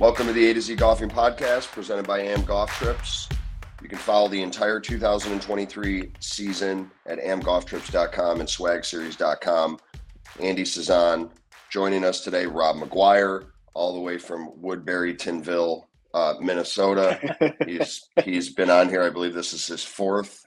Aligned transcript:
Welcome 0.00 0.26
to 0.26 0.32
the 0.32 0.50
A 0.50 0.54
to 0.54 0.60
Z 0.60 0.74
Golfing 0.74 1.08
Podcast 1.08 1.70
presented 1.70 2.04
by 2.04 2.18
AM 2.18 2.42
Golf 2.42 2.68
Trips. 2.78 3.28
You 3.80 3.88
can 3.88 3.96
follow 3.96 4.26
the 4.26 4.42
entire 4.42 4.80
2023 4.80 6.10
season 6.18 6.90
at 7.06 7.20
amgolftrips.com 7.20 8.40
and 8.40 8.48
swagseries.com. 8.48 9.78
Andy 10.40 10.64
Cezanne 10.64 11.30
joining 11.70 12.04
us 12.04 12.22
today, 12.22 12.44
Rob 12.44 12.74
Maguire, 12.76 13.44
all 13.72 13.94
the 13.94 14.00
way 14.00 14.18
from 14.18 14.50
Woodbury, 14.60 15.14
Tinville, 15.14 15.84
uh, 16.12 16.34
Minnesota. 16.40 17.54
he's 17.64 18.08
he's 18.24 18.52
been 18.52 18.70
on 18.70 18.88
here. 18.88 19.04
I 19.04 19.10
believe 19.10 19.32
this 19.32 19.52
is 19.52 19.64
his 19.64 19.84
fourth 19.84 20.44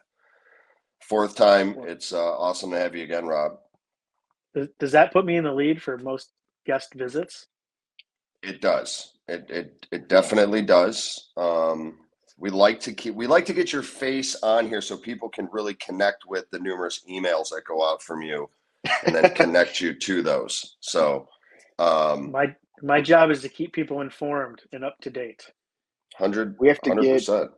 fourth 1.03 1.37
time. 1.37 1.77
It's 1.83 2.11
uh, 2.11 2.37
awesome 2.37 2.71
to 2.71 2.79
have 2.79 2.97
you 2.97 3.03
again, 3.05 3.25
Rob. 3.25 3.59
Does 4.77 4.91
that 4.91 5.13
put 5.13 5.25
me 5.25 5.37
in 5.37 5.45
the 5.45 5.53
lead 5.53 5.81
for 5.81 5.97
most 5.97 6.33
guest 6.65 6.93
visits? 6.93 7.47
It 8.43 8.59
does. 8.59 9.13
It 9.27 9.49
it 9.49 9.87
it 9.91 10.09
definitely 10.09 10.61
does. 10.61 11.31
Um, 11.35 11.99
we 12.37 12.49
like 12.49 12.79
to 12.81 12.93
keep 12.93 13.15
we 13.15 13.27
like 13.27 13.45
to 13.47 13.53
get 13.53 13.73
your 13.73 13.83
face 13.83 14.35
on 14.41 14.67
here 14.67 14.81
so 14.81 14.95
people 14.95 15.27
can 15.27 15.49
really 15.51 15.73
connect 15.75 16.25
with 16.27 16.49
the 16.51 16.59
numerous 16.59 17.03
emails 17.09 17.49
that 17.49 17.63
go 17.67 17.87
out 17.87 18.01
from 18.01 18.21
you 18.21 18.49
and 19.05 19.15
then 19.15 19.29
connect 19.35 19.81
you 19.81 19.93
to 19.93 20.21
those. 20.21 20.77
So 20.79 21.27
um, 21.79 22.31
my 22.31 22.55
my 22.81 23.01
job 23.01 23.31
is 23.31 23.41
to 23.41 23.49
keep 23.49 23.73
people 23.73 24.01
informed 24.01 24.61
and 24.71 24.83
up 24.83 24.97
to 25.01 25.09
date. 25.09 25.43
Hundred. 26.15 26.55
We 26.59 26.67
have 26.67 26.81
to 26.81 26.91
100%. 26.91 27.27
get. 27.27 27.49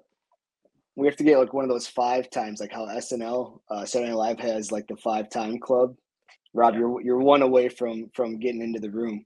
We 0.96 1.08
have 1.08 1.16
to 1.18 1.24
get 1.24 1.38
like 1.38 1.54
one 1.54 1.64
of 1.64 1.70
those 1.70 1.88
five 1.88 2.30
times, 2.30 2.60
like 2.60 2.74
how 2.74 2.86
SNL 2.88 3.60
uh, 3.70 3.86
Saturday 3.86 4.10
Night 4.10 4.18
Live 4.18 4.40
has 4.40 4.72
like 4.72 4.88
the 4.88 4.98
five 4.98 5.30
time 5.30 5.60
club. 5.60 5.96
Rob, 6.54 6.74
yeah. 6.74 6.80
you're 6.80 7.02
you're 7.02 7.20
one 7.20 7.42
away 7.42 7.70
from 7.70 8.10
from 8.14 8.40
getting 8.40 8.62
into 8.62 8.80
the 8.80 8.90
room. 8.90 9.26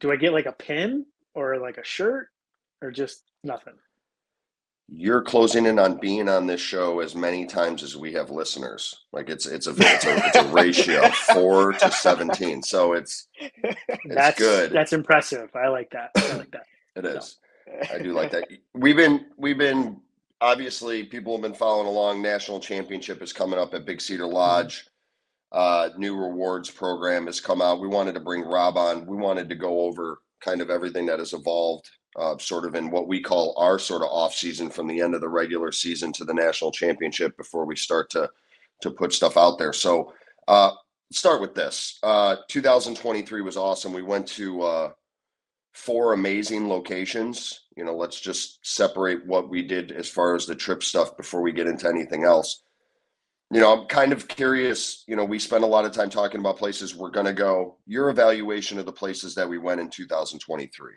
Do 0.00 0.12
I 0.12 0.16
get 0.16 0.32
like 0.32 0.46
a 0.46 0.52
pin 0.52 1.06
or 1.34 1.58
like 1.58 1.78
a 1.78 1.84
shirt 1.84 2.28
or 2.82 2.90
just 2.90 3.22
nothing? 3.44 3.74
You're 4.92 5.22
closing 5.22 5.66
in 5.66 5.78
on 5.78 5.98
being 5.98 6.28
on 6.28 6.46
this 6.46 6.60
show 6.60 6.98
as 6.98 7.14
many 7.14 7.46
times 7.46 7.84
as 7.84 7.96
we 7.96 8.12
have 8.14 8.30
listeners. 8.30 9.04
Like 9.12 9.28
it's 9.28 9.46
it's 9.46 9.68
a 9.68 9.74
it's 9.76 10.04
a, 10.04 10.16
it's 10.26 10.36
a 10.36 10.48
ratio 10.48 11.08
four 11.32 11.72
to 11.74 11.90
seventeen. 11.92 12.60
So 12.62 12.94
it's 12.94 13.28
it's 13.38 13.78
that's, 14.08 14.38
good. 14.38 14.72
That's 14.72 14.92
impressive. 14.92 15.48
I 15.54 15.68
like 15.68 15.90
that. 15.90 16.10
I 16.16 16.36
like 16.36 16.50
that. 16.50 16.64
it 16.96 17.04
is. 17.04 17.38
I 17.92 17.98
do 17.98 18.12
like 18.12 18.32
that. 18.32 18.48
We've 18.74 18.96
been 18.96 19.26
we've 19.36 19.58
been 19.58 20.00
obviously 20.40 21.04
people 21.04 21.34
have 21.34 21.42
been 21.42 21.54
following 21.54 21.86
along. 21.86 22.22
National 22.22 22.60
championship 22.60 23.22
is 23.22 23.32
coming 23.32 23.58
up 23.58 23.74
at 23.74 23.86
Big 23.86 24.00
Cedar 24.00 24.24
mm-hmm. 24.24 24.34
Lodge. 24.34 24.86
Uh, 25.52 25.90
new 25.96 26.16
rewards 26.16 26.70
program 26.70 27.26
has 27.26 27.40
come 27.40 27.60
out. 27.60 27.80
We 27.80 27.88
wanted 27.88 28.14
to 28.14 28.20
bring 28.20 28.42
Rob 28.42 28.76
on. 28.76 29.04
We 29.06 29.16
wanted 29.16 29.48
to 29.48 29.56
go 29.56 29.80
over 29.80 30.20
kind 30.40 30.60
of 30.60 30.70
everything 30.70 31.06
that 31.06 31.18
has 31.18 31.32
evolved, 31.32 31.88
uh, 32.16 32.36
sort 32.38 32.64
of 32.64 32.74
in 32.74 32.90
what 32.90 33.08
we 33.08 33.20
call 33.20 33.54
our 33.56 33.78
sort 33.78 34.02
of 34.02 34.08
off 34.08 34.34
season 34.34 34.70
from 34.70 34.86
the 34.86 35.00
end 35.00 35.14
of 35.14 35.20
the 35.20 35.28
regular 35.28 35.72
season 35.72 36.12
to 36.12 36.24
the 36.24 36.34
national 36.34 36.72
championship 36.72 37.36
before 37.36 37.64
we 37.64 37.76
start 37.76 38.10
to 38.10 38.28
to 38.82 38.90
put 38.90 39.12
stuff 39.12 39.36
out 39.36 39.58
there. 39.58 39.72
So 39.72 40.12
uh, 40.48 40.72
start 41.12 41.40
with 41.40 41.54
this. 41.54 41.98
Uh, 42.02 42.36
2023 42.48 43.42
was 43.42 43.56
awesome. 43.56 43.92
We 43.92 44.02
went 44.02 44.26
to 44.28 44.62
uh, 44.62 44.92
four 45.74 46.12
amazing 46.12 46.68
locations. 46.68 47.60
You 47.76 47.84
know, 47.84 47.94
let's 47.94 48.20
just 48.20 48.58
separate 48.66 49.26
what 49.26 49.48
we 49.48 49.62
did 49.62 49.92
as 49.92 50.08
far 50.08 50.34
as 50.34 50.46
the 50.46 50.54
trip 50.54 50.82
stuff 50.82 51.16
before 51.16 51.42
we 51.42 51.52
get 51.52 51.66
into 51.66 51.88
anything 51.88 52.24
else. 52.24 52.62
You 53.52 53.60
know, 53.60 53.80
I'm 53.80 53.86
kind 53.86 54.12
of 54.12 54.28
curious. 54.28 55.02
You 55.08 55.16
know, 55.16 55.24
we 55.24 55.38
spent 55.38 55.64
a 55.64 55.66
lot 55.66 55.84
of 55.84 55.92
time 55.92 56.08
talking 56.08 56.40
about 56.40 56.56
places 56.56 56.94
we're 56.94 57.10
going 57.10 57.26
to 57.26 57.32
go. 57.32 57.78
Your 57.86 58.08
evaluation 58.10 58.78
of 58.78 58.86
the 58.86 58.92
places 58.92 59.34
that 59.34 59.48
we 59.48 59.58
went 59.58 59.80
in 59.80 59.90
2023. 59.90 60.92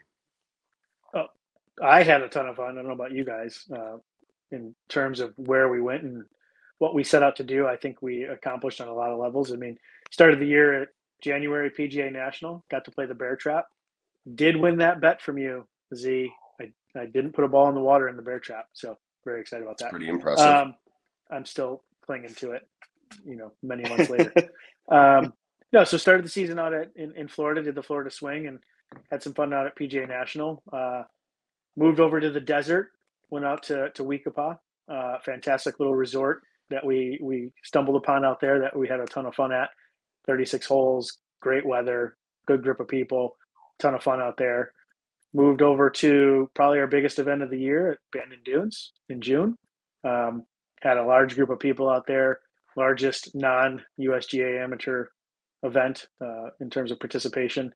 Oh, 1.15 1.25
I 1.83 2.03
had 2.03 2.21
a 2.21 2.29
ton 2.29 2.47
of 2.47 2.55
fun. 2.55 2.71
I 2.71 2.75
don't 2.75 2.87
know 2.87 2.93
about 2.93 3.11
you 3.11 3.25
guys 3.25 3.63
uh, 3.75 3.97
in 4.51 4.75
terms 4.87 5.19
of 5.19 5.33
where 5.37 5.69
we 5.69 5.81
went 5.81 6.03
and 6.03 6.23
what 6.77 6.93
we 6.93 7.03
set 7.03 7.23
out 7.23 7.35
to 7.37 7.43
do. 7.43 7.65
I 7.65 7.75
think 7.75 8.01
we 8.01 8.23
accomplished 8.23 8.81
on 8.81 8.87
a 8.87 8.93
lot 8.93 9.11
of 9.11 9.19
levels. 9.19 9.51
I 9.51 9.55
mean, 9.55 9.77
started 10.11 10.39
the 10.39 10.45
year 10.45 10.83
at 10.83 10.89
January 11.23 11.71
PGA 11.71 12.11
National, 12.11 12.63
got 12.69 12.85
to 12.85 12.91
play 12.91 13.07
the 13.07 13.15
Bear 13.15 13.35
Trap, 13.35 13.65
did 14.35 14.55
win 14.55 14.77
that 14.77 15.01
bet 15.01 15.21
from 15.21 15.37
you, 15.37 15.67
Z. 15.95 16.31
I, 16.61 16.71
I 16.99 17.05
didn't 17.07 17.33
put 17.33 17.45
a 17.45 17.47
ball 17.47 17.69
in 17.69 17.75
the 17.75 17.81
water 17.81 18.09
in 18.09 18.15
the 18.15 18.21
bear 18.21 18.39
trap, 18.39 18.67
so 18.73 18.97
very 19.25 19.41
excited 19.41 19.63
about 19.63 19.77
that. 19.79 19.89
Pretty 19.89 20.07
impressive. 20.07 20.45
Um, 20.45 20.75
I'm 21.31 21.45
still 21.45 21.83
clinging 22.05 22.33
to 22.35 22.51
it, 22.51 22.67
you 23.25 23.35
know, 23.35 23.51
many 23.61 23.87
months 23.87 24.09
later. 24.09 24.33
um, 24.91 25.33
no, 25.71 25.83
so 25.83 25.97
started 25.97 26.25
the 26.25 26.29
season 26.29 26.59
out 26.59 26.73
at 26.73 26.89
in, 26.95 27.15
in 27.15 27.27
Florida, 27.27 27.61
did 27.61 27.75
the 27.75 27.83
Florida 27.83 28.11
swing, 28.11 28.47
and 28.47 28.59
had 29.11 29.23
some 29.23 29.33
fun 29.33 29.53
out 29.53 29.65
at 29.65 29.75
PGA 29.75 30.07
National. 30.07 30.61
Uh, 30.71 31.03
moved 31.75 31.99
over 31.99 32.19
to 32.19 32.29
the 32.29 32.39
desert, 32.39 32.91
went 33.29 33.45
out 33.45 33.63
to 33.63 33.89
to 33.91 34.03
We-Ko-Pa, 34.03 34.57
uh, 34.87 35.17
fantastic 35.25 35.79
little 35.79 35.95
resort 35.95 36.43
that 36.69 36.85
we 36.85 37.19
we 37.21 37.51
stumbled 37.63 37.95
upon 37.95 38.23
out 38.23 38.39
there 38.39 38.59
that 38.59 38.77
we 38.77 38.87
had 38.87 38.99
a 38.99 39.05
ton 39.05 39.25
of 39.25 39.35
fun 39.35 39.51
at. 39.51 39.69
36 40.25 40.65
holes, 40.65 41.17
great 41.41 41.65
weather, 41.65 42.15
good 42.45 42.63
group 42.63 42.79
of 42.79 42.87
people 42.87 43.35
ton 43.79 43.93
of 43.93 44.03
fun 44.03 44.21
out 44.21 44.37
there. 44.37 44.71
Moved 45.33 45.61
over 45.61 45.89
to 45.89 46.49
probably 46.53 46.79
our 46.79 46.87
biggest 46.87 47.19
event 47.19 47.41
of 47.41 47.49
the 47.49 47.59
year 47.59 47.91
at 47.93 47.97
Bandon 48.11 48.39
Dunes 48.45 48.93
in 49.09 49.21
June. 49.21 49.57
Um, 50.03 50.45
had 50.83 50.97
a 50.97 51.05
large 51.05 51.35
group 51.35 51.49
of 51.49 51.59
people 51.59 51.89
out 51.89 52.05
there, 52.05 52.41
largest 52.75 53.33
non 53.33 53.81
USGA 53.99 54.61
amateur 54.61 55.07
event 55.63 56.07
uh, 56.21 56.49
in 56.59 56.69
terms 56.69 56.91
of 56.91 56.99
participation. 56.99 57.73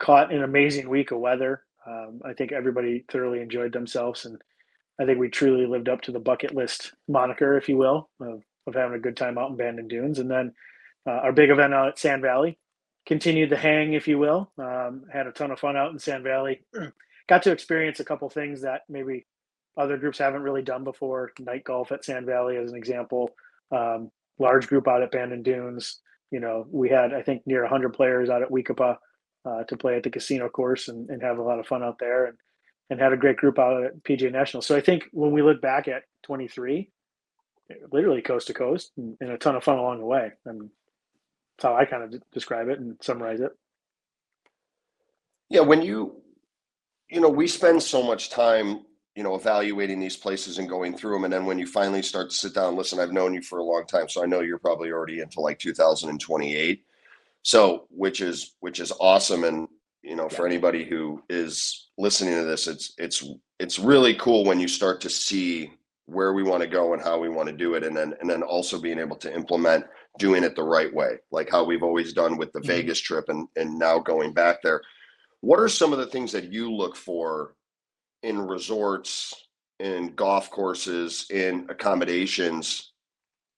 Caught 0.00 0.32
an 0.32 0.42
amazing 0.42 0.88
week 0.88 1.10
of 1.10 1.18
weather. 1.18 1.62
Um, 1.86 2.20
I 2.24 2.32
think 2.32 2.50
everybody 2.50 3.04
thoroughly 3.10 3.40
enjoyed 3.40 3.72
themselves, 3.72 4.24
and 4.24 4.40
I 4.98 5.04
think 5.04 5.18
we 5.18 5.28
truly 5.28 5.66
lived 5.66 5.88
up 5.88 6.00
to 6.02 6.12
the 6.12 6.18
bucket 6.18 6.54
list 6.54 6.92
moniker, 7.06 7.56
if 7.58 7.68
you 7.68 7.76
will, 7.76 8.08
of, 8.20 8.42
of 8.66 8.74
having 8.74 8.96
a 8.96 9.00
good 9.00 9.16
time 9.16 9.36
out 9.36 9.50
in 9.50 9.56
Bandon 9.56 9.88
Dunes. 9.88 10.18
And 10.18 10.30
then 10.30 10.54
uh, 11.06 11.10
our 11.10 11.32
big 11.32 11.50
event 11.50 11.74
out 11.74 11.88
at 11.88 11.98
Sand 11.98 12.22
Valley, 12.22 12.58
continued 13.04 13.50
the 13.50 13.56
hang, 13.56 13.92
if 13.92 14.08
you 14.08 14.18
will. 14.18 14.50
Um, 14.58 15.04
had 15.12 15.26
a 15.26 15.32
ton 15.32 15.50
of 15.50 15.60
fun 15.60 15.76
out 15.76 15.92
in 15.92 15.98
Sand 15.98 16.24
Valley. 16.24 16.62
Got 17.28 17.42
to 17.42 17.52
experience 17.52 18.00
a 18.00 18.04
couple 18.04 18.28
things 18.30 18.62
that 18.62 18.82
maybe 18.88 19.26
other 19.76 19.96
groups 19.96 20.18
haven't 20.18 20.42
really 20.42 20.62
done 20.62 20.84
before. 20.84 21.32
Night 21.38 21.64
golf 21.64 21.92
at 21.92 22.04
Sand 22.04 22.26
Valley, 22.26 22.56
as 22.56 22.70
an 22.70 22.76
example. 22.76 23.30
Um, 23.70 24.10
large 24.38 24.66
group 24.66 24.88
out 24.88 25.02
at 25.02 25.12
Bandon 25.12 25.42
Dunes. 25.42 26.00
You 26.30 26.40
know, 26.40 26.66
we 26.70 26.88
had 26.88 27.12
I 27.12 27.22
think 27.22 27.42
near 27.46 27.62
100 27.62 27.92
players 27.92 28.30
out 28.30 28.42
at 28.42 28.50
We-Ko-Pa 28.50 28.98
uh, 29.44 29.64
to 29.64 29.76
play 29.76 29.96
at 29.96 30.02
the 30.02 30.10
casino 30.10 30.48
course 30.48 30.88
and, 30.88 31.08
and 31.10 31.22
have 31.22 31.38
a 31.38 31.42
lot 31.42 31.58
of 31.58 31.66
fun 31.66 31.82
out 31.82 31.98
there, 31.98 32.26
and 32.26 32.36
and 32.90 33.00
had 33.00 33.12
a 33.12 33.16
great 33.16 33.36
group 33.36 33.58
out 33.58 33.82
at 33.84 34.02
PGA 34.04 34.30
National. 34.30 34.62
So 34.62 34.76
I 34.76 34.80
think 34.80 35.04
when 35.12 35.32
we 35.32 35.42
look 35.42 35.62
back 35.62 35.88
at 35.88 36.02
23, 36.24 36.90
literally 37.90 38.22
coast 38.22 38.48
to 38.48 38.54
coast, 38.54 38.92
and, 38.96 39.16
and 39.20 39.30
a 39.30 39.38
ton 39.38 39.56
of 39.56 39.64
fun 39.64 39.78
along 39.78 39.98
the 39.98 40.06
way. 40.06 40.30
And 40.44 40.70
that's 41.56 41.62
how 41.62 41.76
I 41.76 41.84
kind 41.84 42.02
of 42.02 42.22
describe 42.32 42.68
it 42.68 42.80
and 42.80 42.96
summarize 43.00 43.40
it. 43.40 43.52
Yeah, 45.48 45.60
when 45.60 45.82
you, 45.82 46.22
you 47.10 47.20
know, 47.20 47.28
we 47.28 47.46
spend 47.46 47.82
so 47.82 48.02
much 48.02 48.30
time, 48.30 48.84
you 49.14 49.22
know, 49.22 49.34
evaluating 49.34 50.00
these 50.00 50.16
places 50.16 50.58
and 50.58 50.68
going 50.68 50.96
through 50.96 51.12
them, 51.14 51.24
and 51.24 51.32
then 51.32 51.44
when 51.44 51.58
you 51.58 51.66
finally 51.66 52.02
start 52.02 52.30
to 52.30 52.36
sit 52.36 52.54
down, 52.54 52.76
listen, 52.76 52.98
I've 52.98 53.12
known 53.12 53.34
you 53.34 53.42
for 53.42 53.58
a 53.58 53.64
long 53.64 53.84
time, 53.86 54.08
so 54.08 54.22
I 54.22 54.26
know 54.26 54.40
you're 54.40 54.58
probably 54.58 54.90
already 54.90 55.20
into 55.20 55.40
like 55.40 55.58
2028. 55.58 56.84
So, 57.42 57.86
which 57.90 58.20
is 58.20 58.54
which 58.60 58.80
is 58.80 58.92
awesome, 59.00 59.44
and 59.44 59.68
you 60.02 60.16
know, 60.16 60.28
for 60.28 60.46
anybody 60.46 60.84
who 60.84 61.22
is 61.28 61.88
listening 61.98 62.34
to 62.34 62.44
this, 62.44 62.66
it's 62.66 62.94
it's 62.98 63.24
it's 63.58 63.78
really 63.78 64.14
cool 64.14 64.44
when 64.44 64.60
you 64.60 64.68
start 64.68 65.00
to 65.02 65.10
see 65.10 65.72
where 66.06 66.32
we 66.32 66.42
want 66.42 66.62
to 66.62 66.68
go 66.68 66.94
and 66.94 67.02
how 67.02 67.18
we 67.18 67.28
want 67.28 67.48
to 67.48 67.54
do 67.54 67.74
it, 67.74 67.84
and 67.84 67.96
then 67.96 68.14
and 68.20 68.30
then 68.30 68.42
also 68.42 68.80
being 68.80 68.98
able 68.98 69.16
to 69.16 69.34
implement 69.34 69.84
doing 70.18 70.42
it 70.44 70.56
the 70.56 70.62
right 70.62 70.92
way, 70.92 71.18
like 71.30 71.50
how 71.50 71.64
we've 71.64 71.82
always 71.82 72.12
done 72.12 72.36
with 72.36 72.52
the 72.52 72.60
mm-hmm. 72.60 72.68
Vegas 72.68 73.00
trip 73.00 73.28
and 73.28 73.46
and 73.56 73.78
now 73.78 73.98
going 73.98 74.32
back 74.32 74.62
there. 74.62 74.80
What 75.40 75.58
are 75.58 75.68
some 75.68 75.92
of 75.92 75.98
the 75.98 76.06
things 76.06 76.32
that 76.32 76.52
you 76.52 76.72
look 76.72 76.96
for 76.96 77.54
in 78.22 78.40
resorts, 78.40 79.34
in 79.78 80.14
golf 80.14 80.50
courses, 80.50 81.26
in 81.30 81.66
accommodations 81.68 82.92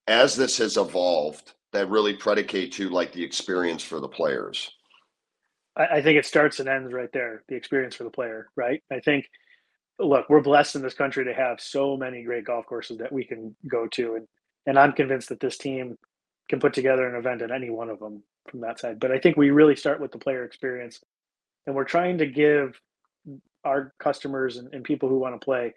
as 0.06 0.37
this 0.37 0.58
has 0.58 0.76
evolved 0.76 1.52
that 1.72 1.88
really 1.90 2.14
predicate 2.14 2.72
to 2.72 2.88
like 2.88 3.12
the 3.12 3.25
experience 3.25 3.82
for 3.82 4.00
the 4.00 4.08
players? 4.08 4.70
I, 5.76 6.00
think 6.02 6.16
it 6.16 6.26
starts 6.26 6.61
and 6.61 6.69
ends 6.69 6.93
right 6.93 7.11
there, 7.12 7.43
the 7.49 7.56
experience 7.56 7.96
for 7.96 8.05
the 8.05 8.11
player, 8.11 8.49
right? 8.55 8.81
I 8.93 9.00
think 9.00 9.26
look, 9.99 10.28
we're 10.28 10.40
blessed 10.40 10.76
in 10.76 10.82
this 10.82 10.94
country 10.94 11.25
to 11.25 11.34
have 11.34 11.61
so 11.61 11.96
many 11.96 12.22
great 12.22 12.44
golf 12.44 12.66
courses 12.66 12.99
that 12.99 13.12
we 13.12 13.25
can 13.25 13.55
go 13.69 13.87
to 13.88 14.14
and 14.14 14.28
and 14.66 14.78
I'm 14.78 14.93
convinced 14.93 15.28
that 15.28 15.40
this 15.40 15.58
team 15.58 15.99
can 16.49 16.61
put 16.61 16.72
together 16.72 17.06
an 17.06 17.16
event 17.16 17.43
at 17.43 17.50
any 17.50 17.70
one 17.70 17.90
of 17.90 17.99
them 17.99 18.22
from 18.50 18.61
that 18.61 18.78
side. 18.78 18.99
But 18.99 19.12
I 19.12 19.19
think 19.19 19.37
we 19.37 19.50
really 19.50 19.76
start 19.76 20.00
with 20.00 20.12
the 20.12 20.19
player 20.19 20.44
experience, 20.44 21.00
and 21.66 21.75
we're 21.75 21.84
trying 21.84 22.19
to 22.19 22.26
give 22.26 22.81
our 23.64 23.93
customers 23.99 24.56
and, 24.56 24.72
and 24.72 24.84
people 24.84 25.08
who 25.08 25.19
want 25.19 25.38
to 25.38 25.44
play 25.44 25.75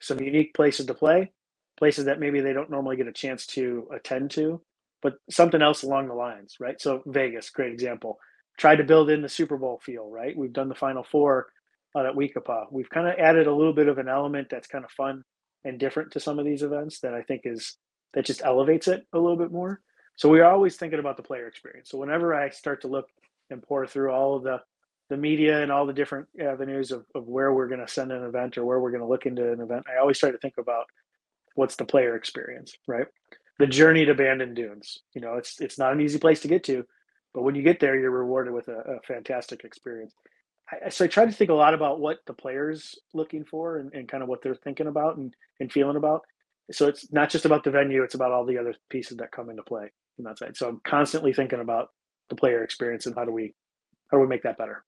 some 0.00 0.20
unique 0.20 0.54
places 0.54 0.86
to 0.86 0.94
play, 0.94 1.32
places 1.78 2.04
that 2.04 2.20
maybe 2.20 2.40
they 2.40 2.52
don't 2.52 2.70
normally 2.70 2.96
get 2.96 3.08
a 3.08 3.12
chance 3.12 3.46
to 3.46 3.88
attend 3.94 4.30
to, 4.32 4.60
but 5.02 5.14
something 5.30 5.62
else 5.62 5.82
along 5.82 6.08
the 6.08 6.14
lines, 6.14 6.56
right? 6.60 6.80
So 6.80 7.02
Vegas, 7.06 7.50
great 7.50 7.72
example. 7.72 8.18
Tried 8.58 8.76
to 8.76 8.84
build 8.84 9.10
in 9.10 9.22
the 9.22 9.28
Super 9.28 9.56
Bowl 9.56 9.80
feel, 9.84 10.08
right? 10.08 10.36
We've 10.36 10.52
done 10.52 10.68
the 10.68 10.74
Final 10.74 11.04
Four 11.04 11.48
out 11.96 12.06
at 12.06 12.16
We-Ko-Pa. 12.16 12.66
We've 12.70 12.90
kind 12.90 13.08
of 13.08 13.14
added 13.18 13.46
a 13.46 13.54
little 13.54 13.72
bit 13.72 13.88
of 13.88 13.98
an 13.98 14.08
element 14.08 14.48
that's 14.50 14.68
kind 14.68 14.84
of 14.84 14.90
fun 14.90 15.22
and 15.64 15.78
different 15.78 16.12
to 16.12 16.20
some 16.20 16.38
of 16.38 16.44
these 16.44 16.62
events 16.62 17.00
that 17.00 17.14
I 17.14 17.22
think 17.22 17.42
is 17.44 17.76
that 18.14 18.24
just 18.24 18.42
elevates 18.44 18.88
it 18.88 19.06
a 19.12 19.18
little 19.18 19.36
bit 19.36 19.52
more. 19.52 19.80
So 20.16 20.28
we're 20.28 20.44
always 20.44 20.76
thinking 20.76 21.00
about 21.00 21.16
the 21.16 21.22
player 21.22 21.48
experience. 21.48 21.90
So 21.90 21.98
whenever 21.98 22.34
I 22.34 22.50
start 22.50 22.82
to 22.82 22.88
look 22.88 23.06
and 23.50 23.62
pore 23.62 23.86
through 23.86 24.12
all 24.12 24.36
of 24.36 24.44
the 24.44 24.60
the 25.10 25.16
media 25.16 25.62
and 25.62 25.70
all 25.70 25.86
the 25.86 25.92
different 25.92 26.28
avenues 26.40 26.90
of, 26.90 27.04
of 27.14 27.26
where 27.26 27.52
we're 27.52 27.68
going 27.68 27.80
to 27.80 27.88
send 27.88 28.10
an 28.12 28.24
event 28.24 28.56
or 28.56 28.64
where 28.64 28.80
we're 28.80 28.90
going 28.90 29.02
to 29.02 29.08
look 29.08 29.26
into 29.26 29.52
an 29.52 29.60
event, 29.60 29.84
I 29.88 30.00
always 30.00 30.18
try 30.18 30.30
to 30.30 30.38
think 30.38 30.54
about 30.58 30.86
what's 31.54 31.76
the 31.76 31.84
player 31.84 32.16
experience, 32.16 32.74
right? 32.86 33.06
The 33.58 33.66
journey 33.66 34.04
to 34.06 34.14
Bandon 34.14 34.54
Dunes. 34.54 35.00
You 35.14 35.20
know, 35.20 35.34
it's 35.34 35.60
it's 35.60 35.78
not 35.78 35.92
an 35.92 36.00
easy 36.00 36.18
place 36.18 36.40
to 36.40 36.48
get 36.48 36.64
to, 36.64 36.84
but 37.32 37.42
when 37.42 37.54
you 37.54 37.62
get 37.62 37.80
there, 37.80 37.98
you're 37.98 38.10
rewarded 38.10 38.52
with 38.52 38.68
a, 38.68 38.78
a 38.78 39.00
fantastic 39.06 39.64
experience. 39.64 40.14
I, 40.70 40.88
so 40.88 41.04
I 41.04 41.08
try 41.08 41.26
to 41.26 41.32
think 41.32 41.50
a 41.50 41.54
lot 41.54 41.74
about 41.74 42.00
what 42.00 42.18
the 42.26 42.32
players 42.32 42.98
looking 43.12 43.44
for 43.44 43.78
and, 43.78 43.92
and 43.92 44.08
kind 44.08 44.22
of 44.22 44.28
what 44.28 44.42
they're 44.42 44.54
thinking 44.54 44.86
about 44.86 45.18
and, 45.18 45.34
and 45.60 45.70
feeling 45.70 45.96
about. 45.96 46.22
So 46.72 46.88
it's 46.88 47.12
not 47.12 47.30
just 47.30 47.44
about 47.44 47.62
the 47.62 47.70
venue; 47.70 48.02
it's 48.02 48.14
about 48.14 48.32
all 48.32 48.46
the 48.46 48.58
other 48.58 48.74
pieces 48.88 49.18
that 49.18 49.30
come 49.30 49.50
into 49.50 49.62
play 49.62 49.92
from 50.16 50.24
that 50.24 50.38
side. 50.38 50.56
So 50.56 50.68
I'm 50.68 50.80
constantly 50.84 51.32
thinking 51.32 51.60
about 51.60 51.90
the 52.30 52.36
player 52.36 52.64
experience 52.64 53.06
and 53.06 53.14
how 53.14 53.24
do 53.24 53.32
we 53.32 53.54
how 54.10 54.16
do 54.16 54.22
we 54.22 54.28
make 54.28 54.42
that 54.44 54.58
better. 54.58 54.84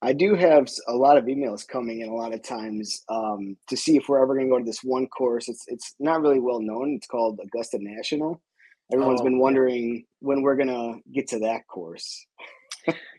I 0.00 0.12
do 0.12 0.34
have 0.36 0.68
a 0.86 0.94
lot 0.94 1.16
of 1.16 1.24
emails 1.24 1.66
coming 1.66 2.00
in 2.02 2.08
a 2.08 2.14
lot 2.14 2.32
of 2.32 2.42
times 2.42 3.02
um, 3.08 3.56
to 3.68 3.76
see 3.76 3.96
if 3.96 4.08
we're 4.08 4.22
ever 4.22 4.34
going 4.34 4.46
to 4.46 4.50
go 4.50 4.58
to 4.58 4.64
this 4.64 4.84
one 4.84 5.08
course. 5.08 5.48
It's 5.48 5.64
it's 5.68 5.94
not 5.98 6.20
really 6.22 6.38
well 6.40 6.60
known. 6.60 6.94
It's 6.94 7.06
called 7.08 7.40
Augusta 7.42 7.78
National. 7.80 8.40
Everyone's 8.92 9.20
Oh, 9.20 9.24
been 9.24 9.34
yeah. 9.36 9.42
wondering 9.42 10.04
when 10.20 10.42
we're 10.42 10.56
going 10.56 10.68
to 10.68 11.00
get 11.12 11.26
to 11.28 11.40
that 11.40 11.66
course. 11.66 12.26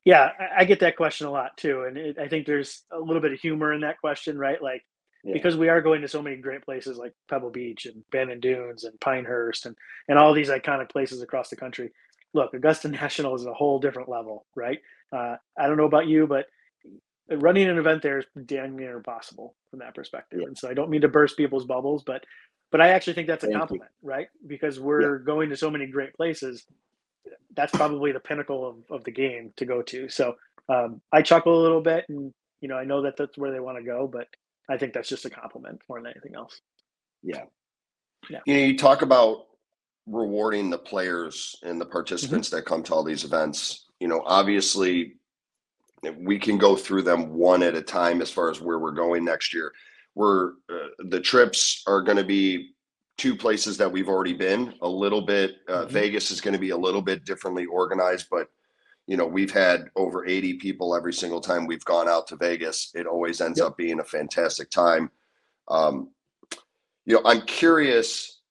Yeah, 0.05 0.31
I- 0.57 0.65
get 0.65 0.79
that 0.79 0.95
question 0.95 1.27
a 1.27 1.31
lot 1.31 1.55
too, 1.57 1.83
and 1.83 1.97
it, 1.97 2.17
I 2.17 2.27
think 2.27 2.47
there's 2.47 2.83
a 2.91 2.97
little 2.99 3.21
bit 3.21 3.33
of 3.33 3.39
humor 3.39 3.73
in 3.73 3.81
that 3.81 3.99
question, 3.99 4.37
right? 4.37 4.59
Like 4.61 4.83
Yeah. 5.23 5.33
because 5.33 5.57
we 5.57 5.69
are 5.69 5.81
going 5.81 6.01
to 6.01 6.07
so 6.07 6.21
many 6.21 6.37
great 6.37 6.63
places 6.63 6.97
like 6.97 7.13
Pebble 7.29 7.51
Beach 7.51 7.85
and 7.85 8.03
Bandon 8.09 8.39
Dunes 8.39 8.85
and 8.85 8.99
Pinehurst 9.01 9.65
and 9.65 9.75
and 10.07 10.17
all 10.17 10.33
these 10.33 10.49
iconic 10.49 10.89
places 10.89 11.21
across 11.21 11.49
the 11.49 11.55
country. 11.57 11.91
Look, 12.33 12.53
Augusta 12.53 12.87
National 13.01 13.35
is 13.35 13.45
a 13.45 13.53
whole 13.53 13.79
different 13.79 14.09
level, 14.09 14.45
right? 14.55 14.79
Uh, 15.11 15.35
I 15.57 15.67
don't 15.67 15.77
know 15.77 15.85
about 15.85 16.07
you, 16.07 16.25
but 16.25 16.45
running 17.37 17.67
an 17.67 17.77
event 17.77 18.01
there 18.01 18.19
is 18.19 18.25
damn 18.45 18.77
near 18.77 18.97
impossible 18.97 19.55
from 19.69 19.79
that 19.79 19.95
perspective. 19.95 20.39
Yeah. 20.41 20.47
And 20.47 20.57
so 20.57 20.69
I 20.69 20.73
don't 20.73 20.89
mean 20.89 21.01
to 21.01 21.07
burst 21.07 21.37
people's 21.37 21.65
bubbles, 21.65 22.03
but 22.03 22.23
but 22.71 22.81
I 22.81 22.89
actually 22.89 23.13
think 23.13 23.27
that's 23.27 23.43
a 23.43 23.47
Thank 23.47 23.53
you. 23.53 23.59
compliment, 23.59 23.91
right? 24.03 24.27
Because 24.45 24.79
we're 24.79 25.19
going 25.19 25.49
to 25.49 25.57
so 25.57 25.71
many 25.71 25.87
great 25.87 26.13
places. 26.13 26.65
That's 27.55 27.71
probably 27.71 28.11
the 28.11 28.19
pinnacle 28.19 28.67
of, 28.67 28.75
of 28.95 29.03
the 29.03 29.11
game 29.11 29.53
to 29.57 29.65
go 29.65 29.81
to. 29.83 30.07
So 30.09 30.35
um, 30.69 31.01
I 31.11 31.21
chuckle 31.21 31.59
a 31.59 31.63
little 31.63 31.81
bit, 31.81 32.05
and 32.09 32.33
you 32.61 32.67
know 32.67 32.77
I 32.77 32.83
know 32.83 33.01
that 33.03 33.17
that's 33.17 33.37
where 33.37 33.51
they 33.51 33.59
want 33.59 33.77
to 33.77 33.83
go, 33.83 34.07
but 34.07 34.27
I 34.69 34.77
think 34.77 34.93
that's 34.93 35.09
just 35.09 35.25
a 35.25 35.29
compliment 35.29 35.81
more 35.89 35.99
than 35.99 36.11
anything 36.11 36.35
else. 36.35 36.61
Yeah. 37.23 37.43
You 38.29 38.53
know, 38.53 38.59
you 38.59 38.77
talk 38.77 39.01
about 39.01 39.45
rewarding 40.05 40.69
the 40.69 40.77
players 40.77 41.55
and 41.63 41.79
the 41.79 41.85
participants 41.85 42.49
that 42.49 42.65
come 42.65 42.83
to 42.83 42.93
all 42.93 43.03
these 43.03 43.23
events. 43.23 43.85
You 43.99 44.07
know, 44.07 44.23
obviously, 44.25 45.15
we 46.18 46.40
can 46.40 46.57
go 46.57 46.75
through 46.75 47.04
them 47.04 47.34
one 47.34 47.63
at 47.63 47.75
a 47.75 47.81
time 47.81 48.22
as 48.22 48.31
far 48.31 48.50
as 48.50 48.62
where 48.62 48.80
we're 48.80 48.92
going 48.92 49.25
next 49.25 49.54
year. 49.54 49.72
We're 50.16 50.54
uh, 50.69 50.90
the 51.10 51.19
trips 51.19 51.84
are 51.88 52.01
going 52.01 52.18
to 52.18 52.24
be 52.24 52.74
two 53.18 53.36
places 53.36 53.78
that 53.78 53.92
we've 53.92 54.07
already 54.07 54.34
been. 54.34 54.74
A 54.81 54.88
little 54.88 55.22
bit, 55.22 55.57
uh, 55.68 55.86
Mhm. 55.86 55.90
Vegas 55.90 56.31
is 56.31 56.40
going 56.42 56.54
to 56.54 56.60
be 56.60 56.69
a 56.69 56.78
little 56.78 57.01
bit 57.01 57.25
differently 57.25 57.66
organized, 57.66 58.28
but 58.31 58.48
you 59.07 59.18
know, 59.18 59.25
we've 59.25 59.51
had 59.51 59.90
over 59.96 60.25
80 60.28 60.54
people 60.56 60.96
every 60.96 61.13
single 61.13 61.42
time 61.42 61.66
we've 61.66 61.84
gone 61.86 62.07
out 62.07 62.28
to 62.28 62.36
Vegas. 62.36 62.92
It 62.94 63.07
always 63.07 63.42
ends 63.42 63.57
Yep. 63.60 63.68
up 63.68 63.78
being 63.78 64.00
a 64.00 64.04
fantastic 64.04 64.69
time. 64.69 65.10
Um, 65.68 66.12
you 67.06 67.16
know, 67.16 67.22
I'm 67.25 67.42
curious 67.42 68.42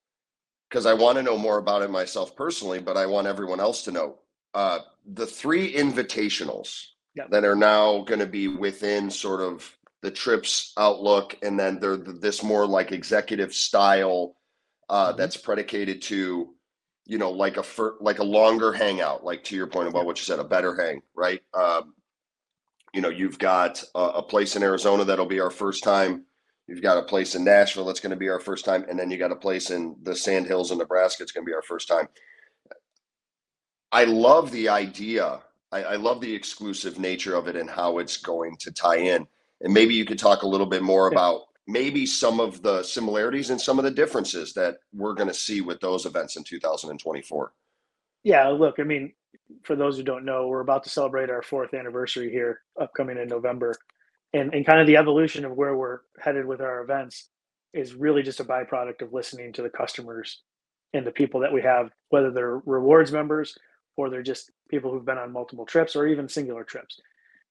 because 0.69 0.85
I 0.85 0.95
want 0.95 1.17
to 1.17 1.23
know 1.23 1.39
more 1.39 1.59
about 1.59 1.83
it 1.83 1.91
myself 1.91 2.35
personally, 2.35 2.81
but 2.81 2.97
I 2.97 3.07
want 3.07 3.27
everyone 3.29 3.61
else 3.61 3.85
to 3.85 3.93
know. 3.93 4.19
Uh, 4.53 4.81
the 5.07 5.27
three 5.27 5.75
invitationals 5.75 6.87
Yep. 7.19 7.31
that 7.31 7.45
are 7.45 7.57
now 7.57 8.03
going 8.03 8.21
to 8.21 8.27
be 8.27 8.49
within 8.49 9.11
sort 9.11 9.41
of 9.41 9.71
the 10.03 10.11
trips 10.11 10.73
outlook, 10.79 11.37
and 11.43 11.59
then 11.59 11.81
they're 11.81 11.97
th- 11.99 12.21
this 12.21 12.43
more 12.43 12.67
like 12.67 12.93
executive 12.93 13.53
style 13.55 14.37
uh, 14.89 15.13
Mhm. 15.13 15.17
that's 15.19 15.37
predicated 15.37 16.01
to, 16.03 16.55
you 17.07 17.19
know, 17.19 17.31
like 17.31 17.57
a 17.59 17.63
fir- 17.63 17.97
like 18.01 18.21
a 18.21 18.25
longer 18.25 18.73
hangout, 18.73 19.23
like 19.25 19.45
to 19.45 19.57
your 19.57 19.67
point 19.67 19.89
about 19.89 20.07
what 20.07 20.19
you 20.19 20.25
said, 20.25 20.39
a 20.39 20.45
better 20.45 20.75
hang, 20.75 21.03
right? 21.15 21.43
Um, 21.53 21.95
you 22.95 23.01
know, 23.03 23.11
you've 23.11 23.39
got 23.39 23.83
a, 23.95 23.99
a 23.99 24.23
place 24.23 24.57
in 24.57 24.63
Arizona 24.63 25.05
that'll 25.05 25.27
be 25.27 25.41
our 25.41 25.51
first 25.51 25.83
time. 25.85 26.25
You've 26.69 26.81
got 26.83 26.97
a 26.99 27.03
place 27.03 27.35
in 27.35 27.45
Nashville 27.45 27.85
that's 27.85 28.01
going 28.01 28.11
to 28.11 28.17
be 28.17 28.29
our 28.31 28.41
first 28.41 28.65
time, 28.65 28.85
and 28.89 28.99
then 28.99 29.11
you 29.11 29.19
got 29.19 29.33
a 29.33 29.37
place 29.37 29.71
in 29.71 29.97
the 30.05 30.15
Sand 30.17 30.47
Hills 30.47 30.71
in 30.71 30.79
Nebraska. 30.79 31.23
It's 31.23 31.33
going 31.33 31.45
to 31.45 31.51
be 31.51 31.55
our 31.55 31.63
first 31.63 31.89
time. 31.89 32.09
I 33.91 34.05
love 34.05 34.51
the 34.53 34.69
idea. 34.69 35.41
I, 35.73 35.83
I 35.83 35.97
love 35.97 36.21
the 36.21 36.35
exclusive 36.35 36.99
nature 36.99 37.35
of 37.35 37.49
it 37.49 37.57
and 37.57 37.69
how 37.69 37.99
it's 37.99 38.17
going 38.17 38.57
to 38.59 38.73
tie 38.73 38.97
in. 38.97 39.27
And 39.61 39.73
maybe 39.73 39.95
you 39.95 40.05
could 40.05 40.19
talk 40.19 40.43
a 40.43 40.49
little 40.49 40.67
bit 40.67 40.83
more 40.83 41.09
about 41.09 41.43
maybe 41.67 42.07
some 42.07 42.41
of 42.41 42.63
the 42.63 42.83
similarities 42.83 43.51
and 43.51 43.61
some 43.61 43.79
of 43.79 43.85
the 43.85 43.91
differences 43.91 44.55
that 44.55 44.79
we're 44.93 45.15
going 45.15 45.29
to 45.29 45.35
see 45.35 45.61
with 45.61 45.81
those 45.81 46.07
events 46.07 46.37
in 46.37 46.45
2024. 46.45 47.53
Yeah, 48.25 48.49
look, 48.49 48.77
I 48.79 48.85
mean, 48.85 49.13
for 49.63 49.77
those 49.77 49.97
who 49.97 50.03
don't 50.03 50.25
know, 50.25 50.49
we're 50.49 50.61
about 50.61 50.85
to 50.85 50.91
celebrate 50.91 51.31
our 51.31 51.43
fourth 51.43 51.75
anniversary 51.75 52.31
here, 52.31 52.61
upcoming 52.81 53.19
in 53.19 53.29
November, 53.29 53.75
and 54.33 54.53
and 54.53 54.67
kind 54.67 54.81
of 54.81 54.87
the 54.87 54.97
evolution 54.97 55.45
of 55.45 55.53
where 55.53 55.77
we're 55.77 56.01
headed 56.19 56.45
with 56.45 56.61
our 56.61 56.83
events 56.83 57.29
is 57.73 57.95
really 57.95 58.23
just 58.23 58.41
a 58.41 58.45
byproduct 58.45 59.03
of 59.03 59.13
listening 59.13 59.53
to 59.53 59.63
the 59.63 59.71
customers 59.71 60.43
and 60.95 61.07
the 61.07 61.13
people 61.13 61.41
that 61.41 61.53
we 61.53 61.63
have, 61.63 61.91
whether 62.09 62.31
they're 62.31 62.59
rewards 62.65 63.13
members 63.13 63.57
or 63.99 64.11
they're 64.11 64.23
just 64.23 64.53
people 64.71 64.93
who've 64.93 65.05
been 65.05 65.19
on 65.19 65.33
multiple 65.33 65.67
trips 65.67 65.97
or 65.97 66.07
even 66.07 66.29
singular 66.29 66.65
trips. 66.65 67.01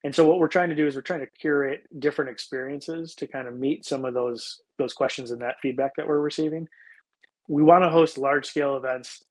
And 0.05 0.15
so 0.15 0.25
what 0.27 0.39
we're 0.39 0.47
trying 0.47 0.69
to 0.69 0.75
do 0.75 0.87
is 0.87 0.95
we're 0.95 1.01
trying 1.01 1.19
to 1.21 1.27
curate 1.27 1.83
different 1.99 2.31
experiences 2.31 3.15
to 3.15 3.27
kind 3.27 3.47
of 3.49 3.59
meet 3.59 3.85
some 3.85 4.05
of 4.05 4.15
those 4.15 4.61
those 4.79 4.93
questions 4.93 5.31
and 5.31 5.41
that 5.41 5.59
feedback 5.61 5.95
that 5.97 6.07
we're 6.07 6.21
receiving. 6.21 6.67
We 7.49 7.63
want 7.63 7.83
to 7.83 7.89
host 7.89 8.17
large 8.17 8.47
scale 8.47 8.77
events 8.77 9.23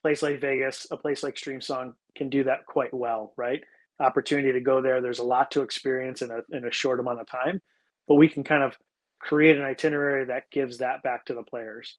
A 0.00 0.08
place 0.08 0.22
like 0.22 0.40
Vegas, 0.40 0.86
a 0.92 0.96
place 0.96 1.24
like 1.24 1.36
Streamsong 1.36 1.94
can 2.16 2.30
do 2.30 2.44
that 2.44 2.66
quite 2.66 2.94
well, 2.94 3.32
right? 3.36 3.62
Opportunity 4.00 4.52
to 4.52 4.60
go 4.60 4.82
there. 4.82 5.00
There's 5.00 5.20
a 5.20 5.24
lot 5.24 5.50
to 5.52 5.62
experience 5.62 6.22
in 6.22 6.30
a 6.30 6.42
in 6.56 6.64
a 6.66 6.72
short 6.72 7.00
amount 7.00 7.20
of 7.20 7.28
time, 7.28 7.62
but 8.08 8.16
we 8.16 8.28
can 8.28 8.44
kind 8.44 8.62
of 8.62 8.76
create 9.20 9.56
an 9.56 9.64
itinerary 9.64 10.26
that 10.26 10.50
gives 10.52 10.78
that 10.78 11.02
back 11.02 11.24
to 11.26 11.34
the 11.34 11.42
players. 11.42 11.98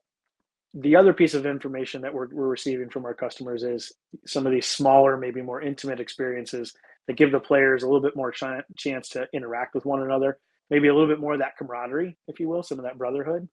The 0.73 0.95
other 0.95 1.13
piece 1.13 1.33
of 1.33 1.45
information 1.45 2.01
that 2.01 2.13
we're, 2.13 2.27
we're 2.31 2.47
receiving 2.47 2.89
from 2.89 3.05
our 3.05 3.13
customers 3.13 3.63
is 3.63 3.93
some 4.25 4.45
of 4.45 4.51
these 4.51 4.67
smaller, 4.67 5.17
maybe 5.17 5.41
more 5.41 5.61
intimate 5.61 5.99
experiences 5.99 6.73
that 7.07 7.17
give 7.17 7.31
the 7.31 7.39
players 7.39 7.83
a 7.83 7.87
little 7.87 8.01
bit 8.01 8.15
more 8.15 8.31
ch- 8.31 8.43
chance 8.77 9.09
to 9.09 9.27
interact 9.33 9.73
with 9.73 9.85
one 9.85 10.03
another, 10.03 10.37
maybe 10.69 10.87
a 10.87 10.93
little 10.93 11.07
bit 11.07 11.19
more 11.19 11.33
of 11.33 11.39
that 11.39 11.57
camaraderie, 11.57 12.17
if 12.27 12.39
you 12.39 12.47
will, 12.47 12.63
some 12.63 12.79
of 12.79 12.85
that 12.85 12.97
brotherhood. 12.97 13.47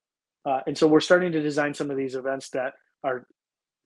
Uh, 0.45 0.61
and 0.67 0.77
so 0.77 0.87
we're 0.87 1.01
starting 1.01 1.33
to 1.33 1.41
design 1.41 1.73
some 1.73 1.91
of 1.91 1.97
these 1.97 2.17
events 2.17 2.51
that 2.51 2.75
are 3.03 3.27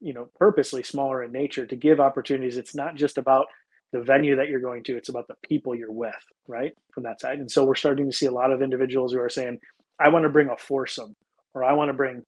you 0.00 0.12
know 0.12 0.28
purposely 0.38 0.82
smaller 0.82 1.22
in 1.24 1.32
nature 1.32 1.66
to 1.66 1.76
give 1.76 2.00
opportunities 2.00 2.56
it's 2.56 2.74
not 2.74 2.94
just 2.94 3.18
about 3.18 3.46
the 3.92 4.00
venue 4.00 4.36
that 4.36 4.48
you're 4.48 4.60
going 4.60 4.84
to 4.84 4.96
it's 4.96 5.08
about 5.08 5.26
the 5.28 5.34
people 5.42 5.74
you're 5.74 5.92
with 5.92 6.14
right 6.46 6.72
from 6.92 7.02
that 7.02 7.20
side 7.20 7.38
and 7.38 7.50
so 7.50 7.64
we're 7.64 7.74
starting 7.74 8.08
to 8.08 8.16
see 8.16 8.26
a 8.26 8.30
lot 8.30 8.52
of 8.52 8.62
individuals 8.62 9.12
who 9.12 9.20
are 9.20 9.28
saying 9.28 9.58
i 9.98 10.08
want 10.08 10.22
to 10.22 10.28
bring 10.28 10.48
a 10.48 10.56
foursome 10.56 11.16
or 11.54 11.64
i 11.64 11.72
want 11.72 11.88
to 11.88 11.94
bring 11.94 12.22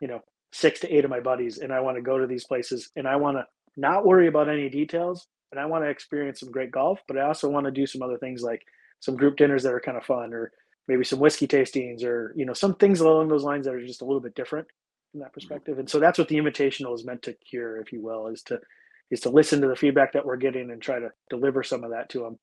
you 0.00 0.08
know 0.08 0.20
six 0.54 0.80
to 0.80 0.94
eight 0.94 1.04
of 1.04 1.10
my 1.10 1.20
buddies 1.20 1.58
and 1.58 1.72
i 1.72 1.80
want 1.80 1.96
to 1.96 2.02
go 2.02 2.18
to 2.18 2.26
these 2.26 2.46
places 2.46 2.90
and 2.96 3.06
i 3.08 3.16
want 3.16 3.36
to 3.36 3.44
not 3.76 4.06
worry 4.06 4.28
about 4.28 4.48
any 4.48 4.68
details 4.68 5.26
and 5.52 5.60
i 5.60 5.66
want 5.66 5.84
to 5.84 5.88
experience 5.88 6.40
some 6.40 6.50
great 6.50 6.70
golf 6.70 7.00
but 7.08 7.18
i 7.18 7.22
also 7.22 7.48
want 7.48 7.66
to 7.66 7.72
do 7.72 7.86
some 7.86 8.02
other 8.02 8.18
things 8.18 8.42
like 8.42 8.62
some 9.00 9.16
group 9.16 9.36
dinners 9.36 9.62
that 9.62 9.72
are 9.72 9.80
kind 9.80 9.96
of 9.96 10.04
fun 10.04 10.32
or 10.32 10.52
maybe 10.86 11.04
some 11.04 11.18
whiskey 11.18 11.46
tastings 11.46 12.04
or 12.04 12.32
you 12.36 12.46
know 12.46 12.52
some 12.52 12.74
things 12.74 13.00
along 13.00 13.28
those 13.28 13.44
lines 13.44 13.66
that 13.66 13.74
are 13.74 13.86
just 13.86 14.02
a 14.02 14.04
little 14.04 14.20
bit 14.20 14.34
different 14.34 14.66
from 15.14 15.20
that 15.20 15.26
mm-hmm. 15.26 15.34
perspective. 15.34 15.78
And 15.78 15.88
so 15.88 16.00
that's 16.00 16.18
what 16.18 16.28
the 16.28 16.36
invitational 16.36 16.94
is 16.94 17.04
meant 17.04 17.22
to 17.22 17.32
cure, 17.34 17.80
if 17.80 17.92
you 17.92 18.02
will, 18.02 18.26
is 18.26 18.42
to 18.44 18.60
is 19.10 19.20
to 19.20 19.30
listen 19.30 19.60
to 19.60 19.68
the 19.68 19.76
feedback 19.76 20.12
that 20.14 20.26
we're 20.26 20.36
getting 20.36 20.70
and 20.70 20.82
try 20.82 20.98
to 20.98 21.10
deliver 21.30 21.62
some 21.62 21.84
of 21.84 21.90
that 21.90 22.08
to 22.10 22.20
them. 22.20 22.38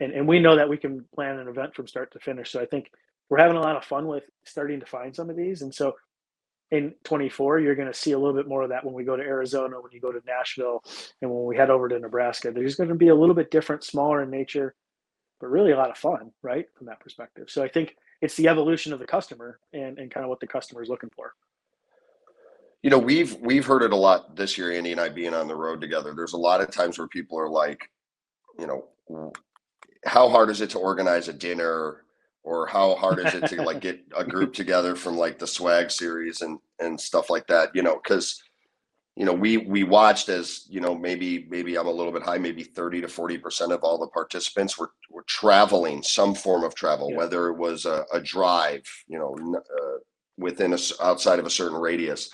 And 0.00 0.12
and 0.12 0.26
we 0.26 0.40
know 0.40 0.56
that 0.56 0.68
we 0.68 0.76
can 0.76 1.04
plan 1.14 1.38
an 1.38 1.48
event 1.48 1.74
from 1.74 1.86
start 1.86 2.12
to 2.12 2.18
finish. 2.18 2.50
So 2.50 2.60
I 2.60 2.66
think 2.66 2.90
we're 3.30 3.38
having 3.38 3.56
a 3.56 3.60
lot 3.60 3.76
of 3.76 3.84
fun 3.84 4.06
with 4.06 4.24
starting 4.44 4.80
to 4.80 4.86
find 4.86 5.14
some 5.14 5.30
of 5.30 5.36
these. 5.36 5.62
And 5.62 5.72
so 5.72 5.94
in 6.70 6.94
24, 7.04 7.60
you're 7.60 7.74
going 7.74 7.88
to 7.88 7.98
see 7.98 8.12
a 8.12 8.18
little 8.18 8.34
bit 8.34 8.46
more 8.46 8.62
of 8.62 8.68
that 8.68 8.84
when 8.84 8.94
we 8.94 9.04
go 9.04 9.16
to 9.16 9.22
Arizona, 9.22 9.80
when 9.80 9.92
you 9.92 10.00
go 10.00 10.12
to 10.12 10.20
Nashville, 10.26 10.82
and 11.22 11.30
when 11.30 11.44
we 11.44 11.56
head 11.56 11.70
over 11.70 11.88
to 11.88 11.98
Nebraska. 11.98 12.50
There's 12.50 12.76
going 12.76 12.90
to 12.90 12.94
be 12.94 13.08
a 13.08 13.14
little 13.14 13.34
bit 13.34 13.50
different, 13.50 13.84
smaller 13.84 14.22
in 14.22 14.30
nature, 14.30 14.74
but 15.40 15.48
really 15.48 15.72
a 15.72 15.76
lot 15.76 15.90
of 15.90 15.96
fun, 15.96 16.32
right? 16.42 16.66
From 16.76 16.86
that 16.88 17.00
perspective. 17.00 17.48
So 17.48 17.62
I 17.62 17.68
think 17.68 17.96
it's 18.20 18.36
the 18.36 18.48
evolution 18.48 18.92
of 18.92 18.98
the 18.98 19.06
customer 19.06 19.58
and, 19.72 19.98
and 19.98 20.10
kind 20.10 20.24
of 20.24 20.30
what 20.30 20.40
the 20.40 20.46
customer 20.46 20.82
is 20.82 20.88
looking 20.88 21.10
for. 21.14 21.32
You 22.82 22.90
know, 22.90 22.98
we've 22.98 23.34
we've 23.40 23.66
heard 23.66 23.82
it 23.82 23.92
a 23.92 23.96
lot 23.96 24.36
this 24.36 24.56
year, 24.56 24.70
Andy 24.70 24.92
and 24.92 25.00
I 25.00 25.08
being 25.08 25.34
on 25.34 25.48
the 25.48 25.56
road 25.56 25.80
together. 25.80 26.14
There's 26.14 26.34
a 26.34 26.38
lot 26.38 26.60
of 26.60 26.70
times 26.70 26.96
where 26.96 27.08
people 27.08 27.38
are 27.38 27.48
like, 27.48 27.90
you 28.56 28.68
know, 28.68 29.32
how 30.04 30.28
hard 30.28 30.50
is 30.50 30.60
it 30.60 30.70
to 30.70 30.78
organize 30.78 31.26
a 31.26 31.32
dinner 31.32 32.04
or 32.44 32.66
how 32.66 32.94
hard 33.02 33.18
is 33.18 33.34
it 33.34 33.46
to 33.46 33.62
like 33.62 33.80
get 33.80 34.00
a 34.16 34.24
group 34.24 34.52
together 34.54 34.94
from 34.96 35.16
like 35.16 35.38
the 35.38 35.46
swag 35.46 35.90
series 35.90 36.42
and 36.42 36.58
and 36.80 37.00
stuff 37.00 37.30
like 37.30 37.46
that 37.46 37.70
you 37.74 37.82
know 37.82 38.00
because 38.02 38.42
you 39.16 39.24
know 39.24 39.32
we 39.32 39.56
we 39.56 39.82
watched 39.82 40.28
as 40.28 40.64
you 40.68 40.80
know 40.80 40.94
maybe 40.94 41.46
maybe 41.50 41.76
i'm 41.76 41.88
a 41.88 41.90
little 41.90 42.12
bit 42.12 42.22
high 42.22 42.38
maybe 42.38 42.62
30 42.62 43.00
to 43.00 43.08
40 43.08 43.38
percent 43.38 43.72
of 43.72 43.80
all 43.82 43.98
the 43.98 44.06
participants 44.08 44.78
were 44.78 44.92
were 45.10 45.24
traveling 45.26 46.02
some 46.02 46.34
form 46.34 46.62
of 46.64 46.74
travel 46.74 47.10
Yeah. 47.10 47.16
whether 47.16 47.48
it 47.48 47.56
was 47.56 47.84
a, 47.84 48.04
a 48.12 48.20
drive 48.20 48.84
you 49.08 49.18
know 49.18 49.36
uh, 49.56 49.98
within 50.36 50.72
a 50.72 50.78
outside 51.02 51.40
of 51.40 51.46
a 51.46 51.50
certain 51.50 51.78
radius 51.78 52.30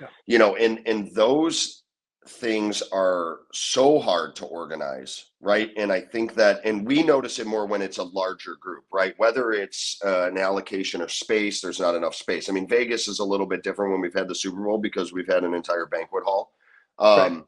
Yeah. 0.00 0.08
you 0.26 0.38
know 0.38 0.56
and 0.56 0.80
and 0.86 1.14
those 1.14 1.84
things 2.28 2.82
are 2.92 3.40
so 3.52 3.98
hard 3.98 4.34
to 4.36 4.44
organize 4.46 5.26
right? 5.40 5.70
And 5.76 5.92
i 5.92 6.00
think 6.00 6.34
that 6.34 6.60
and 6.64 6.86
we 6.86 7.02
notice 7.02 7.38
it 7.38 7.46
more 7.46 7.66
when 7.66 7.82
it's 7.82 7.98
a 7.98 8.02
larger 8.02 8.56
group 8.56 8.84
right? 8.92 9.14
Whether 9.18 9.52
it's 9.52 10.00
uh, 10.04 10.28
an 10.30 10.38
allocation 10.38 11.00
of 11.00 11.12
space 11.12 11.60
there's 11.60 11.80
not 11.80 11.94
enough 11.94 12.14
space. 12.14 12.48
I 12.48 12.52
mean 12.52 12.68
vegas 12.68 13.08
is 13.08 13.18
a 13.20 13.24
little 13.24 13.46
bit 13.46 13.62
different 13.62 13.92
when 13.92 14.00
we've 14.00 14.14
had 14.14 14.28
the 14.28 14.34
super 14.34 14.62
bowl 14.64 14.78
because 14.78 15.12
we've 15.12 15.26
had 15.28 15.44
an 15.44 15.54
entire 15.54 15.86
banquet 15.86 16.24
hall. 16.24 16.52
Um, 16.98 17.18
Right. 17.18 17.44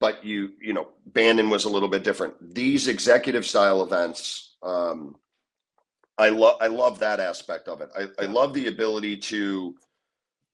but 0.00 0.24
you 0.24 0.50
you 0.60 0.72
know 0.72 0.88
bandon 1.06 1.50
was 1.50 1.64
a 1.64 1.68
little 1.70 1.88
bit 1.88 2.04
different. 2.04 2.34
These 2.54 2.88
executive 2.88 3.46
style 3.46 3.82
events 3.82 4.56
um, 4.62 5.16
i 6.18 6.28
love 6.28 6.56
i 6.60 6.66
love 6.66 6.98
that 6.98 7.20
aspect 7.20 7.68
of 7.68 7.80
it. 7.80 7.88
I, 7.98 8.08
I 8.22 8.26
love 8.26 8.52
the 8.54 8.66
ability 8.68 9.16
to 9.32 9.74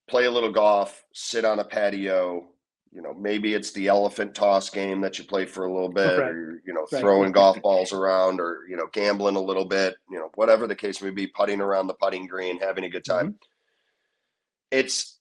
play 0.08 0.24
a 0.26 0.30
little 0.30 0.52
golf 0.52 1.04
sit 1.12 1.44
on 1.44 1.58
a 1.58 1.64
patio 1.64 2.48
you 2.92 3.02
know 3.02 3.14
maybe 3.14 3.54
it's 3.54 3.72
the 3.72 3.88
elephant 3.88 4.34
toss 4.34 4.70
game 4.70 5.00
that 5.00 5.18
you 5.18 5.24
play 5.24 5.44
for 5.44 5.64
a 5.64 5.72
little 5.72 5.88
bit 5.88 6.18
Right. 6.18 6.28
or 6.30 6.62
you 6.66 6.72
know 6.72 6.86
Right. 6.92 7.00
throwing 7.00 7.32
golf 7.32 7.60
balls 7.62 7.92
around 7.92 8.40
or 8.40 8.60
you 8.68 8.76
know 8.76 8.86
gambling 8.92 9.36
a 9.36 9.40
little 9.40 9.64
bit 9.64 9.96
you 10.10 10.18
know 10.18 10.30
whatever 10.34 10.66
the 10.66 10.74
case 10.74 11.02
may 11.02 11.10
be 11.10 11.26
putting 11.26 11.60
around 11.60 11.86
the 11.86 11.94
putting 11.94 12.26
green 12.26 12.58
having 12.58 12.84
a 12.84 12.88
good 12.90 13.04
time 13.04 13.36
it's 14.70 15.14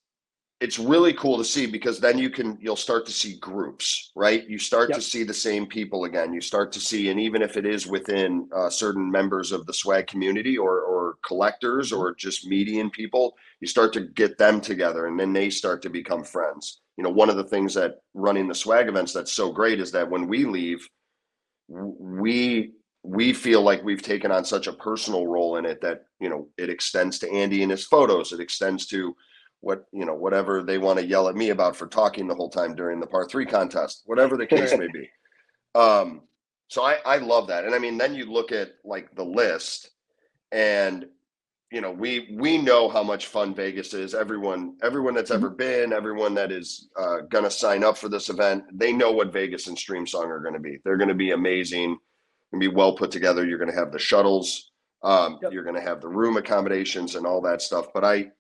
it's 0.62 0.80
really 0.80 1.12
cool 1.14 1.38
to 1.38 1.44
see 1.44 1.66
because 1.66 2.00
then 2.00 2.18
you 2.18 2.30
can 2.30 2.58
you'll 2.62 2.76
start 2.78 3.06
to 3.06 3.12
see 3.12 3.38
groups 3.40 4.12
right 4.16 4.48
you 4.50 4.58
start 4.58 4.90
Yep. 4.90 4.96
to 4.98 5.02
see 5.02 5.24
the 5.24 5.34
same 5.34 5.66
people 5.66 6.06
again 6.06 6.34
you 6.34 6.42
start 6.42 6.72
to 6.72 6.80
see 6.80 7.10
and 7.10 7.20
even 7.20 7.42
if 7.42 7.58
it 7.58 7.66
is 7.66 7.86
within 7.88 8.48
uh, 8.56 8.70
certain 8.70 9.10
members 9.12 9.52
of 9.52 9.66
the 9.66 9.74
swag 9.74 10.08
community 10.08 10.58
or 10.58 10.82
or 10.82 11.16
collectors 11.26 11.92
or 11.92 12.16
just 12.16 12.48
median 12.48 12.90
people 12.90 13.36
you 13.60 13.68
start 13.68 13.92
to 13.94 14.02
get 14.02 14.38
them 14.38 14.62
together 14.62 15.08
and 15.08 15.20
then 15.20 15.34
they 15.34 15.50
start 15.50 15.82
to 15.82 15.90
become 15.90 16.24
friends 16.24 16.82
you 16.98 17.04
know 17.04 17.10
one 17.10 17.30
of 17.30 17.38
the 17.38 17.44
things 17.44 17.74
that 17.74 18.00
running 18.14 18.48
the 18.48 18.56
swag 18.56 18.88
events 18.88 19.14
that's 19.14 19.34
so 19.34 19.52
great 19.52 19.80
is 19.80 19.92
that 19.92 20.10
when 20.10 20.28
we 20.28 20.46
leave 20.46 20.88
we 21.68 22.74
we 23.06 23.34
feel 23.34 23.62
like 23.62 23.84
we've 23.84 24.02
taken 24.02 24.32
on 24.32 24.44
such 24.44 24.68
a 24.68 24.74
personal 24.74 25.28
role 25.28 25.58
in 25.58 25.66
it 25.66 25.82
that 25.82 26.06
you 26.20 26.30
know 26.30 26.48
it 26.58 26.70
extends 26.70 27.20
to 27.20 27.32
andy 27.32 27.62
and 27.62 27.72
his 27.72 27.86
photos. 27.86 28.32
It 28.32 28.40
extends 28.40 28.88
to 28.88 29.16
what 29.62 29.86
you 29.92 30.06
know 30.06 30.14
whatever 30.14 30.64
they 30.64 30.78
want 30.78 31.00
to 31.00 31.06
yell 31.06 31.28
at 31.28 31.36
me 31.36 31.50
about 31.50 31.76
for 31.76 31.88
talking 31.88 32.28
the 32.28 32.36
whole 32.36 32.50
time 32.50 32.76
during 32.76 33.00
the 33.00 33.08
par 33.08 33.28
three 33.28 33.46
contest 33.46 34.04
whatever 34.06 34.38
the 34.38 34.48
case 34.48 34.76
may 34.78 34.88
be. 34.88 35.10
Um 35.76 36.22
so 36.68 36.84
i 36.84 36.98
i 37.06 37.18
love 37.18 37.48
that. 37.48 37.66
And 37.66 37.76
i 37.76 37.80
mean 37.80 37.98
then 37.98 38.16
you 38.16 38.26
look 38.26 38.52
at 38.52 38.74
like 38.84 39.14
the 39.16 39.26
list 39.26 39.92
and 40.52 41.06
you 41.76 41.82
know 41.82 41.92
we 41.92 42.30
we 42.32 42.58
know 42.58 42.88
how 42.88 43.04
much 43.04 43.28
fun 43.28 43.54
vegas 43.54 43.94
is. 43.94 44.16
Everyone 44.16 44.78
everyone 44.82 45.14
that's 45.14 45.30
ever 45.30 45.50
been 45.50 45.92
everyone 45.92 46.34
that 46.36 46.50
is 46.50 46.88
uh, 46.98 47.18
gonna 47.30 47.52
sign 47.52 47.84
up 47.84 47.98
for 47.98 48.08
this 48.08 48.30
event 48.30 48.64
they 48.72 48.94
know 48.94 49.12
what 49.12 49.34
vegas 49.34 49.68
and 49.68 49.78
Streamsong 49.78 50.28
are 50.28 50.40
going 50.40 50.54
to 50.54 50.60
be. 50.60 50.78
They're 50.86 50.96
going 50.96 51.10
to 51.10 51.14
be 51.14 51.32
amazing. 51.32 51.98
And 52.54 52.60
be 52.62 52.70
well 52.70 52.94
put 52.96 53.12
together. 53.12 53.46
You're 53.46 53.58
going 53.58 53.72
to 53.72 53.76
have 53.78 53.92
the 53.92 54.00
shuttles. 54.00 54.72
Um, 55.04 55.40
Yep. 55.42 55.52
you're 55.52 55.64
going 55.64 55.76
to 55.76 55.82
have 55.82 56.00
the 56.00 56.08
room 56.08 56.38
accommodations 56.38 57.16
and 57.16 57.26
all 57.28 57.42
that 57.42 57.62
stuff. 57.62 57.88
But 57.94 58.06
i 58.06 58.32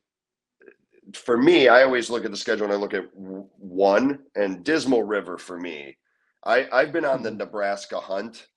for 1.13 1.37
me 1.37 1.67
i 1.67 1.83
always 1.83 2.09
look 2.09 2.25
at 2.25 2.31
the 2.31 2.37
schedule 2.37 2.63
and 2.65 2.73
i 2.73 2.77
look 2.77 2.93
at 2.95 3.05
one 3.13 4.19
and 4.35 4.63
dismal 4.63 5.03
river 5.03 5.37
for 5.37 5.59
me. 5.59 5.97
I 6.45 6.67
i've 6.71 6.93
been 6.93 7.05
on 7.05 7.21
the 7.21 7.31
nebraska 7.31 7.99
hunt 7.99 8.47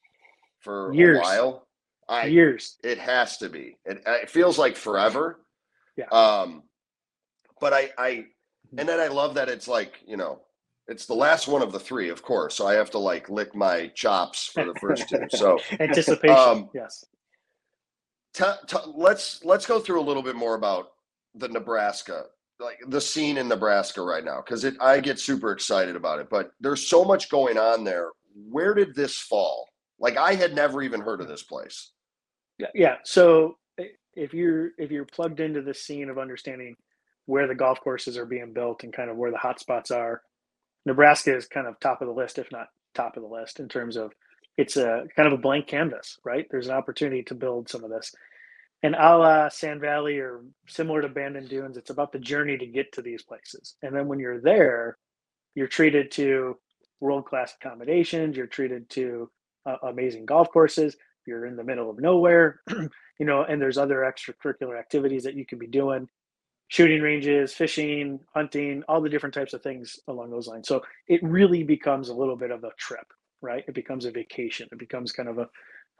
for 0.60 0.94
Years. 0.94 1.18
a 1.18 1.20
while 1.20 1.67
i 2.08 2.26
Years. 2.26 2.76
it 2.82 2.98
has 2.98 3.36
to 3.38 3.48
be. 3.48 3.76
It, 3.84 4.02
it 4.06 4.30
feels 4.30 4.58
like 4.58 4.76
forever. 4.76 5.40
Yeah. 5.96 6.06
Um, 6.06 6.62
but 7.60 7.72
I, 7.72 7.90
I, 7.98 8.24
and 8.76 8.88
then 8.88 9.00
I 9.00 9.08
love 9.08 9.34
that 9.34 9.48
it's 9.48 9.68
like 9.68 10.00
you 10.06 10.16
know, 10.16 10.40
it's 10.86 11.06
the 11.06 11.14
last 11.14 11.48
one 11.48 11.62
of 11.62 11.72
the 11.72 11.78
three, 11.80 12.08
of 12.08 12.22
course. 12.22 12.54
So 12.56 12.66
I 12.66 12.74
have 12.74 12.90
to 12.92 12.98
like 12.98 13.28
lick 13.28 13.54
my 13.54 13.88
chops 13.88 14.46
for 14.46 14.64
the 14.64 14.74
first 14.80 15.08
two. 15.08 15.24
So 15.30 15.58
Anticipation. 15.80 16.36
Um, 16.36 16.70
yes. 16.74 17.04
t- 18.34 18.44
t- 18.66 18.76
let's 18.94 19.44
let's 19.44 19.66
go 19.66 19.78
through 19.80 20.00
a 20.00 20.06
little 20.08 20.22
bit 20.22 20.36
more 20.36 20.54
about 20.54 20.92
the 21.34 21.48
Nebraska, 21.48 22.24
like 22.58 22.78
the 22.88 23.00
scene 23.00 23.36
in 23.36 23.48
Nebraska 23.48 24.02
right 24.02 24.24
now, 24.24 24.42
because 24.44 24.64
it 24.64 24.74
I 24.80 25.00
get 25.00 25.18
super 25.20 25.52
excited 25.52 25.94
about 25.94 26.20
it. 26.20 26.30
But 26.30 26.52
there's 26.60 26.86
so 26.88 27.04
much 27.04 27.28
going 27.28 27.58
on 27.58 27.84
there. 27.84 28.10
Where 28.48 28.72
did 28.74 28.94
this 28.94 29.18
fall? 29.18 29.68
Like 29.98 30.16
I 30.16 30.34
had 30.34 30.54
never 30.54 30.80
even 30.82 31.00
heard 31.00 31.20
of 31.20 31.28
this 31.28 31.42
place. 31.42 31.90
Yeah. 32.74 32.96
So 33.04 33.56
if 34.14 34.34
you're 34.34 34.70
if 34.78 34.90
you're 34.90 35.04
plugged 35.04 35.40
into 35.40 35.62
the 35.62 35.74
scene 35.74 36.10
of 36.10 36.18
understanding 36.18 36.76
where 37.26 37.46
the 37.46 37.54
golf 37.54 37.80
courses 37.80 38.16
are 38.16 38.26
being 38.26 38.52
built 38.52 38.84
and 38.84 38.92
kind 38.92 39.10
of 39.10 39.16
where 39.16 39.30
the 39.30 39.38
hot 39.38 39.60
spots 39.60 39.90
are, 39.90 40.22
Nebraska 40.86 41.36
is 41.36 41.46
kind 41.46 41.66
of 41.66 41.78
top 41.80 42.00
of 42.02 42.08
the 42.08 42.14
list, 42.14 42.38
if 42.38 42.50
not 42.50 42.68
top 42.94 43.16
of 43.16 43.22
the 43.22 43.28
list, 43.28 43.60
in 43.60 43.68
terms 43.68 43.96
of 43.96 44.12
it's 44.56 44.76
a 44.76 45.04
kind 45.14 45.26
of 45.26 45.34
a 45.34 45.42
blank 45.42 45.66
canvas, 45.66 46.18
right? 46.24 46.46
There's 46.50 46.66
an 46.68 46.74
opportunity 46.74 47.22
to 47.24 47.34
build 47.34 47.68
some 47.68 47.84
of 47.84 47.90
this. 47.90 48.12
And 48.82 48.94
a 48.94 49.16
la 49.16 49.48
Sand 49.48 49.80
Valley 49.80 50.18
or 50.18 50.42
similar 50.68 51.02
to 51.02 51.08
Bandon 51.08 51.46
Dunes, 51.46 51.76
it's 51.76 51.90
about 51.90 52.12
the 52.12 52.18
journey 52.18 52.56
to 52.58 52.66
get 52.66 52.92
to 52.92 53.02
these 53.02 53.22
places. 53.22 53.74
And 53.82 53.94
then 53.94 54.08
when 54.08 54.20
you're 54.20 54.40
there, 54.40 54.98
you're 55.54 55.66
treated 55.68 56.10
to 56.12 56.58
world 57.00 57.26
class 57.26 57.54
accommodations, 57.60 58.36
you're 58.36 58.46
treated 58.46 58.88
to 58.90 59.30
uh, 59.66 59.76
amazing 59.84 60.26
golf 60.26 60.50
courses, 60.50 60.96
you're 61.28 61.46
in 61.46 61.56
the 61.56 61.64
middle 61.64 61.90
of 61.90 62.00
nowhere, 62.00 62.60
you 62.70 63.26
know, 63.26 63.44
and 63.44 63.62
there's 63.62 63.78
other 63.78 63.98
extracurricular 63.98 64.78
activities 64.78 65.22
that 65.24 65.34
you 65.34 65.46
can 65.46 65.58
be 65.58 65.68
doing 65.68 66.08
shooting 66.68 67.00
ranges, 67.00 67.54
fishing, 67.54 68.20
hunting, 68.34 68.82
all 68.88 69.00
the 69.00 69.08
different 69.08 69.34
types 69.34 69.54
of 69.54 69.62
things 69.62 69.98
along 70.06 70.30
those 70.30 70.46
lines. 70.46 70.68
So 70.68 70.82
it 71.08 71.22
really 71.22 71.62
becomes 71.62 72.10
a 72.10 72.14
little 72.14 72.36
bit 72.36 72.50
of 72.50 72.62
a 72.62 72.70
trip, 72.78 73.06
right? 73.40 73.64
It 73.66 73.74
becomes 73.74 74.04
a 74.04 74.10
vacation. 74.10 74.68
It 74.70 74.78
becomes 74.78 75.10
kind 75.10 75.30
of 75.30 75.38
a, 75.38 75.48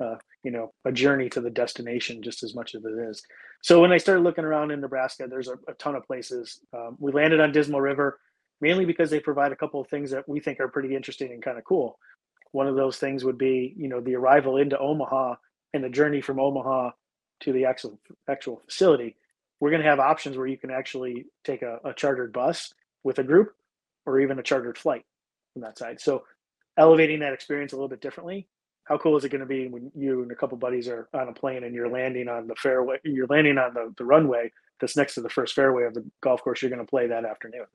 uh, 0.04 0.16
you 0.44 0.50
know, 0.50 0.72
a 0.84 0.92
journey 0.92 1.30
to 1.30 1.40
the 1.40 1.50
destination 1.50 2.22
just 2.22 2.42
as 2.42 2.54
much 2.54 2.74
as 2.74 2.84
it 2.84 2.92
is. 2.92 3.22
So 3.62 3.80
when 3.80 3.92
I 3.92 3.96
started 3.96 4.22
looking 4.22 4.44
around 4.44 4.70
in 4.70 4.80
Nebraska, 4.80 5.26
there's 5.28 5.48
a, 5.48 5.56
a 5.68 5.74
ton 5.78 5.96
of 5.96 6.06
places. 6.06 6.60
Um, 6.74 6.96
we 7.00 7.12
landed 7.12 7.40
on 7.40 7.50
Dismal 7.50 7.80
River 7.80 8.20
mainly 8.60 8.84
because 8.84 9.08
they 9.08 9.20
provide 9.20 9.52
a 9.52 9.56
couple 9.56 9.80
of 9.80 9.88
things 9.88 10.10
that 10.10 10.28
we 10.28 10.40
think 10.40 10.60
are 10.60 10.68
pretty 10.68 10.94
interesting 10.94 11.32
and 11.32 11.42
kind 11.42 11.58
of 11.58 11.64
cool. 11.64 11.98
One 12.52 12.66
of 12.66 12.76
those 12.76 12.98
things 12.98 13.24
would 13.24 13.38
be, 13.38 13.74
you 13.76 13.88
know, 13.88 14.00
the 14.00 14.16
arrival 14.16 14.56
into 14.56 14.78
Omaha 14.78 15.36
and 15.74 15.84
the 15.84 15.88
journey 15.88 16.20
from 16.20 16.40
Omaha 16.40 16.90
to 17.40 17.52
the 17.52 17.66
actual 17.66 17.98
actual 18.28 18.62
facility 18.66 19.16
we're 19.60 19.70
going 19.70 19.82
to 19.82 19.88
have 19.88 20.00
options 20.00 20.36
where 20.36 20.46
you 20.46 20.56
can 20.56 20.70
actually 20.70 21.26
take 21.44 21.62
a, 21.62 21.80
a 21.84 21.92
chartered 21.92 22.32
bus 22.32 22.72
with 23.02 23.18
a 23.18 23.24
group 23.24 23.54
or 24.06 24.20
even 24.20 24.38
a 24.38 24.42
chartered 24.42 24.78
flight 24.78 25.04
from 25.52 25.62
that 25.62 25.78
side. 25.78 26.00
So 26.00 26.24
elevating 26.76 27.20
that 27.20 27.32
experience 27.32 27.72
a 27.72 27.76
little 27.76 27.88
bit 27.88 28.00
differently. 28.00 28.46
How 28.84 28.96
cool 28.96 29.16
is 29.18 29.24
it 29.24 29.30
going 29.30 29.40
to 29.40 29.46
be 29.46 29.68
when 29.68 29.90
you 29.94 30.22
and 30.22 30.30
a 30.30 30.34
couple 30.34 30.56
buddies 30.56 30.88
are 30.88 31.08
on 31.12 31.28
a 31.28 31.32
plane 31.32 31.64
and 31.64 31.74
you're 31.74 31.90
landing 31.90 32.28
on 32.28 32.46
the 32.46 32.54
fairway, 32.54 32.98
you're 33.04 33.26
landing 33.26 33.58
on 33.58 33.74
the, 33.74 33.92
the 33.98 34.04
runway 34.04 34.50
that's 34.80 34.96
next 34.96 35.14
to 35.14 35.20
the 35.20 35.28
first 35.28 35.54
fairway 35.54 35.84
of 35.84 35.92
the 35.92 36.04
golf 36.22 36.42
course 36.42 36.62
you're 36.62 36.70
going 36.70 36.84
to 36.84 36.88
play 36.88 37.06
that 37.08 37.24
afternoon. 37.26 37.66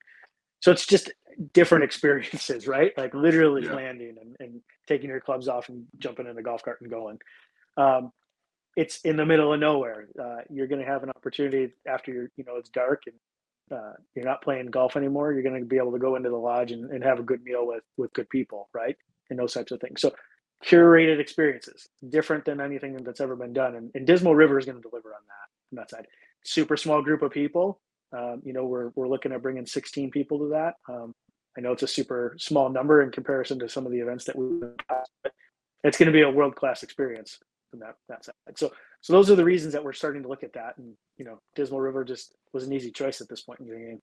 So 0.64 0.72
it's 0.72 0.86
just 0.86 1.12
different 1.52 1.84
experiences, 1.90 2.68
right? 2.70 2.94
Like 2.98 3.14
literally 3.14 3.66
Yeah. 3.66 3.74
landing 3.74 4.16
and, 4.22 4.38
and 4.40 4.62
taking 4.88 5.10
your 5.10 5.20
clubs 5.20 5.50
off 5.50 5.68
and 5.68 5.86
jumping 6.00 6.26
in 6.26 6.38
the 6.38 6.42
golf 6.42 6.64
cart 6.64 6.80
and 6.80 6.90
going. 6.90 7.20
Um, 7.76 8.14
it's 8.78 9.02
in 9.02 9.18
the 9.18 9.26
middle 9.26 9.54
of 9.54 9.60
nowhere. 9.60 10.08
Uh, 10.18 10.38
you're 10.50 10.68
going 10.68 10.80
to 10.80 10.88
have 10.88 11.04
an 11.04 11.10
opportunity 11.10 11.74
after 11.86 12.14
you're, 12.14 12.30
you 12.38 12.46
know, 12.46 12.56
it's 12.56 12.70
dark 12.70 13.02
and 13.08 13.78
uh, 13.78 13.92
you're 14.16 14.24
not 14.24 14.42
playing 14.42 14.68
golf 14.68 14.96
anymore. 14.96 15.34
You're 15.34 15.44
going 15.44 15.60
to 15.60 15.66
be 15.66 15.76
able 15.78 15.92
to 15.92 16.00
go 16.00 16.16
into 16.16 16.30
the 16.30 16.38
lodge 16.38 16.72
and, 16.72 16.90
and 16.92 17.04
have 17.04 17.20
a 17.20 17.24
good 17.24 17.44
meal 17.44 17.68
with 17.68 17.84
with 17.98 18.14
good 18.14 18.30
people, 18.30 18.70
right? 18.74 18.96
And 19.30 19.38
those 19.38 19.54
types 19.54 19.74
of 19.74 19.82
things. 19.82 20.00
So 20.00 20.14
curated 20.66 21.20
experiences, 21.20 21.90
different 22.10 22.46
than 22.46 22.62
anything 22.62 22.96
that's 23.04 23.20
ever 23.20 23.36
been 23.36 23.52
done. 23.54 23.76
And, 23.76 23.92
and 23.96 24.08
Dismal 24.08 24.34
River 24.34 24.58
is 24.58 24.66
going 24.66 24.82
to 24.82 24.90
deliver 24.90 25.10
on 25.10 25.22
that 25.28 25.74
on 25.74 25.82
that 25.82 25.90
side. 25.90 26.08
Super 26.46 26.78
small 26.78 27.02
group 27.02 27.22
of 27.22 27.32
people. 27.32 27.82
Um, 28.16 28.42
you 28.46 28.54
know, 28.54 28.66
we're 28.66 28.90
we're 28.96 29.08
looking 29.08 29.32
at 29.32 29.42
bringing 29.42 29.66
16 29.66 30.12
people 30.12 30.40
to 30.40 30.50
that. 30.50 30.76
Um, 30.88 31.14
I 31.58 31.62
know 31.62 31.72
it's 31.72 31.84
a 31.84 31.88
super 31.88 32.36
small 32.38 32.70
number 32.70 33.02
in 33.02 33.12
comparison 33.12 33.60
to 33.60 33.70
some 33.70 33.86
of 33.86 33.92
the 33.92 34.00
events 34.00 34.26
that 34.26 34.36
we've. 34.36 34.62
But 34.62 35.34
it's 35.84 35.98
going 35.98 36.08
to 36.08 36.14
be 36.14 36.22
a 36.22 36.30
world 36.30 36.56
class 36.56 36.84
experience 36.84 37.40
from 37.70 37.80
that 37.80 37.96
that 38.10 38.26
side. 38.26 38.36
So 38.56 38.72
so 39.02 39.14
those 39.14 39.30
are 39.30 39.36
the 39.36 39.44
reasons 39.44 39.74
that 39.74 39.84
we're 39.84 39.94
starting 39.94 40.24
to 40.24 40.30
look 40.30 40.44
at 40.44 40.54
that. 40.54 40.78
And 40.78 40.94
you 41.18 41.26
know, 41.26 41.40
Dismal 41.56 41.82
River 41.82 42.04
just 42.04 42.36
was 42.54 42.66
an 42.66 42.74
easy 42.74 42.92
choice 42.92 43.22
at 43.22 43.30
this 43.30 43.42
point 43.42 43.60
in 43.60 43.66
your 43.66 43.80
game. 43.80 44.02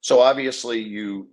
So 0.00 0.20
obviously 0.20 0.80
you 0.80 1.28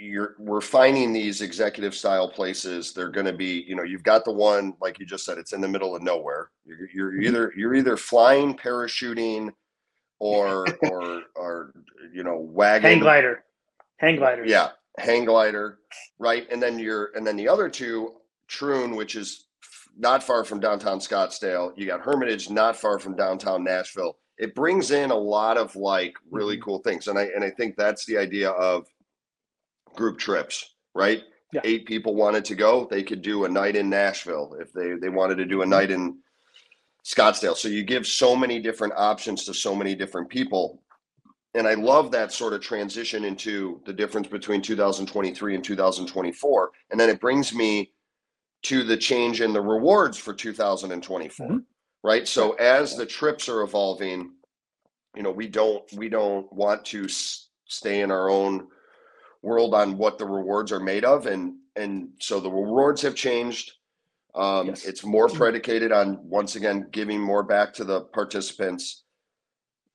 you're 0.00 0.34
we're 0.38 0.60
finding 0.60 1.12
these 1.12 1.40
executive 1.42 1.94
style 1.94 2.28
places 2.28 2.92
they're 2.92 3.10
going 3.10 3.26
to 3.26 3.32
be 3.32 3.64
you 3.68 3.74
know 3.76 3.82
you've 3.82 4.02
got 4.02 4.24
the 4.24 4.32
one 4.32 4.74
like 4.80 4.98
you 4.98 5.06
just 5.06 5.24
said 5.24 5.38
it's 5.38 5.52
in 5.52 5.60
the 5.60 5.68
middle 5.68 5.94
of 5.96 6.02
nowhere. 6.02 6.50
You're, 6.64 6.88
you're 6.94 7.12
Mhm. 7.12 7.24
either 7.26 7.52
you're 7.56 7.74
either 7.74 7.96
flying 7.96 8.56
parachuting 8.56 9.50
or 10.18 10.66
or 10.90 11.22
or 11.34 11.72
you 12.12 12.22
know 12.24 12.38
wagon 12.38 12.90
Hang 12.90 13.00
glider, 13.00 13.44
hang 13.98 14.16
glider 14.16 14.44
yeah 14.46 14.70
hang 14.98 15.24
glider 15.24 15.78
right? 16.18 16.46
And 16.50 16.62
then 16.62 16.78
you're 16.78 17.10
and 17.14 17.26
then 17.26 17.36
the 17.36 17.48
other 17.48 17.68
two 17.68 18.14
troon 18.48 18.96
which 18.96 19.14
is 19.16 19.46
not 19.98 20.22
far 20.22 20.44
from 20.44 20.60
downtown 20.60 20.98
scottsdale. 21.00 21.72
You 21.76 21.86
got 21.86 22.00
hermitage 22.00 22.50
not 22.50 22.76
far 22.76 22.98
from 22.98 23.16
downtown 23.16 23.64
nashville. 23.64 24.18
It 24.38 24.54
brings 24.54 24.90
in 24.90 25.10
a 25.10 25.14
lot 25.16 25.56
of 25.56 25.74
like 25.76 26.14
really 26.30 26.58
Mhm. 26.58 26.62
cool 26.62 26.78
things. 26.80 27.08
And 27.08 27.18
i 27.18 27.24
and 27.34 27.42
i 27.44 27.50
think 27.50 27.76
that's 27.76 28.04
the 28.06 28.16
idea 28.18 28.50
of 28.50 28.86
group 29.96 30.18
trips 30.18 30.74
right 30.94 31.22
Yeah. 31.52 31.60
eight 31.64 31.86
people 31.86 32.14
wanted 32.14 32.44
to 32.46 32.54
go 32.54 32.86
they 32.90 33.02
could 33.02 33.22
do 33.22 33.44
a 33.44 33.48
night 33.48 33.76
in 33.76 33.88
nashville 33.90 34.56
if 34.60 34.72
they 34.72 34.94
they 35.00 35.08
wanted 35.08 35.36
to 35.36 35.44
do 35.46 35.62
a 35.62 35.66
night 35.66 35.90
in 35.90 36.18
scottsdale 37.04 37.56
so 37.56 37.68
you 37.68 37.82
give 37.84 38.06
so 38.06 38.34
many 38.36 38.58
different 38.60 38.92
options 38.96 39.44
to 39.44 39.54
so 39.54 39.74
many 39.74 39.94
different 39.94 40.28
people 40.28 40.82
and 41.54 41.66
I 41.66 41.72
love 41.72 42.10
that 42.10 42.32
sort 42.32 42.52
of 42.52 42.60
transition 42.60 43.24
into 43.24 43.80
the 43.86 43.92
difference 43.92 44.28
between 44.28 44.60
2023 44.60 45.54
and 45.54 45.64
2024. 45.64 46.70
And 46.90 47.00
then 47.00 47.08
it 47.08 47.18
brings 47.18 47.54
me 47.54 47.92
to 48.64 48.82
the 48.84 48.94
change 48.98 49.40
in 49.40 49.54
the 49.54 49.60
rewards 49.62 50.18
for 50.18 50.34
2024. 50.34 51.48
Mhm. 51.48 51.64
Right. 52.04 52.28
So 52.28 52.52
as 52.56 52.94
the 52.94 53.06
trips 53.06 53.48
are 53.48 53.62
evolving, 53.62 54.32
you 55.14 55.22
know, 55.22 55.30
we 55.30 55.48
don't 55.48 55.90
we 55.94 56.10
don't 56.10 56.52
want 56.52 56.84
to 56.92 57.04
s- 57.06 57.48
stay 57.64 58.02
in 58.02 58.10
our 58.10 58.28
own 58.28 58.68
world 59.46 59.74
on 59.74 59.96
what 59.96 60.18
the 60.18 60.26
rewards 60.26 60.72
are 60.72 60.80
made 60.80 61.04
of. 61.04 61.26
And 61.26 61.54
and 61.76 62.08
so 62.20 62.40
the 62.40 62.50
rewards 62.50 63.02
have 63.02 63.14
changed. 63.14 63.72
Um, 64.34 64.66
Yes. 64.66 64.84
It's 64.84 65.04
more 65.04 65.28
predicated 65.28 65.92
on 65.92 66.18
once 66.22 66.56
again 66.56 66.88
giving 66.90 67.20
more 67.20 67.42
back 67.42 67.72
to 67.74 67.84
the 67.84 68.02
participants 68.02 69.04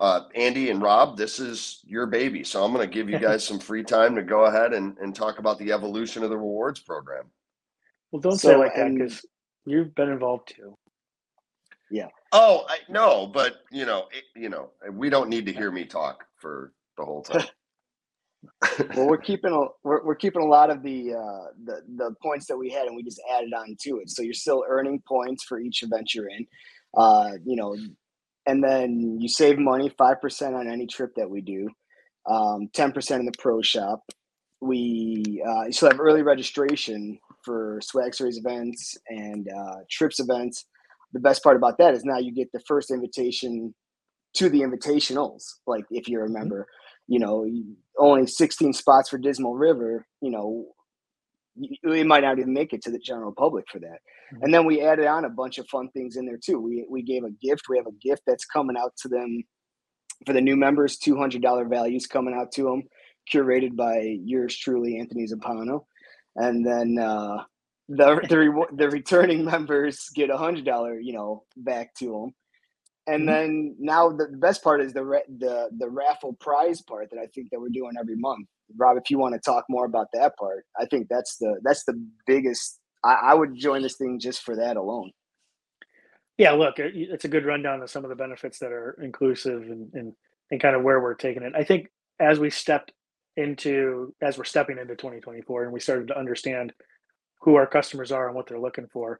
uh, 0.02 0.24
Andy 0.34 0.72
and 0.72 0.82
Rob, 0.82 1.16
this 1.16 1.40
is 1.40 1.80
your 1.86 2.08
baby. 2.08 2.44
So 2.44 2.64
I'm 2.66 2.74
going 2.74 2.86
to 2.86 2.92
give 2.94 3.08
you 3.08 3.20
guys 3.30 3.46
some 3.46 3.60
free 3.60 3.84
time 3.84 4.16
to 4.16 4.24
go 4.24 4.46
ahead 4.46 4.74
and, 4.74 4.98
and 4.98 5.16
talk 5.16 5.38
about 5.38 5.60
the 5.60 5.72
evolution 5.72 6.24
of 6.24 6.32
the 6.32 6.38
rewards 6.38 6.80
program. 6.80 7.26
Well, 8.12 8.20
don't 8.20 8.38
say 8.38 8.50
it 8.50 8.54
So, 8.54 8.60
like 8.60 8.76
that 8.76 8.94
because 8.94 9.24
you've 9.66 9.94
been 9.94 10.10
involved 10.10 10.54
too. 10.56 10.76
Yeah. 11.92 12.08
Oh, 12.32 12.66
I 12.68 12.78
no, 12.90 13.28
but 13.28 13.58
you 13.70 13.86
know, 13.86 14.08
it, 14.12 14.24
you 14.36 14.50
know, 14.50 14.72
we 14.92 15.10
don't 15.10 15.30
need 15.30 15.46
to 15.46 15.54
hear 15.54 15.72
me 15.72 15.86
talk 15.86 16.26
for 16.38 16.74
the 16.98 17.06
whole 17.06 17.22
time. 17.22 17.46
well, 18.96 19.08
we're 19.08 19.18
keeping 19.18 19.52
a 19.52 19.66
we're, 19.84 20.04
we're 20.04 20.16
keeping 20.16 20.42
a 20.42 20.46
lot 20.46 20.70
of 20.70 20.82
the 20.84 21.14
uh, 21.14 21.48
the 21.64 21.82
the 21.96 22.16
points 22.22 22.48
that 22.48 22.58
we 22.58 22.70
had, 22.70 22.88
and 22.88 22.96
we 22.96 23.04
just 23.04 23.22
added 23.32 23.54
on 23.54 23.76
to 23.82 24.00
it. 24.00 24.10
So 24.10 24.22
you're 24.22 24.34
still 24.34 24.64
earning 24.68 25.02
points 25.08 25.44
for 25.44 25.60
each 25.60 25.84
event 25.84 26.14
you're 26.14 26.30
in. 26.30 26.48
Uh, 26.98 27.32
you 27.46 27.56
know, 27.56 27.76
and 28.48 28.64
then 28.64 29.18
you 29.20 29.30
save 29.30 29.60
money 29.60 29.94
five 29.98 30.22
percent 30.22 30.56
on 30.56 30.68
any 30.68 30.88
trip 30.88 31.12
that 31.16 31.30
we 31.30 31.42
do, 31.42 31.70
um, 32.30 32.70
ten 32.74 32.92
percent 32.92 33.20
in 33.20 33.26
the 33.26 33.38
pro 33.38 33.62
shop. 33.62 34.04
We 34.62 35.44
uh, 35.48 35.66
you 35.66 35.72
still 35.72 35.90
have 35.90 36.00
early 36.00 36.24
registration 36.24 37.20
for 37.44 37.80
swag 37.84 38.14
series 38.14 38.38
events 38.38 38.98
and 39.10 39.48
uh, 39.50 39.78
trips 39.90 40.20
events. 40.20 40.66
The 41.14 41.20
best 41.20 41.44
part 41.44 41.58
about 41.58 41.78
that 41.80 41.94
is 41.94 42.06
now 42.06 42.20
you 42.20 42.32
get 42.32 42.52
the 42.54 42.62
first 42.68 42.92
invitation 42.92 43.74
to 44.36 44.50
the 44.50 44.62
invitationals. 44.62 45.44
Like 45.68 45.86
if 45.92 46.08
you're 46.08 46.26
a 46.26 46.30
member, 46.30 46.68
you 47.08 47.20
know, 47.20 47.46
only 48.02 48.28
16 48.28 48.74
spots 48.74 49.10
for 49.10 49.18
Dismal 49.18 49.56
River, 49.56 50.06
you 50.22 50.32
know, 50.32 50.68
we 51.84 52.04
might 52.04 52.24
not 52.24 52.40
even 52.40 52.54
make 52.54 52.74
it 52.74 52.82
to 52.84 52.92
the 52.92 53.00
general 53.00 53.34
public 53.34 53.66
for 53.72 53.80
that. 53.80 54.00
Mhm. 54.34 54.44
And 54.44 54.54
then 54.54 54.66
we 54.66 54.82
added 54.82 55.06
on 55.06 55.26
a 55.26 55.30
bunch 55.30 55.58
of 55.58 55.68
fun 55.68 55.90
things 55.90 56.16
in 56.16 56.26
there 56.26 56.40
too. 56.44 56.60
We 56.60 56.86
we 56.90 57.02
gave 57.04 57.24
a 57.24 57.32
gift. 57.32 57.70
We 57.70 57.78
have 57.78 57.88
a 57.88 57.92
gift 58.02 58.24
that's 58.26 58.46
coming 58.46 58.78
out 58.78 58.94
to 59.02 59.10
them 59.10 59.44
for 60.26 60.34
the 60.34 60.42
new 60.42 60.56
members. 60.56 60.98
Two 60.98 61.18
hundred 61.18 61.42
dollar 61.42 61.66
values 61.66 62.08
coming 62.08 62.34
out 62.34 62.52
to 62.54 62.64
them, 62.64 62.84
curated 63.32 63.76
by 63.76 64.00
yours 64.24 64.58
truly, 64.58 64.98
Anthony 64.98 65.28
Zampano. 65.28 65.86
And 66.38 66.66
then 66.66 66.98
uh, 66.98 67.44
the 67.90 68.22
the 68.30 68.38
reward, 68.46 68.70
the 68.78 68.90
returning 68.90 69.44
members 69.44 70.10
get 70.16 70.30
a 70.30 70.38
hundred 70.38 70.66
dollar, 70.66 71.00
you 71.00 71.14
know, 71.14 71.44
back 71.58 71.94
to 71.96 72.06
them. 72.06 72.36
And 73.08 73.24
Mhm. 73.24 73.26
then 73.28 73.76
now 73.80 74.10
the, 74.10 74.28
the 74.28 74.38
best 74.38 74.64
part 74.64 74.82
is 74.82 74.94
the 74.94 75.04
the 75.40 75.70
the 75.78 75.90
raffle 75.90 76.34
prize 76.34 76.82
part 76.82 77.10
that 77.12 77.20
I 77.20 77.28
think 77.28 77.50
that 77.52 77.60
we're 77.60 77.70
doing 77.70 77.94
every 78.00 78.16
month. 78.16 78.48
Rob, 78.78 78.98
if 78.98 79.10
you 79.10 79.18
want 79.18 79.34
to 79.34 79.40
talk 79.40 79.66
more 79.70 79.86
about 79.86 80.08
that 80.14 80.38
part, 80.38 80.66
I 80.80 80.86
think 80.86 81.08
that's 81.10 81.38
the 81.38 81.60
that's 81.64 81.84
the 81.86 82.02
biggest. 82.26 82.80
I, 83.04 83.14
I 83.14 83.34
would 83.34 83.56
join 83.56 83.82
this 83.82 83.98
thing 83.98 84.20
just 84.20 84.44
for 84.44 84.56
that 84.56 84.78
alone. 84.78 85.12
Yeah, 86.38 86.52
look, 86.52 86.76
it's 86.80 87.26
a 87.26 87.30
good 87.30 87.46
rundown 87.46 87.82
of 87.82 87.90
some 87.90 88.04
of 88.04 88.10
the 88.10 88.16
benefits 88.16 88.58
that 88.60 88.72
are 88.72 88.98
inclusive 89.02 89.64
and, 89.64 89.92
and, 89.94 90.14
and 90.50 90.62
kind 90.62 90.76
of 90.76 90.82
where 90.84 91.00
we're 91.00 91.14
taking 91.14 91.44
it. 91.44 91.54
I 91.56 91.64
think 91.64 91.88
as 92.20 92.40
we 92.40 92.50
stepped 92.50 92.94
into, 93.38 94.14
as 94.22 94.38
we're 94.38 94.44
stepping 94.44 94.80
into 94.80 94.96
2024 94.96 95.66
and 95.66 95.74
we 95.74 95.80
started 95.80 96.08
to 96.08 96.18
understand 96.18 96.74
who 97.42 97.56
our 97.56 97.68
customers 97.68 98.12
are 98.12 98.28
and 98.28 98.36
what 98.36 98.48
they're 98.48 98.60
looking 98.60 98.88
for, 98.92 99.20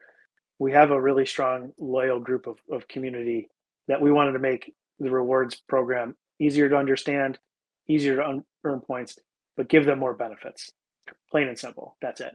we 0.60 0.72
have 0.72 0.92
a 0.92 1.00
really 1.02 1.26
strong, 1.26 1.74
loyal 1.80 2.20
group 2.20 2.48
of, 2.48 2.58
of 2.72 2.88
community 2.88 3.50
that 3.92 4.02
we 4.02 4.10
wanted 4.10 4.32
to 4.32 4.40
make 4.40 4.74
the 5.00 5.12
rewards 5.12 5.62
program 5.68 6.16
easier 6.40 6.70
to 6.70 6.78
understand, 6.78 7.38
easier 7.90 8.16
to 8.16 8.26
un- 8.26 8.46
earn 8.64 8.80
points, 8.80 9.18
but 9.58 9.68
give 9.68 9.86
them 9.86 10.00
more 10.00 10.14
benefits. 10.14 10.72
Plain 11.30 11.50
and 11.50 11.60
simple. 11.60 11.98
That's 12.02 12.22
it. 12.22 12.34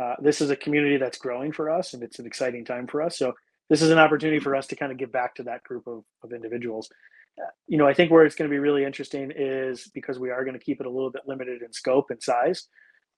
Uh, 0.00 0.14
this 0.22 0.40
is 0.40 0.50
a 0.50 0.56
community 0.56 0.98
that's 0.98 1.18
growing 1.18 1.50
for 1.50 1.70
us 1.70 1.92
and 1.92 2.04
it's 2.04 2.20
an 2.20 2.26
exciting 2.26 2.64
time 2.64 2.86
for 2.86 3.02
us. 3.02 3.18
So 3.18 3.32
this 3.68 3.82
is 3.82 3.90
an 3.90 3.98
opportunity 3.98 4.38
for 4.38 4.54
us 4.54 4.68
to 4.68 4.76
kind 4.76 4.92
of 4.92 4.98
give 4.98 5.10
back 5.10 5.34
to 5.34 5.42
that 5.42 5.64
group 5.64 5.88
of, 5.88 6.04
of 6.22 6.32
individuals. 6.32 6.88
Uh, 7.36 7.50
you 7.66 7.78
know, 7.78 7.88
I 7.88 7.94
think 7.94 8.12
where 8.12 8.24
it's 8.24 8.36
going 8.36 8.48
to 8.48 8.54
be 8.54 8.60
really 8.60 8.84
interesting 8.84 9.32
is 9.34 9.90
because 9.92 10.20
we 10.20 10.30
are 10.30 10.44
going 10.44 10.56
to 10.58 10.64
keep 10.64 10.80
it 10.80 10.86
a 10.86 10.90
little 10.90 11.10
bit 11.10 11.22
limited 11.26 11.62
in 11.62 11.72
scope 11.72 12.10
and 12.10 12.22
size, 12.22 12.68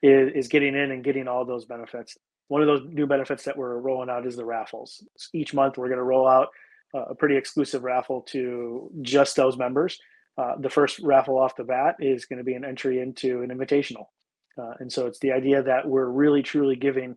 is, 0.02 0.32
is 0.34 0.48
getting 0.48 0.74
in 0.74 0.90
and 0.90 1.04
getting 1.04 1.28
all 1.28 1.44
those 1.44 1.66
benefits. 1.66 2.16
One 2.48 2.62
of 2.62 2.66
those 2.66 2.86
new 2.90 3.06
benefits 3.06 3.44
that 3.44 3.58
we're 3.58 3.78
rolling 3.78 4.08
out 4.08 4.26
is 4.26 4.36
the 4.36 4.44
raffles. 4.46 5.04
Each 5.34 5.52
month, 5.52 5.76
we're 5.76 5.88
going 5.88 5.98
to 5.98 6.04
roll 6.04 6.26
out 6.26 6.48
a 6.94 7.14
pretty 7.14 7.36
exclusive 7.36 7.82
raffle 7.82 8.22
to 8.22 8.90
just 9.02 9.36
those 9.36 9.56
members. 9.56 9.98
Uh, 10.36 10.54
the 10.58 10.70
first 10.70 10.98
raffle 11.00 11.38
off 11.38 11.56
the 11.56 11.64
bat 11.64 11.96
is 12.00 12.24
going 12.24 12.38
to 12.38 12.44
be 12.44 12.54
an 12.54 12.64
entry 12.64 13.00
into 13.00 13.42
an 13.42 13.50
invitational. 13.50 14.06
Uh, 14.58 14.72
and 14.80 14.92
so 14.92 15.06
it's 15.06 15.18
the 15.18 15.32
idea 15.32 15.62
that 15.62 15.86
we're 15.86 16.06
really 16.06 16.42
truly 16.42 16.76
giving 16.76 17.16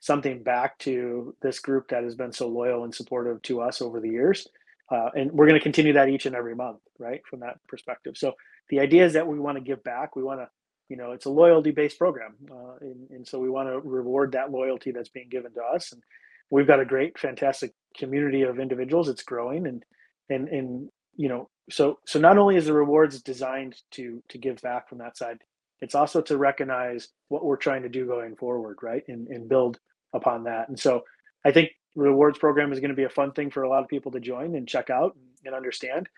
something 0.00 0.42
back 0.42 0.78
to 0.78 1.34
this 1.42 1.58
group 1.58 1.88
that 1.88 2.04
has 2.04 2.14
been 2.14 2.32
so 2.32 2.48
loyal 2.48 2.84
and 2.84 2.94
supportive 2.94 3.40
to 3.42 3.60
us 3.60 3.80
over 3.82 4.00
the 4.00 4.08
years. 4.08 4.46
Uh, 4.90 5.10
and 5.16 5.32
we're 5.32 5.46
going 5.46 5.58
to 5.58 5.62
continue 5.62 5.92
that 5.92 6.08
each 6.08 6.26
and 6.26 6.36
every 6.36 6.54
month, 6.54 6.78
right? 6.98 7.20
From 7.28 7.40
that 7.40 7.58
perspective. 7.66 8.16
So 8.16 8.34
the 8.68 8.80
idea 8.80 9.04
is 9.04 9.14
that 9.14 9.26
we 9.26 9.38
want 9.38 9.56
to 9.56 9.64
give 9.64 9.82
back. 9.82 10.14
We 10.14 10.22
want 10.22 10.40
to, 10.40 10.48
you 10.88 10.96
know, 10.96 11.12
it's 11.12 11.26
a 11.26 11.30
loyalty 11.30 11.72
based 11.72 11.98
program. 11.98 12.36
Uh, 12.48 12.76
and, 12.80 13.10
and 13.10 13.26
so 13.26 13.40
we 13.40 13.50
want 13.50 13.68
to 13.68 13.80
reward 13.80 14.32
that 14.32 14.52
loyalty 14.52 14.92
that's 14.92 15.08
being 15.08 15.28
given 15.28 15.52
to 15.54 15.62
us. 15.62 15.92
And 15.92 16.02
we've 16.50 16.66
got 16.66 16.80
a 16.80 16.84
great, 16.84 17.18
fantastic 17.18 17.72
community 17.96 18.42
of 18.42 18.60
individuals. 18.60 19.08
It's 19.08 19.22
growing 19.22 19.66
and, 19.66 19.82
and, 20.28 20.48
and, 20.48 20.88
you 21.16 21.28
know, 21.28 21.48
so, 21.70 21.98
so 22.06 22.18
not 22.20 22.38
only 22.38 22.56
is 22.56 22.66
the 22.66 22.72
rewards 22.72 23.20
designed 23.22 23.76
to, 23.92 24.22
to 24.28 24.38
give 24.38 24.60
back 24.60 24.88
from 24.88 24.98
that 24.98 25.16
side, 25.16 25.38
it's 25.80 25.94
also 25.94 26.20
to 26.22 26.38
recognize 26.38 27.08
what 27.28 27.44
we're 27.44 27.56
trying 27.56 27.82
to 27.82 27.88
do 27.88 28.06
going 28.06 28.36
forward, 28.36 28.78
right? 28.82 29.02
And, 29.08 29.28
and 29.28 29.48
build 29.48 29.78
upon 30.14 30.44
that. 30.44 30.68
And 30.68 30.78
so 30.78 31.02
I 31.44 31.52
think 31.52 31.70
rewards 31.94 32.38
program 32.38 32.72
is 32.72 32.80
going 32.80 32.90
to 32.90 32.96
be 32.96 33.04
a 33.04 33.08
fun 33.08 33.32
thing 33.32 33.50
for 33.50 33.62
a 33.62 33.68
lot 33.68 33.82
of 33.82 33.88
people 33.88 34.12
to 34.12 34.20
join 34.20 34.54
and 34.54 34.68
check 34.68 34.90
out 34.90 35.16
and 35.44 35.54
understand. 35.54 36.08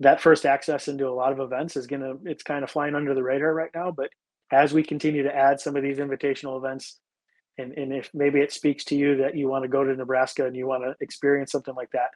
That 0.00 0.20
first 0.20 0.46
access 0.46 0.88
into 0.88 1.08
a 1.08 1.14
lot 1.14 1.32
of 1.32 1.40
events 1.40 1.76
is 1.76 1.86
going 1.86 2.02
to, 2.02 2.18
it's 2.24 2.42
kind 2.42 2.64
of 2.64 2.70
flying 2.70 2.94
under 2.94 3.14
the 3.14 3.22
radar 3.22 3.54
right 3.54 3.70
now. 3.74 3.90
But 3.90 4.10
as 4.52 4.72
we 4.72 4.82
continue 4.82 5.22
to 5.22 5.34
add 5.34 5.60
some 5.60 5.76
of 5.76 5.82
these 5.82 5.98
invitational 5.98 6.58
events, 6.58 6.98
and, 7.58 7.72
and 7.72 7.92
if 7.92 8.10
maybe 8.14 8.40
it 8.40 8.52
speaks 8.52 8.84
to 8.84 8.96
you 8.96 9.16
that 9.18 9.36
you 9.36 9.48
want 9.48 9.62
to 9.64 9.68
go 9.68 9.84
to 9.84 9.94
Nebraska 9.94 10.46
and 10.46 10.56
you 10.56 10.66
want 10.66 10.82
to 10.84 10.94
experience 11.00 11.52
something 11.52 11.74
like 11.74 11.90
that, 11.92 12.10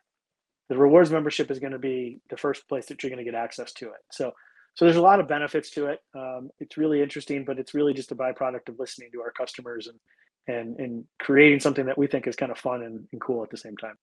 the 0.68 0.76
rewards 0.76 1.10
membership 1.10 1.50
is 1.50 1.58
going 1.58 1.72
to 1.72 1.78
be 1.78 2.20
the 2.30 2.36
first 2.36 2.68
place 2.68 2.86
that 2.86 3.02
you're 3.02 3.10
going 3.10 3.24
to 3.24 3.30
get 3.30 3.38
access 3.38 3.72
to 3.74 3.86
it. 3.86 4.00
So 4.10 4.32
so 4.74 4.84
there's 4.84 4.96
a 4.96 5.02
lot 5.02 5.18
of 5.18 5.26
benefits 5.26 5.70
to 5.70 5.86
it. 5.86 6.00
Um, 6.14 6.50
it's 6.60 6.76
really 6.76 7.02
interesting, 7.02 7.44
but 7.44 7.58
it's 7.58 7.74
really 7.74 7.92
just 7.94 8.12
a 8.12 8.14
byproduct 8.14 8.68
of 8.68 8.78
listening 8.78 9.10
to 9.12 9.20
our 9.22 9.32
customers 9.32 9.88
and 9.88 9.98
and 10.46 10.78
and 10.78 11.04
creating 11.18 11.60
something 11.60 11.86
that 11.86 11.98
we 11.98 12.06
think 12.06 12.26
is 12.26 12.36
kind 12.36 12.52
of 12.52 12.58
fun 12.58 12.82
and, 12.82 13.06
and 13.12 13.20
cool 13.20 13.42
at 13.42 13.50
the 13.50 13.56
same 13.56 13.76
time. 13.76 13.96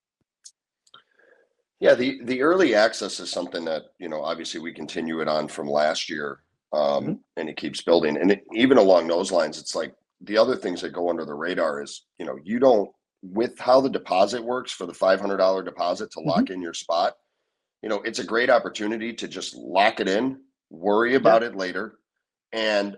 Yeah, 1.79 1.93
the 1.93 2.19
the 2.23 2.41
early 2.41 2.75
access 2.75 3.19
is 3.19 3.31
something 3.31 3.65
that 3.65 3.83
you 3.99 4.09
know 4.09 4.21
obviously 4.21 4.59
we 4.59 4.73
continue 4.73 5.21
it 5.21 5.27
on 5.27 5.47
from 5.47 5.67
last 5.67 6.09
year, 6.09 6.39
um, 6.73 7.05
Mhm. 7.05 7.19
and 7.37 7.49
it 7.49 7.57
keeps 7.57 7.81
building. 7.81 8.17
And 8.17 8.31
it, 8.31 8.43
even 8.53 8.77
along 8.77 9.07
those 9.07 9.31
lines, 9.31 9.59
it's 9.59 9.75
like 9.75 9.93
the 10.21 10.37
other 10.37 10.55
things 10.55 10.81
that 10.81 10.93
go 10.93 11.09
under 11.09 11.25
the 11.25 11.33
radar 11.33 11.81
is 11.83 12.05
you 12.17 12.25
know 12.25 12.37
you 12.43 12.59
don't 12.59 12.89
with 13.21 13.57
how 13.59 13.81
the 13.81 13.89
deposit 13.89 14.43
works 14.43 14.71
for 14.71 14.85
the 14.85 14.93
five 14.93 15.19
hundred 15.19 15.37
dollar 15.37 15.63
deposit 15.63 16.11
to 16.11 16.19
lock 16.19 16.49
in 16.49 16.61
your 16.61 16.73
spot. 16.73 17.13
You 17.81 17.89
know, 17.89 18.01
it's 18.01 18.19
a 18.19 18.23
great 18.23 18.49
opportunity 18.49 19.13
to 19.13 19.27
just 19.27 19.55
lock 19.55 19.99
it 19.99 20.07
in, 20.07 20.39
worry 20.69 21.15
about 21.15 21.43
it 21.43 21.55
later, 21.55 21.99
and 22.51 22.97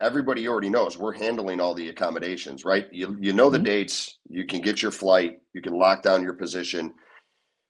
everybody 0.00 0.48
already 0.48 0.68
knows 0.70 0.98
we're 0.98 1.12
handling 1.12 1.60
all 1.60 1.74
the 1.74 1.88
accommodations, 1.88 2.64
right? 2.64 2.86
You 2.92 3.16
you 3.20 3.32
know 3.32 3.50
the 3.50 3.58
Mhm. 3.58 3.64
dates, 3.64 4.18
you 4.28 4.44
can 4.46 4.60
get 4.60 4.82
your 4.82 4.90
flight, 4.90 5.40
you 5.54 5.62
can 5.62 5.74
lock 5.78 6.02
down 6.02 6.22
your 6.22 6.34
position 6.34 6.94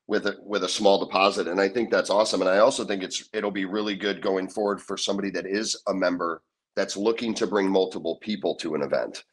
with 0.06 0.26
a 0.26 0.36
with 0.42 0.64
a 0.64 0.68
small 0.68 0.98
deposit, 0.98 1.48
and 1.48 1.60
I 1.60 1.68
think 1.68 1.90
that's 1.90 2.10
awesome. 2.10 2.40
And 2.40 2.50
I 2.50 2.58
also 2.58 2.84
think 2.84 3.02
it's 3.02 3.28
it'll 3.32 3.50
be 3.50 3.64
really 3.64 3.96
good 3.96 4.20
going 4.22 4.48
forward 4.48 4.80
for 4.80 4.96
somebody 4.96 5.30
that 5.30 5.46
is 5.46 5.80
a 5.88 5.94
member 5.94 6.42
that's 6.76 6.96
looking 6.96 7.34
to 7.34 7.46
bring 7.46 7.70
multiple 7.70 8.16
people 8.20 8.54
to 8.56 8.74
an 8.74 8.82
event, 8.82 9.24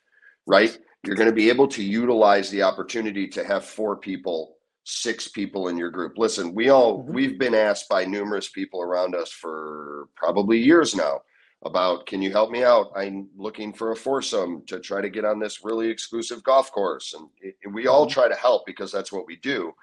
right? 0.47 0.77
You're 1.03 1.15
going 1.15 1.29
to 1.29 1.35
be 1.35 1.49
able 1.49 1.67
to 1.69 1.83
utilize 1.83 2.49
the 2.49 2.61
opportunity 2.61 3.27
to 3.29 3.43
have 3.43 3.65
four 3.65 3.97
people, 3.97 4.57
six 4.83 5.27
people 5.27 5.67
in 5.67 5.77
your 5.77 5.89
group. 5.89 6.13
Listen, 6.17 6.53
we 6.53 6.69
all 6.69 7.03
Mhm. 7.03 7.13
we've 7.13 7.39
been 7.39 7.55
asked 7.55 7.89
by 7.89 8.05
numerous 8.05 8.49
people 8.49 8.81
around 8.81 9.15
us 9.15 9.31
for 9.31 10.07
probably 10.15 10.59
years 10.59 10.95
now 10.95 11.21
about 11.63 12.05
can 12.07 12.21
you 12.21 12.31
help 12.31 12.49
me 12.51 12.63
out? 12.63 12.91
I'm 12.95 13.29
looking 13.35 13.71
for 13.73 13.91
a 13.91 13.95
foursome 13.95 14.63
to 14.65 14.79
try 14.79 15.01
to 15.01 15.09
get 15.09 15.25
on 15.25 15.39
this 15.39 15.63
really 15.63 15.89
exclusive 15.89 16.43
golf 16.43 16.71
course. 16.71 17.13
And 17.13 17.29
it- 17.39 17.55
we 17.71 17.87
all 17.87 18.07
Mhm. 18.07 18.11
try 18.11 18.27
to 18.27 18.35
help 18.35 18.65
because 18.65 18.91
that's 18.91 19.11
what 19.11 19.27
we 19.27 19.35
do. 19.35 19.73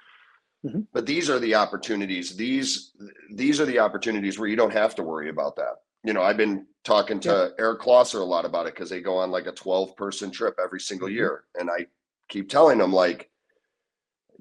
Mhm. 0.64 0.86
But 0.92 1.06
these 1.06 1.30
are 1.30 1.38
the 1.38 1.54
opportunities. 1.54 2.36
These 2.36 2.92
these 3.32 3.60
are 3.60 3.66
the 3.66 3.78
opportunities 3.78 4.38
where 4.38 4.48
you 4.48 4.56
don't 4.56 4.72
have 4.72 4.94
to 4.96 5.02
worry 5.04 5.28
about 5.28 5.54
that. 5.56 5.76
You 6.08 6.14
know, 6.14 6.22
I've 6.22 6.38
been 6.38 6.64
talking 6.84 7.20
to 7.20 7.52
Eric 7.58 7.80
Klosser 7.80 8.22
a 8.22 8.24
lot 8.24 8.46
about 8.46 8.66
it 8.66 8.74
because 8.74 8.88
they 8.88 9.02
go 9.02 9.18
on 9.18 9.30
like 9.30 9.46
a 9.46 9.52
12 9.52 9.94
person 9.94 10.30
trip 10.30 10.58
every 10.58 10.80
single 10.80 11.06
Mhm. 11.06 11.12
year. 11.12 11.44
And 11.54 11.68
I 11.70 11.86
keep 12.30 12.48
telling 12.48 12.78
them 12.78 12.94
like 12.94 13.28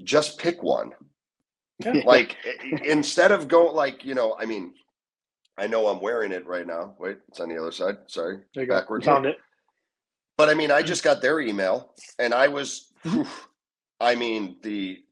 just 0.02 0.40
pick 0.40 0.64
one 0.64 0.94
Yeah. 1.80 2.02
like 2.06 2.38
instead 2.86 3.34
of 3.34 3.48
going 3.50 3.76
like 3.76 4.06
you 4.06 4.14
know 4.14 4.36
i 4.40 4.46
mean 4.46 4.76
i 5.58 5.66
know 5.68 5.88
i'm 5.88 6.00
wearing 6.00 6.32
it 6.32 6.46
right 6.46 6.68
now 6.68 6.96
wait 7.00 7.18
it's 7.30 7.40
on 7.40 7.50
the 7.50 7.58
other 7.58 7.72
side 7.72 7.98
sorry 8.08 8.44
There 8.54 8.64
you 8.66 8.70
backwards 8.70 9.06
Found 9.06 9.26
it. 9.26 9.38
but 10.38 10.50
i 10.50 10.54
mean 10.54 10.70
i 10.70 10.82
just 10.84 11.04
got 11.04 11.22
their 11.22 11.40
email 11.40 11.94
and 12.20 12.32
i 12.34 12.48
was 12.48 12.92
whew, 13.04 13.26
i 14.00 14.14
mean 14.16 14.58
the 14.62 15.04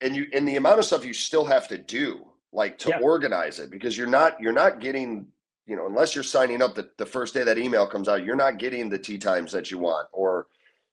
and 0.00 0.16
you 0.16 0.26
and 0.32 0.48
the 0.48 0.56
amount 0.56 0.78
of 0.78 0.84
stuff 0.86 1.04
you 1.04 1.12
still 1.12 1.44
have 1.44 1.68
to 1.68 1.76
do 1.78 2.26
like 2.52 2.78
to 2.78 2.88
Yeah. 2.90 3.00
organize 3.00 3.58
it 3.58 3.70
because 3.70 3.98
you're 3.98 4.06
not 4.06 4.40
you're 4.40 4.52
not 4.52 4.80
getting 4.80 5.26
you 5.66 5.76
know 5.76 5.86
unless 5.86 6.14
you're 6.14 6.24
signing 6.24 6.62
up 6.62 6.74
the, 6.74 6.88
the 6.98 7.06
first 7.06 7.34
day 7.34 7.42
that 7.44 7.58
email 7.58 7.86
comes 7.86 8.08
out 8.08 8.24
you're 8.24 8.36
not 8.36 8.58
getting 8.58 8.88
the 8.88 8.98
tee 8.98 9.18
times 9.18 9.52
that 9.52 9.70
you 9.70 9.78
want 9.78 10.06
or 10.12 10.46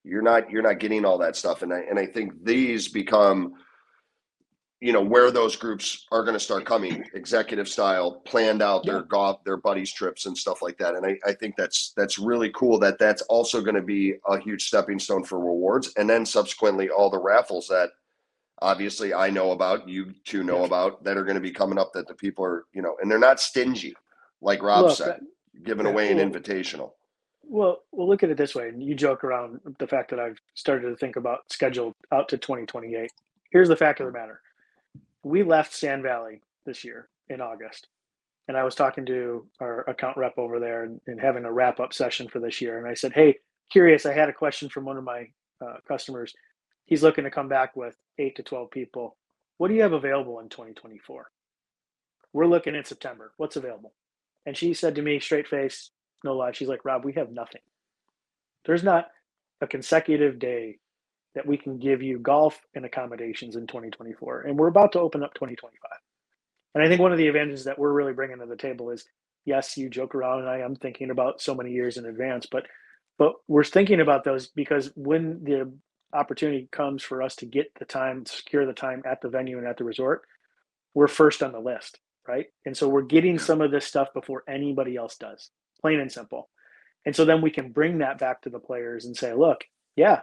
you're 0.03 0.21
not 0.21 0.49
you're 0.49 0.63
not 0.63 0.79
getting 0.79 1.05
all 1.05 1.17
that 1.17 1.35
stuff. 1.35 1.61
And 1.61 1.73
i 1.73 1.79
and 1.79 1.99
i 1.99 2.05
think 2.05 2.43
these 2.43 2.87
become 2.87 3.53
you 4.79 4.91
know 4.91 5.01
where 5.01 5.29
those 5.29 5.55
groups 5.55 6.07
are 6.11 6.23
going 6.23 6.33
to 6.33 6.39
start 6.39 6.65
coming 6.65 7.05
executive 7.13 7.69
style 7.69 8.21
planned 8.25 8.63
out 8.63 8.83
their 8.83 8.97
Yeah. 8.97 9.03
golf 9.09 9.43
their 9.43 9.57
buddies 9.57 9.93
trips 9.93 10.25
and 10.25 10.35
stuff 10.35 10.63
like 10.63 10.77
that. 10.79 10.95
And 10.95 11.05
I, 11.05 11.19
I 11.23 11.33
think 11.33 11.55
that's 11.55 11.93
that's 11.95 12.17
really 12.17 12.49
cool 12.55 12.79
that 12.79 12.97
that's 12.97 13.21
also 13.23 13.61
going 13.61 13.75
to 13.75 13.81
be 13.83 14.15
a 14.27 14.39
huge 14.39 14.65
stepping 14.65 14.97
stone 14.97 15.23
for 15.23 15.39
rewards. 15.39 15.93
And 15.97 16.09
then 16.09 16.25
subsequently 16.25 16.89
all 16.89 17.11
the 17.11 17.19
raffles 17.19 17.67
that 17.67 17.91
obviously 18.63 19.11
i 19.13 19.27
know 19.29 19.51
about 19.51 19.87
you 19.89 20.13
two 20.23 20.43
know 20.43 20.65
about 20.65 21.03
that 21.03 21.17
are 21.17 21.23
going 21.23 21.35
to 21.35 21.41
be 21.41 21.51
coming 21.51 21.79
up 21.79 21.91
that 21.93 22.07
the 22.07 22.13
people 22.13 22.45
are 22.45 22.65
you 22.73 22.81
know 22.81 22.95
and 23.01 23.09
they're 23.09 23.17
not 23.17 23.39
stingy 23.39 23.95
like 24.41 24.63
rob 24.63 24.85
Look, 24.85 24.97
said 24.97 25.21
giving 25.63 25.85
yeah, 25.85 25.91
away 25.91 26.11
an 26.11 26.17
well- 26.17 26.29
invitational 26.29 26.91
Well, 27.43 27.83
we'll 27.91 28.07
look 28.07 28.23
at 28.23 28.29
it 28.29 28.37
this 28.37 28.55
way, 28.55 28.69
and 28.69 28.81
you 28.83 28.95
joke 28.95 29.23
around 29.23 29.59
the 29.79 29.87
fact 29.87 30.09
that 30.11 30.19
I've 30.19 30.39
started 30.55 30.89
to 30.89 30.95
think 30.95 31.15
about 31.17 31.51
schedule 31.51 31.95
out 32.11 32.29
to 32.29 32.37
2028. 32.37 33.11
Here's 33.51 33.67
the 33.69 33.75
fact 33.75 33.99
of 33.99 34.05
the 34.07 34.11
matter: 34.13 34.41
we 35.23 35.43
left 35.43 35.73
Sand 35.73 36.03
Valley 36.03 36.41
this 36.65 36.83
year 36.83 37.09
in 37.29 37.41
August, 37.41 37.87
and 38.47 38.57
I 38.57 38.63
was 38.63 38.75
talking 38.75 39.05
to 39.07 39.47
our 39.59 39.81
account 39.89 40.17
rep 40.17 40.37
over 40.37 40.59
there 40.59 40.83
and, 40.83 41.01
and 41.07 41.19
having 41.19 41.45
a 41.45 41.51
wrap 41.51 41.79
up 41.79 41.93
session 41.93 42.27
for 42.29 42.39
this 42.39 42.61
year. 42.61 42.77
And 42.79 42.87
I 42.87 42.93
said, 42.95 43.13
"Hey, 43.13 43.39
curious, 43.71 44.05
I 44.05 44.13
had 44.13 44.29
a 44.29 44.33
question 44.33 44.69
from 44.69 44.85
one 44.85 44.97
of 44.97 45.03
my 45.03 45.27
uh, 45.65 45.77
customers. 45.87 46.33
He's 46.85 47.03
looking 47.03 47.23
to 47.25 47.31
come 47.31 47.47
back 47.49 47.75
with 47.75 47.95
eight 48.19 48.35
to 48.37 48.43
12 48.43 48.71
people. 48.71 49.17
What 49.57 49.67
do 49.69 49.75
you 49.75 49.81
have 49.83 49.93
available 49.93 50.39
in 50.39 50.49
2024?" 50.49 51.29
We're 52.33 52.47
looking 52.47 52.75
in 52.75 52.85
September. 52.85 53.33
What's 53.37 53.57
available? 53.57 53.93
And 54.45 54.57
she 54.57 54.73
said 54.73 54.95
to 54.95 55.01
me, 55.01 55.19
straight 55.19 55.47
face, 55.47 55.91
no 56.23 56.35
lie, 56.35 56.51
she's 56.51 56.67
like, 56.67 56.85
Rob, 56.85 57.05
we 57.05 57.13
have 57.13 57.31
nothing. 57.31 57.61
There's 58.65 58.83
not 58.83 59.07
a 59.61 59.67
consecutive 59.67 60.39
day 60.39 60.77
that 61.35 61.45
we 61.45 61.57
can 61.57 61.77
give 61.77 62.01
you 62.01 62.19
golf 62.19 62.59
and 62.75 62.85
accommodations 62.85 63.55
in 63.55 63.67
2024. 63.67 64.41
And 64.41 64.57
we're 64.57 64.67
about 64.67 64.91
to 64.93 64.99
open 64.99 65.23
up 65.23 65.33
2025. 65.33 65.91
And 66.73 66.83
I 66.83 66.87
think 66.87 67.01
one 67.01 67.11
of 67.11 67.17
the 67.17 67.27
advantages 67.27 67.65
that 67.65 67.79
we're 67.79 67.91
really 67.91 68.13
bringing 68.13 68.39
to 68.39 68.45
the 68.45 68.55
table 68.55 68.89
is 68.91 69.05
yes, 69.45 69.77
you 69.77 69.89
joke 69.89 70.15
around 70.15 70.39
and 70.39 70.49
I 70.49 70.59
am 70.59 70.75
thinking 70.75 71.09
about 71.09 71.41
so 71.41 71.55
many 71.55 71.71
years 71.71 71.97
in 71.97 72.05
advance, 72.05 72.45
but 72.49 72.65
but 73.17 73.33
we're 73.47 73.63
thinking 73.63 74.01
about 74.01 74.23
those 74.23 74.47
because 74.47 74.91
when 74.95 75.43
the 75.43 75.71
opportunity 76.13 76.67
comes 76.71 77.03
for 77.03 77.21
us 77.21 77.35
to 77.37 77.45
get 77.45 77.71
the 77.77 77.85
time, 77.85 78.25
secure 78.25 78.65
the 78.65 78.73
time 78.73 79.03
at 79.05 79.21
the 79.21 79.29
venue 79.29 79.57
and 79.59 79.67
at 79.67 79.77
the 79.77 79.83
resort, 79.83 80.23
we're 80.93 81.07
first 81.07 81.43
on 81.43 81.51
the 81.51 81.59
list, 81.59 81.99
right? 82.31 82.47
And 82.65 82.75
so 82.75 82.87
we're 82.87 83.01
getting 83.01 83.37
some 83.37 83.59
of 83.59 83.71
this 83.71 83.85
stuff 83.85 84.07
before 84.13 84.43
anybody 84.47 84.95
else 84.95 85.17
does, 85.17 85.49
plain 85.81 85.99
and 85.99 86.09
simple. 86.09 86.49
And 87.05 87.13
so 87.13 87.25
then 87.25 87.41
we 87.41 87.51
can 87.51 87.73
bring 87.73 87.97
that 87.97 88.19
back 88.19 88.41
to 88.43 88.49
the 88.49 88.59
players 88.59 89.03
and 89.03 89.17
say, 89.17 89.33
look, 89.33 89.65
yeah, 89.97 90.21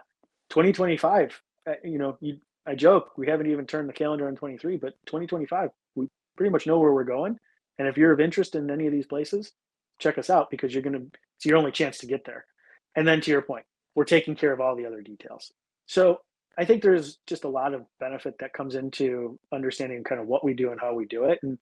2025, 0.49 1.39
uh, 1.67 1.73
you 1.83 1.99
know, 1.99 2.17
you, 2.19 2.37
I 2.65 2.73
joke, 2.73 3.11
we 3.15 3.27
haven't 3.27 3.51
even 3.51 3.67
turned 3.67 3.87
the 3.87 3.93
calendar 3.93 4.27
on 4.27 4.35
23, 4.35 4.77
but 4.77 4.95
2025, 5.05 5.69
we 5.93 6.07
pretty 6.35 6.49
much 6.49 6.65
know 6.65 6.79
where 6.79 6.93
we're 6.93 7.03
going. 7.03 7.37
And 7.77 7.87
if 7.87 7.95
you're 7.95 8.11
of 8.11 8.19
interest 8.19 8.55
in 8.55 8.71
any 8.71 8.87
of 8.87 8.91
these 8.91 9.05
places, 9.05 9.51
check 9.99 10.17
us 10.17 10.31
out 10.31 10.49
because 10.49 10.73
you're 10.73 10.81
going 10.81 10.93
to, 10.93 11.05
it's 11.35 11.45
your 11.45 11.57
only 11.57 11.71
chance 11.71 11.99
to 11.99 12.07
get 12.07 12.25
there. 12.25 12.45
And 12.95 13.07
then 13.07 13.21
to 13.21 13.29
your 13.29 13.43
point, 13.43 13.65
we're 13.93 14.05
taking 14.05 14.35
care 14.35 14.51
of 14.51 14.59
all 14.59 14.75
the 14.75 14.87
other 14.87 15.01
details. 15.01 15.51
So 15.85 16.21
I 16.57 16.65
think 16.65 16.81
there's 16.81 17.19
just 17.27 17.43
a 17.43 17.49
lot 17.49 17.75
of 17.75 17.85
benefit 17.99 18.35
that 18.39 18.53
comes 18.53 18.73
into 18.73 19.37
understanding 19.53 20.03
kind 20.03 20.19
of 20.19 20.25
what 20.25 20.43
we 20.43 20.55
do 20.55 20.71
and 20.71 20.81
how 20.81 20.95
we 20.95 21.05
do 21.05 21.25
it. 21.25 21.39
And 21.43 21.59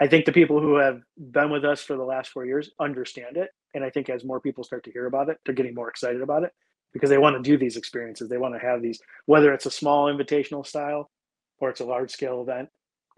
I 0.00 0.06
think 0.06 0.26
the 0.26 0.32
people 0.32 0.60
who 0.60 0.76
have 0.76 1.00
been 1.16 1.50
with 1.50 1.64
us 1.64 1.82
for 1.82 1.96
the 1.96 2.04
last 2.04 2.30
four 2.30 2.44
years 2.44 2.70
understand 2.80 3.36
it. 3.36 3.50
And 3.74 3.84
I 3.84 3.90
think 3.90 4.10
as 4.10 4.24
more 4.24 4.40
people 4.40 4.64
start 4.64 4.84
to 4.84 4.92
hear 4.92 5.06
about 5.06 5.28
it, 5.28 5.38
they're 5.44 5.54
getting 5.54 5.74
more 5.74 5.88
excited 5.88 6.20
about 6.20 6.44
it 6.44 6.52
because 6.92 7.10
they 7.10 7.18
want 7.18 7.36
to 7.36 7.50
do 7.50 7.58
these 7.58 7.76
experiences. 7.76 8.28
They 8.28 8.38
want 8.38 8.54
to 8.54 8.60
have 8.60 8.82
these, 8.82 9.00
whether 9.26 9.52
it's 9.52 9.66
a 9.66 9.70
small 9.70 10.06
invitational 10.12 10.66
style 10.66 11.10
or 11.58 11.70
it's 11.70 11.80
a 11.80 11.84
large 11.84 12.10
scale 12.10 12.42
event 12.42 12.68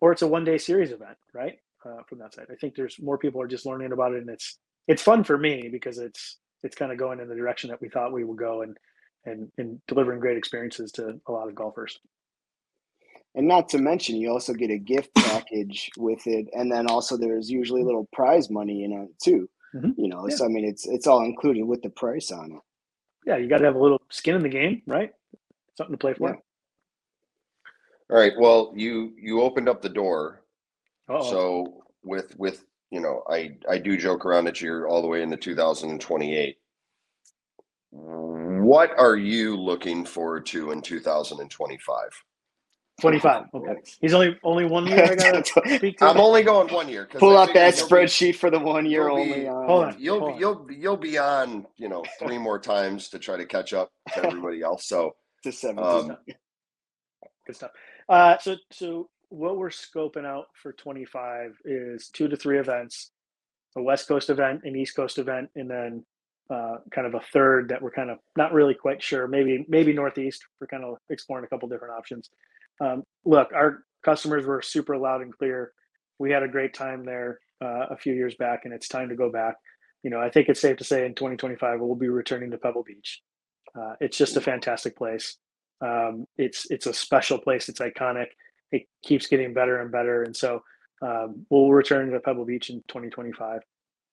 or 0.01 0.13
it's 0.13 0.23
a 0.23 0.27
one 0.29 0.45
day 0.45 0.59
series 0.59 0.93
event, 0.93 1.17
right? 1.33 1.59
Uh, 1.85 2.03
from 2.09 2.19
that 2.19 2.35
side, 2.35 2.47
I 2.51 2.57
think 2.57 2.75
there's 2.75 2.97
more 3.01 3.19
people 3.19 3.41
are 3.41 3.47
just 3.47 3.65
learning 3.65 3.93
about 3.93 4.13
it, 4.13 4.21
and 4.21 4.31
it's 4.31 4.59
it's 4.89 5.03
fun 5.03 5.23
for 5.23 5.39
me 5.39 5.69
because 5.71 5.99
it's 5.99 6.39
it's 6.65 6.75
kind 6.75 6.91
of 6.91 6.99
going 6.99 7.21
in 7.21 7.29
the 7.29 7.37
direction 7.37 7.71
that 7.71 7.81
we 7.81 7.89
thought 7.89 8.13
we 8.13 8.25
would 8.25 8.37
go, 8.37 8.63
and 8.63 8.77
and 9.25 9.51
and 9.59 9.81
delivering 9.87 10.19
great 10.19 10.37
experiences 10.37 10.91
to 10.93 11.21
a 11.29 11.33
lot 11.33 11.49
of 11.49 11.55
golfers. 11.55 11.99
And 13.39 13.47
not 13.47 13.69
to 13.69 13.79
mention, 13.79 14.17
you 14.17 14.31
also 14.31 14.53
get 14.53 14.69
a 14.73 14.79
gift 14.79 15.15
package 15.15 15.91
with 15.97 16.27
it, 16.27 16.49
and 16.55 16.71
then 16.73 16.89
also 16.89 17.17
there's 17.17 17.49
usually 17.49 17.83
a 17.83 17.85
little 17.85 18.09
prize 18.13 18.51
money 18.51 18.83
in 18.83 18.93
it 18.93 19.09
too. 19.23 19.49
Mhm. 19.73 19.95
You 19.97 20.09
know, 20.09 20.27
Yeah. 20.29 20.35
so 20.35 20.45
I 20.45 20.49
mean, 20.49 20.65
it's 20.65 20.89
it's 20.89 21.07
all 21.07 21.23
included 21.25 21.63
with 21.65 21.81
the 21.83 21.91
price 21.91 22.33
on 22.33 22.51
it. 22.51 22.61
Yeah, 23.25 23.37
you 23.37 23.47
got 23.49 23.59
to 23.59 23.67
have 23.67 23.77
a 23.77 23.79
little 23.79 24.03
skin 24.11 24.35
in 24.35 24.43
the 24.43 24.49
game, 24.49 24.83
right? 24.89 25.13
Something 25.77 25.95
to 25.95 25.99
play 25.99 26.15
for. 26.15 26.31
Yeah. 26.31 26.37
all 28.11 28.17
right 28.19 28.33
well 28.39 28.73
you 28.75 29.15
you 29.19 29.43
opened 29.43 29.69
up 29.69 29.83
the 29.83 29.89
door 29.89 30.43
Uh-oh. 31.09 31.31
So 31.31 31.85
with 32.03 32.37
with 32.39 32.65
you 32.91 33.01
know, 33.01 33.23
I 33.29 33.57
I 33.69 33.79
do 33.79 33.97
joke 33.97 34.25
around 34.27 34.47
that 34.47 34.61
you're 34.61 34.89
all 34.89 35.01
the 35.03 35.07
way 35.09 35.23
into 35.23 35.37
2028. 35.37 36.59
What 37.91 38.99
are 38.99 39.17
you 39.17 39.57
looking 39.57 40.05
forward 40.05 40.45
to 40.47 40.71
in 40.73 40.83
2025? 40.83 42.25
25. 43.01 43.45
Okay. 43.55 43.75
He's 44.01 44.13
only 44.15 44.39
only 44.43 44.65
one 44.65 44.87
year. 44.87 45.05
I 45.05 45.15
got 45.15 45.45
to 45.45 45.63
speak 45.77 45.99
to. 45.99 46.05
I'm 46.07 46.19
only 46.19 46.43
going 46.43 46.73
one 46.73 46.89
year. 46.89 47.09
Pull 47.13 47.37
I 47.37 47.45
up 47.45 47.55
that 47.55 47.77
you'll 47.77 47.89
be- 47.89 47.95
spreadsheet 47.95 48.37
for 48.37 48.51
the 48.51 48.59
one 48.59 48.87
year 48.87 49.09
you'll 49.09 49.17
be- 49.17 49.23
only. 49.33 49.49
On. 49.49 49.67
Hold 49.67 49.85
on. 49.85 49.97
You'll 49.99 50.19
Hold 50.21 50.29
be, 50.31 50.35
on. 50.35 50.41
you'll 50.41 50.65
be- 50.65 50.75
you'll 50.77 50.97
be 50.97 51.19
on 51.19 51.67
you 51.77 51.89
know 51.89 52.05
three 52.19 52.39
more 52.39 52.59
times 52.59 53.09
to 53.11 53.19
try 53.19 53.37
to 53.37 53.47
catch 53.47 53.73
up 53.73 53.91
to 54.15 54.25
everybody 54.25 54.63
else. 54.63 54.87
So 54.87 55.15
to 55.45 55.53
17. 55.53 55.85
um, 55.85 56.17
Good 57.47 57.57
stuff. 57.57 57.71
Uh, 58.09 58.37
so, 58.39 58.57
so 58.73 59.09
what 59.29 59.57
we're 59.57 59.71
scoping 59.71 60.25
out 60.27 60.47
for 60.61 60.73
25 60.73 61.57
is 61.65 62.09
two 62.09 62.29
to 62.29 62.37
three 62.37 62.59
events, 62.59 63.11
a 63.77 63.83
West 63.83 64.09
Coast 64.09 64.31
event, 64.31 64.63
an 64.65 64.75
East 64.77 64.97
Coast 64.97 65.19
event, 65.19 65.49
and 65.55 65.71
then 65.71 66.05
uh, 66.51 66.77
kind 66.91 67.07
of 67.07 67.15
a 67.15 67.21
third 67.33 67.69
that 67.69 67.81
we're 67.81 67.91
kind 67.91 68.11
of 68.11 68.19
not 68.37 68.53
really 68.53 68.75
quite 68.75 69.03
sure. 69.03 69.27
Maybe, 69.29 69.65
maybe 69.69 69.93
Northeast. 69.93 70.43
We're 70.61 70.67
kind 70.67 70.85
of 70.85 70.97
exploring 71.11 71.45
a 71.45 71.49
couple 71.49 71.69
different 71.69 71.95
options. 71.95 72.31
Um, 72.81 73.03
look, 73.25 73.49
our 73.55 73.85
customers 74.05 74.47
were 74.47 74.63
super 74.63 74.97
loud 74.97 75.23
and 75.23 75.37
clear. 75.37 75.73
We 76.19 76.31
had 76.31 76.43
a 76.43 76.49
great 76.49 76.75
time 76.75 77.05
there 77.05 77.41
uh, 77.63 77.87
a 77.91 77.97
few 77.97 78.15
years 78.15 78.35
back, 78.37 78.63
and 78.65 78.73
it's 78.75 78.89
time 78.89 79.09
to 79.09 79.17
go 79.17 79.31
back. 79.31 79.57
You 80.03 80.11
know, 80.11 80.21
I 80.21 80.31
think 80.31 80.49
it's 80.49 80.61
safe 80.61 80.77
to 80.79 80.85
say 80.85 81.05
in 81.07 81.15
2025 81.15 81.81
we'll 81.81 81.95
be 81.95 82.09
returning 82.09 82.51
to 82.53 82.59
Pebble 82.59 82.85
Beach. 82.85 83.21
Uh, 83.79 83.95
it's 84.01 84.17
just 84.17 84.37
a 84.37 84.41
fantastic 84.41 84.97
place. 84.97 85.37
Um, 85.81 86.27
it's 86.37 86.67
it's 86.71 86.87
a 86.87 86.93
special 86.93 87.39
place. 87.39 87.69
It's 87.69 87.81
iconic. 87.81 88.27
It 88.73 88.83
keeps 89.05 89.27
getting 89.27 89.55
better 89.55 89.81
and 89.81 89.91
better, 89.91 90.23
and 90.23 90.37
so 90.37 90.63
um, 91.03 91.47
we'll 91.51 91.71
return 91.71 92.11
to 92.11 92.21
Pebble 92.21 92.45
Beach 92.45 92.71
in 92.71 92.83
2025. 92.89 93.61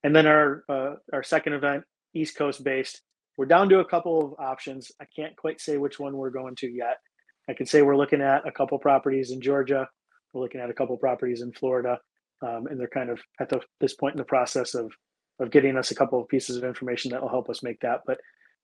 And 0.04 0.16
then 0.16 0.28
our 0.28 0.64
uh, 0.70 0.96
our 1.14 1.24
second 1.24 1.54
event, 1.54 1.84
East 2.14 2.38
Coast 2.38 2.64
based, 2.64 3.02
we're 3.38 3.46
down 3.46 3.70
to 3.70 3.80
a 3.80 3.86
couple 3.86 4.24
of 4.24 4.34
options. 4.40 4.92
I 5.02 5.06
can't 5.16 5.36
quite 5.36 5.60
say 5.60 5.78
which 5.78 6.00
one 6.00 6.16
we're 6.16 6.30
going 6.30 6.56
to 6.58 6.68
yet. 6.68 6.98
I 7.50 7.54
can 7.54 7.66
say 7.66 7.82
we're 7.82 7.98
looking 7.98 8.22
at 8.22 8.48
a 8.48 8.52
couple 8.52 8.78
properties 8.80 9.32
in 9.32 9.42
Georgia. 9.42 9.88
We're 10.34 10.42
looking 10.42 10.62
at 10.62 10.70
a 10.70 10.74
couple 10.74 10.98
properties 10.98 11.42
in 11.42 11.52
Florida, 11.54 12.00
um, 12.42 12.68
and 12.68 12.80
they're 12.80 12.88
kind 12.88 13.10
of 13.10 13.22
at 13.40 13.50
the, 13.50 13.62
this 13.80 13.94
point 13.94 14.16
in 14.16 14.20
the 14.20 14.26
process 14.26 14.76
of 14.76 14.92
of 15.40 15.52
getting 15.52 15.78
us 15.78 15.92
a 15.92 15.96
couple 15.96 16.22
of 16.22 16.28
pieces 16.30 16.56
of 16.58 16.64
information 16.64 17.12
that 17.12 17.22
will 17.22 17.30
help 17.30 17.50
us 17.50 17.64
make 17.64 17.80
that. 17.82 18.02
But 18.06 18.20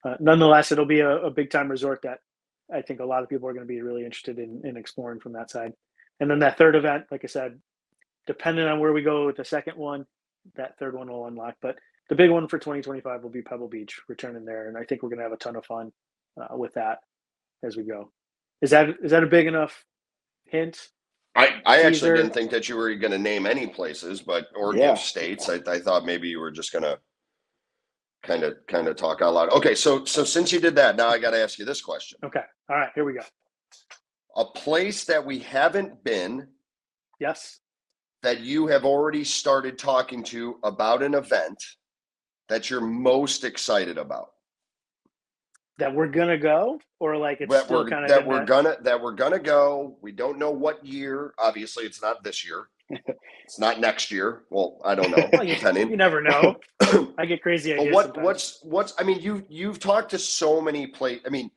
uh, 0.06 0.16
nonetheless, 0.20 0.72
it'll 0.72 0.86
be 0.86 1.02
a, 1.02 1.18
a 1.24 1.32
big 1.32 1.50
time 1.52 1.70
resort 1.70 2.02
that 2.04 2.20
I 2.74 2.82
think 2.82 3.00
a 3.02 3.06
lot 3.06 3.24
of 3.24 3.30
people 3.30 3.48
are 3.50 3.54
going 3.54 3.66
to 3.66 3.74
be 3.74 3.82
really 3.82 4.06
interested 4.06 4.40
in, 4.40 4.62
in 4.64 4.78
exploring 4.78 5.20
from 5.20 5.34
that 5.34 5.52
side. 5.52 5.74
And 6.20 6.30
then 6.30 6.40
that 6.40 6.58
third 6.58 6.76
event, 6.76 7.06
like 7.12 7.22
I 7.24 7.28
said, 7.28 7.60
depending 8.28 8.68
on 8.68 8.80
where 8.80 8.94
we 8.94 9.02
go 9.02 9.26
with 9.26 9.36
the 9.38 9.46
second 9.46 9.78
one, 9.78 10.06
that 10.56 10.78
third 10.80 10.96
one 10.96 11.10
will 11.10 11.28
unlock. 11.28 11.56
But 11.62 11.76
the 12.10 12.16
big 12.16 12.32
one 12.32 12.48
for 12.48 12.58
2025 12.58 13.24
will 13.24 13.30
be 13.30 13.42
Pebble 13.42 13.68
Beach, 13.68 14.00
returning 14.08 14.46
there, 14.46 14.68
and 14.68 14.78
I 14.78 14.84
think 14.84 15.04
we're 15.04 15.10
going 15.10 15.20
to 15.20 15.24
have 15.24 15.34
a 15.34 15.38
ton 15.38 15.56
of 15.56 15.66
fun 15.66 15.92
uh, 16.40 16.56
with 16.56 16.74
that 16.76 17.00
as 17.64 17.78
we 17.78 17.84
go. 17.84 18.12
Is 18.62 18.70
that 18.72 18.90
is 19.04 19.12
that 19.12 19.24
a 19.24 19.28
big 19.28 19.48
enough 19.48 19.86
hint? 20.46 20.78
I, 21.36 21.62
I 21.66 21.78
actually 21.84 21.92
Teaser. 21.92 22.16
didn't 22.18 22.34
think 22.34 22.52
that 22.52 22.68
you 22.68 22.76
were 22.76 22.94
going 22.96 23.12
to 23.12 23.18
name 23.18 23.46
any 23.46 23.66
places, 23.68 24.22
but 24.22 24.48
or 24.56 24.76
Yeah. 24.76 24.90
give 24.92 25.00
states. 25.00 25.50
I, 25.50 25.60
I 25.68 25.80
thought 25.80 26.06
maybe 26.06 26.28
you 26.28 26.40
were 26.40 26.52
just 26.52 26.74
going 26.74 26.84
to 26.84 27.00
kind 28.24 28.44
of 28.44 28.58
kind 28.68 28.88
of 28.88 28.98
talk 28.98 29.22
out 29.22 29.34
loud. 29.34 29.50
Okay, 29.52 29.74
so 29.74 30.06
so 30.06 30.24
since 30.24 30.52
you 30.52 30.60
did 30.60 30.76
that, 30.76 30.96
now 30.98 31.08
I 31.08 31.18
got 31.20 31.32
to 31.32 31.42
ask 31.42 31.58
you 31.58 31.66
this 31.66 31.82
question: 31.82 32.20
Okay, 32.24 32.44
all 32.70 32.76
right, 32.78 32.90
here 32.94 33.06
we 33.06 33.14
go. 33.14 33.22
a 34.36 34.46
place 34.46 35.06
that 35.06 35.26
we 35.26 35.40
haven't 35.40 36.04
been 36.04 36.48
Yes, 37.20 37.60
that 38.24 38.42
you 38.42 38.68
have 38.68 38.84
already 38.86 39.24
started 39.24 39.78
talking 39.80 40.24
to 40.26 40.60
about 40.64 41.02
an 41.02 41.14
event 41.16 41.58
that 42.50 42.70
you're 42.70 42.82
most 42.82 43.44
excited 43.46 43.98
about. 43.98 44.32
That 45.78 45.94
we're 45.94 46.08
gonna 46.08 46.38
go, 46.38 46.80
or 47.00 47.18
like 47.18 47.42
it's 47.42 47.52
that 47.52 47.66
still 47.66 47.84
we're 47.84 47.90
kind 47.90 48.04
of 48.04 48.10
that 48.10 48.26
we're 48.26 48.46
gonna 48.46 48.78
that 48.82 49.02
we're 49.02 49.14
gonna 49.14 49.40
go. 49.40 49.98
We 50.02 50.12
don't 50.12 50.38
know 50.38 50.52
what 50.52 50.86
year. 50.86 51.34
Obviously, 51.40 51.86
it's 51.86 52.02
not 52.02 52.24
this 52.24 52.46
year. 52.46 52.68
it's 53.46 53.58
not 53.58 53.80
next 53.80 54.12
year. 54.12 54.44
Well, 54.50 54.80
I 54.84 54.96
don't 54.96 55.12
know. 55.12 55.30
Well, 55.32 55.44
you, 55.44 55.56
depending. 55.56 55.90
you 55.90 55.98
never 55.98 56.22
know. 56.22 56.58
I 57.18 57.26
get 57.26 57.42
crazy 57.42 57.74
But 57.76 57.92
what 57.92 58.06
sometimes. 58.08 58.26
what's 58.26 58.60
what's 58.64 58.94
I 59.00 59.04
mean 59.04 59.20
you 59.22 59.46
you've 59.50 59.80
talked 59.80 60.12
to 60.12 60.20
so 60.20 60.60
many 60.62 60.88
play 60.88 61.22
I 61.26 61.30
mean 61.30 61.50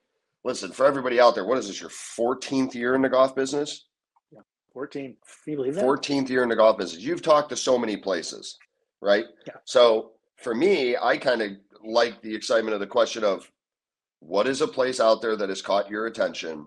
listen 0.45 0.71
for 0.71 0.87
everybody 0.87 1.19
out 1.21 1.35
there 1.35 1.45
what 1.45 1.59
is 1.59 1.67
this 1.67 1.81
your 1.81 1.91
14th 1.91 2.75
year 2.75 2.95
in 2.95 3.03
the 3.03 3.09
golf 3.09 3.35
business 3.35 3.87
14? 4.75 5.17
Can 5.45 5.53
you 5.53 5.57
believe 5.57 5.75
that? 5.77 5.85
14th 5.85 6.29
year 6.29 6.43
in 6.43 6.49
the 6.49 6.57
golf 6.57 6.79
business 6.79 7.03
you've 7.03 7.23
talked 7.23 7.49
to 7.51 7.57
so 7.57 7.79
many 7.79 7.97
places 7.97 8.59
right 9.01 9.25
Yeah. 9.47 9.55
so 9.65 10.13
for 10.37 10.55
me 10.55 10.97
I 11.01 11.17
kind 11.17 11.43
of 11.43 11.53
like 11.85 12.21
the 12.23 12.35
excitement 12.35 12.75
of 12.75 12.81
the 12.81 12.87
question 12.87 13.25
of 13.25 13.51
what 14.27 14.47
is 14.47 14.61
a 14.63 14.67
place 14.69 15.01
out 15.01 15.21
there 15.21 15.37
that 15.37 15.49
has 15.51 15.61
caught 15.61 15.91
your 15.91 16.07
attention 16.07 16.67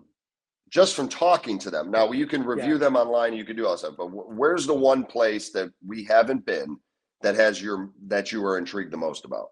just 0.70 0.96
from 0.96 1.08
talking 1.10 1.58
to 1.58 1.72
them 1.72 1.90
now 1.90 2.12
you 2.12 2.28
can 2.28 2.44
review 2.44 2.74
Yeah. 2.74 2.78
them 2.80 2.96
online 2.96 3.34
you 3.34 3.44
can 3.46 3.56
do 3.56 3.66
all 3.66 3.72
that 3.72 3.80
stuff 3.80 3.96
but 3.98 4.08
where's 4.08 4.68
the 4.68 4.74
one 4.74 5.04
place 5.06 5.50
that 5.52 5.72
we 5.86 6.04
haven't 6.04 6.46
been 6.46 6.78
that 7.22 7.36
has 7.36 7.62
your 7.62 7.90
that 8.08 8.32
you 8.32 8.46
are 8.46 8.58
intrigued 8.58 8.92
the 8.94 8.98
most 8.98 9.26
about 9.26 9.48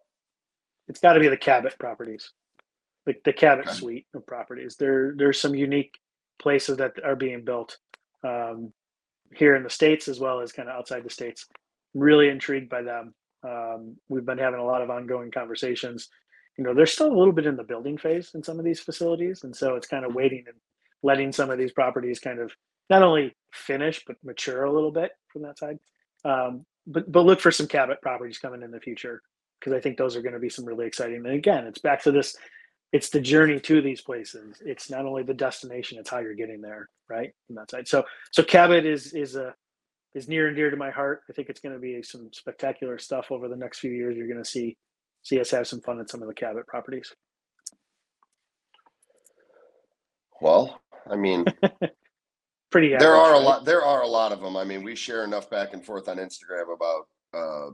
It's 0.88 1.00
got 1.00 1.14
to 1.14 1.20
be 1.20 1.30
the 1.30 1.38
Cabot 1.38 1.76
properties, 1.80 2.32
the 3.08 3.16
the 3.26 3.34
Cabot 3.34 3.66
Okay. 3.68 3.76
suite 3.76 4.08
of 4.14 4.26
properties. 4.28 4.76
There 4.78 5.14
there's 5.18 5.42
some 5.42 5.56
unique 5.56 5.94
places 6.38 6.78
that 6.78 6.94
are 7.04 7.16
being 7.16 7.44
built 7.44 7.78
um, 8.24 8.72
here 9.34 9.56
in 9.56 9.64
the 9.64 9.70
states 9.80 10.08
as 10.08 10.20
well 10.20 10.42
as 10.42 10.52
kind 10.52 10.70
of 10.70 10.76
outside 10.76 11.04
the 11.04 11.10
states. 11.10 11.48
Really 11.96 12.30
intrigued 12.30 12.70
by 12.70 12.84
them. 12.84 13.16
Um, 13.44 13.98
we've 14.10 14.26
been 14.26 14.38
having 14.46 14.60
a 14.60 14.66
lot 14.72 14.82
of 14.84 14.90
ongoing 14.92 15.32
conversations. 15.32 16.10
You 16.58 16.64
know, 16.64 16.74
they're 16.74 16.86
still 16.86 17.12
a 17.12 17.18
little 17.18 17.34
bit 17.34 17.46
in 17.46 17.58
the 17.58 17.64
building 17.64 17.98
phase 17.98 18.32
in 18.34 18.44
some 18.44 18.60
of 18.60 18.66
these 18.66 18.80
facilities, 18.80 19.44
and 19.44 19.56
so 19.56 19.76
it's 19.76 19.88
kind 19.88 20.06
of 20.06 20.16
waiting 20.16 20.44
and 20.48 20.56
letting 21.04 21.32
some 21.32 21.50
of 21.50 21.58
these 21.58 21.72
properties 21.72 22.20
kind 22.20 22.40
of 22.40 22.52
not 22.90 23.04
only 23.04 23.36
finish 23.52 24.04
but 24.06 24.16
mature 24.24 24.64
a 24.64 24.74
little 24.74 24.92
bit 24.92 25.12
from 25.32 25.42
that 25.44 25.58
side. 25.58 25.78
Um, 26.24 26.66
but 26.88 27.12
but 27.12 27.26
look 27.26 27.42
for 27.42 27.52
some 27.52 27.68
Cabot 27.68 28.02
properties 28.02 28.38
coming 28.38 28.62
in 28.62 28.72
the 28.72 28.80
future 28.80 29.22
because 29.60 29.74
I 29.74 29.80
think 29.80 29.98
those 29.98 30.16
are 30.16 30.22
going 30.22 30.34
to 30.34 30.40
be 30.40 30.50
some 30.50 30.66
really 30.66 30.88
exciting. 30.88 31.18
And 31.18 31.28
again, 31.28 31.66
it's 31.68 31.80
back 31.80 32.04
to 32.04 32.12
this: 32.12 32.36
it's 32.92 33.10
the 33.10 33.20
journey 33.22 33.60
to 33.60 33.82
these 33.82 34.02
places. 34.02 34.62
It's 34.66 34.90
not 34.90 35.06
only 35.06 35.24
the 35.24 35.34
destination; 35.34 35.98
it's 36.00 36.10
how 36.10 36.20
you're 36.20 36.36
getting 36.36 36.62
there, 36.62 36.90
right? 37.10 37.32
From 37.48 37.56
that 37.56 37.72
side. 37.72 37.88
So 37.88 38.04
so 38.32 38.44
Cabot 38.44 38.86
is 38.86 39.14
is 39.14 39.36
a 39.36 39.54
is 40.14 40.30
near 40.30 40.48
and 40.48 40.56
dear 40.56 40.70
to 40.70 40.78
my 40.78 40.92
heart. 40.92 41.22
I 41.30 41.34
think 41.34 41.50
it's 41.50 41.60
going 41.60 41.76
to 41.76 41.80
be 41.80 42.02
some 42.02 42.30
spectacular 42.32 42.98
stuff 42.98 43.32
over 43.32 43.50
the 43.50 43.58
next 43.58 43.80
few 43.80 43.92
years. 43.92 44.16
You're 44.16 44.28
going 44.28 44.44
to 44.44 44.50
see 44.50 44.78
see 45.26 45.40
us 45.42 45.50
have 45.52 45.68
some 45.68 45.82
fun 45.82 46.00
at 46.00 46.10
some 46.10 46.22
of 46.22 46.28
the 46.28 46.34
Cabot 46.34 46.66
properties. 46.68 47.12
well 50.42 50.80
I 51.10 51.16
mean 51.16 51.46
Pretty. 52.72 52.90
there 52.90 53.16
average, 53.16 53.20
are 53.20 53.34
a 53.34 53.38
right? 53.38 53.44
lot 53.44 53.66
there 53.66 53.84
are 53.84 54.02
a 54.02 54.08
lot 54.08 54.32
of 54.34 54.42
them 54.42 54.58
i 54.58 54.64
mean 54.66 54.84
we 54.84 54.96
share 54.96 55.24
enough 55.24 55.50
back 55.50 55.74
and 55.74 55.86
forth 55.86 56.10
on 56.10 56.18
instagram 56.18 56.74
about 56.74 57.08
uh 57.34 57.70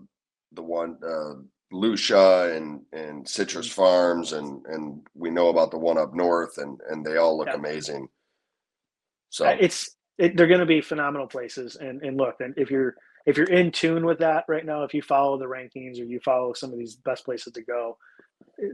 the 0.53 0.61
one 0.61 0.97
uh 1.03 1.33
lucia 1.71 2.53
and 2.55 2.81
and 2.93 3.27
citrus 3.27 3.67
Mm-hmm. 3.67 3.81
farms 3.81 4.33
and 4.33 4.63
and 4.67 5.01
we 5.15 5.31
know 5.31 5.49
about 5.49 5.71
the 5.71 5.77
one 5.77 5.97
up 5.97 6.13
north 6.13 6.57
and 6.59 6.79
and 6.89 7.03
they 7.05 7.17
all 7.17 7.35
look 7.37 7.47
Yeah. 7.47 7.55
amazing 7.55 8.07
so 9.29 9.47
it's 9.47 9.95
it, 10.19 10.37
they're 10.37 10.47
going 10.47 10.59
to 10.59 10.65
be 10.67 10.81
phenomenal 10.81 11.25
places 11.27 11.77
and 11.77 12.03
and 12.03 12.15
look 12.17 12.35
and 12.41 12.53
if 12.57 12.69
you're 12.69 12.93
if 13.25 13.38
you're 13.38 13.49
in 13.49 13.71
tune 13.71 14.05
with 14.05 14.19
that 14.19 14.45
right 14.49 14.65
now 14.65 14.84
if 14.84 14.93
you 14.93 15.01
follow 15.01 15.38
the 15.38 15.45
rankings 15.45 15.99
or 15.99 16.05
you 16.05 16.19
follow 16.21 16.53
some 16.53 16.71
of 16.73 16.79
these 16.79 16.95
best 16.97 17.25
places 17.25 17.53
to 17.53 17.62
go 17.63 17.97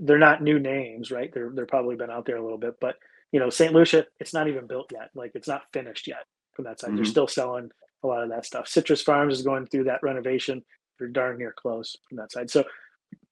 they're 0.01 0.19
not 0.19 0.43
new 0.43 0.59
names 0.59 1.11
right? 1.11 1.31
They're 1.33 1.51
they're 1.53 1.65
probably 1.65 1.95
been 1.95 2.11
out 2.11 2.25
there 2.25 2.37
a 2.37 2.43
little 2.43 2.57
bit 2.59 2.75
but 2.81 2.95
you 3.31 3.39
know 3.39 3.49
st 3.49 3.73
lucia 3.73 4.05
it's 4.19 4.33
not 4.33 4.47
even 4.47 4.67
built 4.67 4.91
yet. 4.93 5.09
Like 5.15 5.31
it's 5.35 5.47
not 5.47 5.63
finished 5.73 6.07
yet 6.07 6.25
from 6.55 6.65
that 6.65 6.79
side. 6.79 6.95
They're 6.95 7.05
Mhm. 7.05 7.07
still 7.07 7.27
selling 7.27 7.69
a 8.03 8.07
lot 8.07 8.23
of 8.23 8.29
that 8.29 8.45
stuff. 8.45 8.67
Citrus 8.67 9.01
farms 9.03 9.35
is 9.39 9.43
going 9.45 9.67
through 9.67 9.85
that 9.85 10.03
renovation. 10.03 10.63
They're 10.99 11.09
darn 11.09 11.37
near 11.39 11.53
close 11.57 11.95
from 12.09 12.17
that 12.17 12.31
side. 12.31 12.49
So 12.51 12.63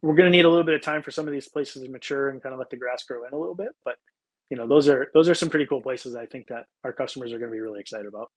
we're 0.03 0.15
going 0.15 0.31
to 0.31 0.37
need 0.37 0.45
a 0.45 0.49
little 0.49 0.65
bit 0.65 0.75
of 0.75 0.81
time 0.83 1.03
for 1.03 1.11
some 1.11 1.27
of 1.27 1.33
these 1.33 1.49
places 1.49 1.83
to 1.83 1.89
mature 1.89 2.29
and 2.31 2.43
kind 2.43 2.53
of 2.53 2.59
let 2.59 2.71
the 2.71 2.77
grass 2.77 3.03
grow 3.05 3.25
in 3.27 3.33
a 3.33 3.37
little 3.39 3.55
bit 3.55 3.69
but 3.85 3.97
you 4.51 4.57
know 4.57 4.67
those 4.67 4.89
are 4.89 5.09
those 5.15 5.29
are 5.29 5.35
some 5.35 5.49
pretty 5.49 5.67
cool 5.67 5.81
places 5.81 6.15
i 6.15 6.27
think 6.27 6.47
that 6.47 6.65
our 6.85 6.93
customers 6.93 7.33
are 7.33 7.39
going 7.39 7.51
to 7.51 7.55
be 7.55 7.61
really 7.61 7.81
excited 7.81 8.07
about 8.07 8.31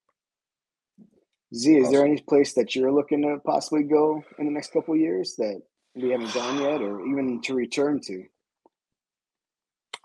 Z, 1.54 1.76
is 1.76 1.90
there 1.90 2.04
any 2.04 2.20
place 2.20 2.52
that 2.54 2.76
you're 2.76 2.92
looking 2.92 3.22
to 3.22 3.38
possibly 3.44 3.82
go 3.82 4.22
in 4.38 4.44
the 4.44 4.52
next 4.52 4.72
couple 4.72 4.94
of 4.94 5.00
years 5.00 5.34
that 5.36 5.62
we 5.94 6.10
haven't 6.10 6.34
gone 6.34 6.60
yet, 6.60 6.82
or 6.82 7.06
even 7.06 7.40
to 7.42 7.54
return 7.54 8.00
to? 8.02 8.24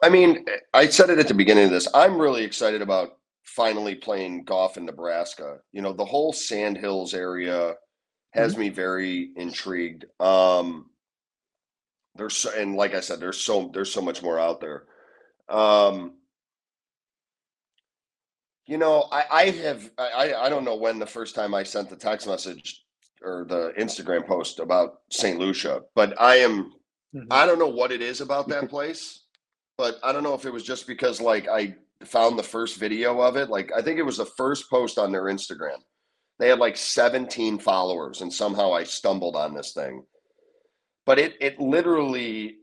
i 0.03 0.09
mean 0.09 0.45
i 0.73 0.87
said 0.87 1.09
it 1.09 1.19
at 1.19 1.27
the 1.27 1.33
beginning 1.33 1.65
of 1.65 1.71
this. 1.71 1.87
I'm 1.93 2.17
really 2.17 2.43
excited 2.43 2.81
about 2.81 3.17
finally 3.43 3.95
playing 3.95 4.43
golf 4.45 4.77
in 4.77 4.85
nebraska. 4.85 5.57
You 5.71 5.81
know 5.81 5.93
the 5.93 6.05
whole 6.05 6.33
sand 6.33 6.77
hills 6.77 7.13
area 7.13 7.75
has 8.31 8.57
me 8.57 8.69
very 8.69 9.29
intrigued. 9.35 10.05
Um 10.19 10.89
there's 12.15 12.35
so, 12.37 12.51
and 12.57 12.75
like 12.75 12.93
i 12.95 12.99
said 12.99 13.19
there's 13.19 13.39
so 13.39 13.69
there's 13.73 13.91
so 13.91 14.01
much 14.01 14.23
more 14.23 14.39
out 14.39 14.61
there. 14.61 14.85
Um 15.49 16.13
you 18.65 18.77
know 18.77 19.07
i 19.11 19.23
i 19.31 19.43
have 19.49 19.89
i 19.97 20.33
I- 20.33 20.49
don't 20.49 20.63
know 20.65 20.75
when 20.75 20.99
the 20.99 21.05
first 21.05 21.35
time 21.35 21.53
i 21.53 21.63
sent 21.63 21.89
the 21.89 21.95
text 21.95 22.27
message 22.27 22.81
or 23.21 23.45
the 23.47 23.73
instagram 23.77 24.25
post 24.25 24.59
about 24.59 24.99
st 25.11 25.39
lucia 25.39 25.81
but 25.95 26.19
i 26.21 26.35
am 26.37 26.71
Mhm. 27.15 27.27
i 27.29 27.45
don't 27.45 27.59
know 27.59 27.67
what 27.67 27.91
it 27.91 28.01
is 28.01 28.21
about 28.21 28.47
that 28.49 28.69
place 28.69 29.25
but 29.77 29.99
i 30.03 30.11
don't 30.11 30.23
know 30.23 30.33
if 30.33 30.45
it 30.45 30.53
was 30.53 30.63
just 30.63 30.87
because 30.87 31.21
like 31.21 31.47
i 31.47 31.75
found 32.05 32.37
the 32.39 32.43
first 32.43 32.77
video 32.77 33.19
of 33.21 33.35
it 33.35 33.49
like 33.49 33.71
i 33.75 33.81
think 33.81 33.99
it 33.99 34.03
was 34.03 34.17
the 34.17 34.25
first 34.25 34.69
post 34.69 34.97
on 34.97 35.11
their 35.11 35.23
instagram. 35.25 35.77
They 36.39 36.49
had 36.49 36.57
like 36.59 36.75
17 36.75 37.59
followers 37.59 38.21
and 38.21 38.33
somehow 38.33 38.73
i 38.73 38.83
stumbled 38.83 39.35
on 39.35 39.53
this 39.53 39.71
thing. 39.73 40.03
But 41.05 41.19
it 41.19 41.35
it 41.39 41.59
literally 41.59 42.57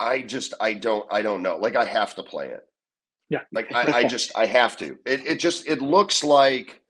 i 0.00 0.22
just 0.22 0.54
i 0.60 0.72
don't 0.72 1.06
i 1.12 1.20
don't 1.22 1.42
know 1.42 1.56
like 1.58 1.76
i 1.76 1.84
have 1.84 2.14
to 2.16 2.22
play 2.22 2.48
it 2.48 2.62
Yeah. 3.28 3.40
like 3.52 3.72
i, 3.74 4.00
I 4.00 4.04
just 4.04 4.30
i 4.36 4.46
have 4.46 4.76
to. 4.78 4.98
It, 5.04 5.26
it 5.26 5.40
just 5.40 5.66
it 5.66 5.80
looks 5.82 6.22
like 6.22 6.80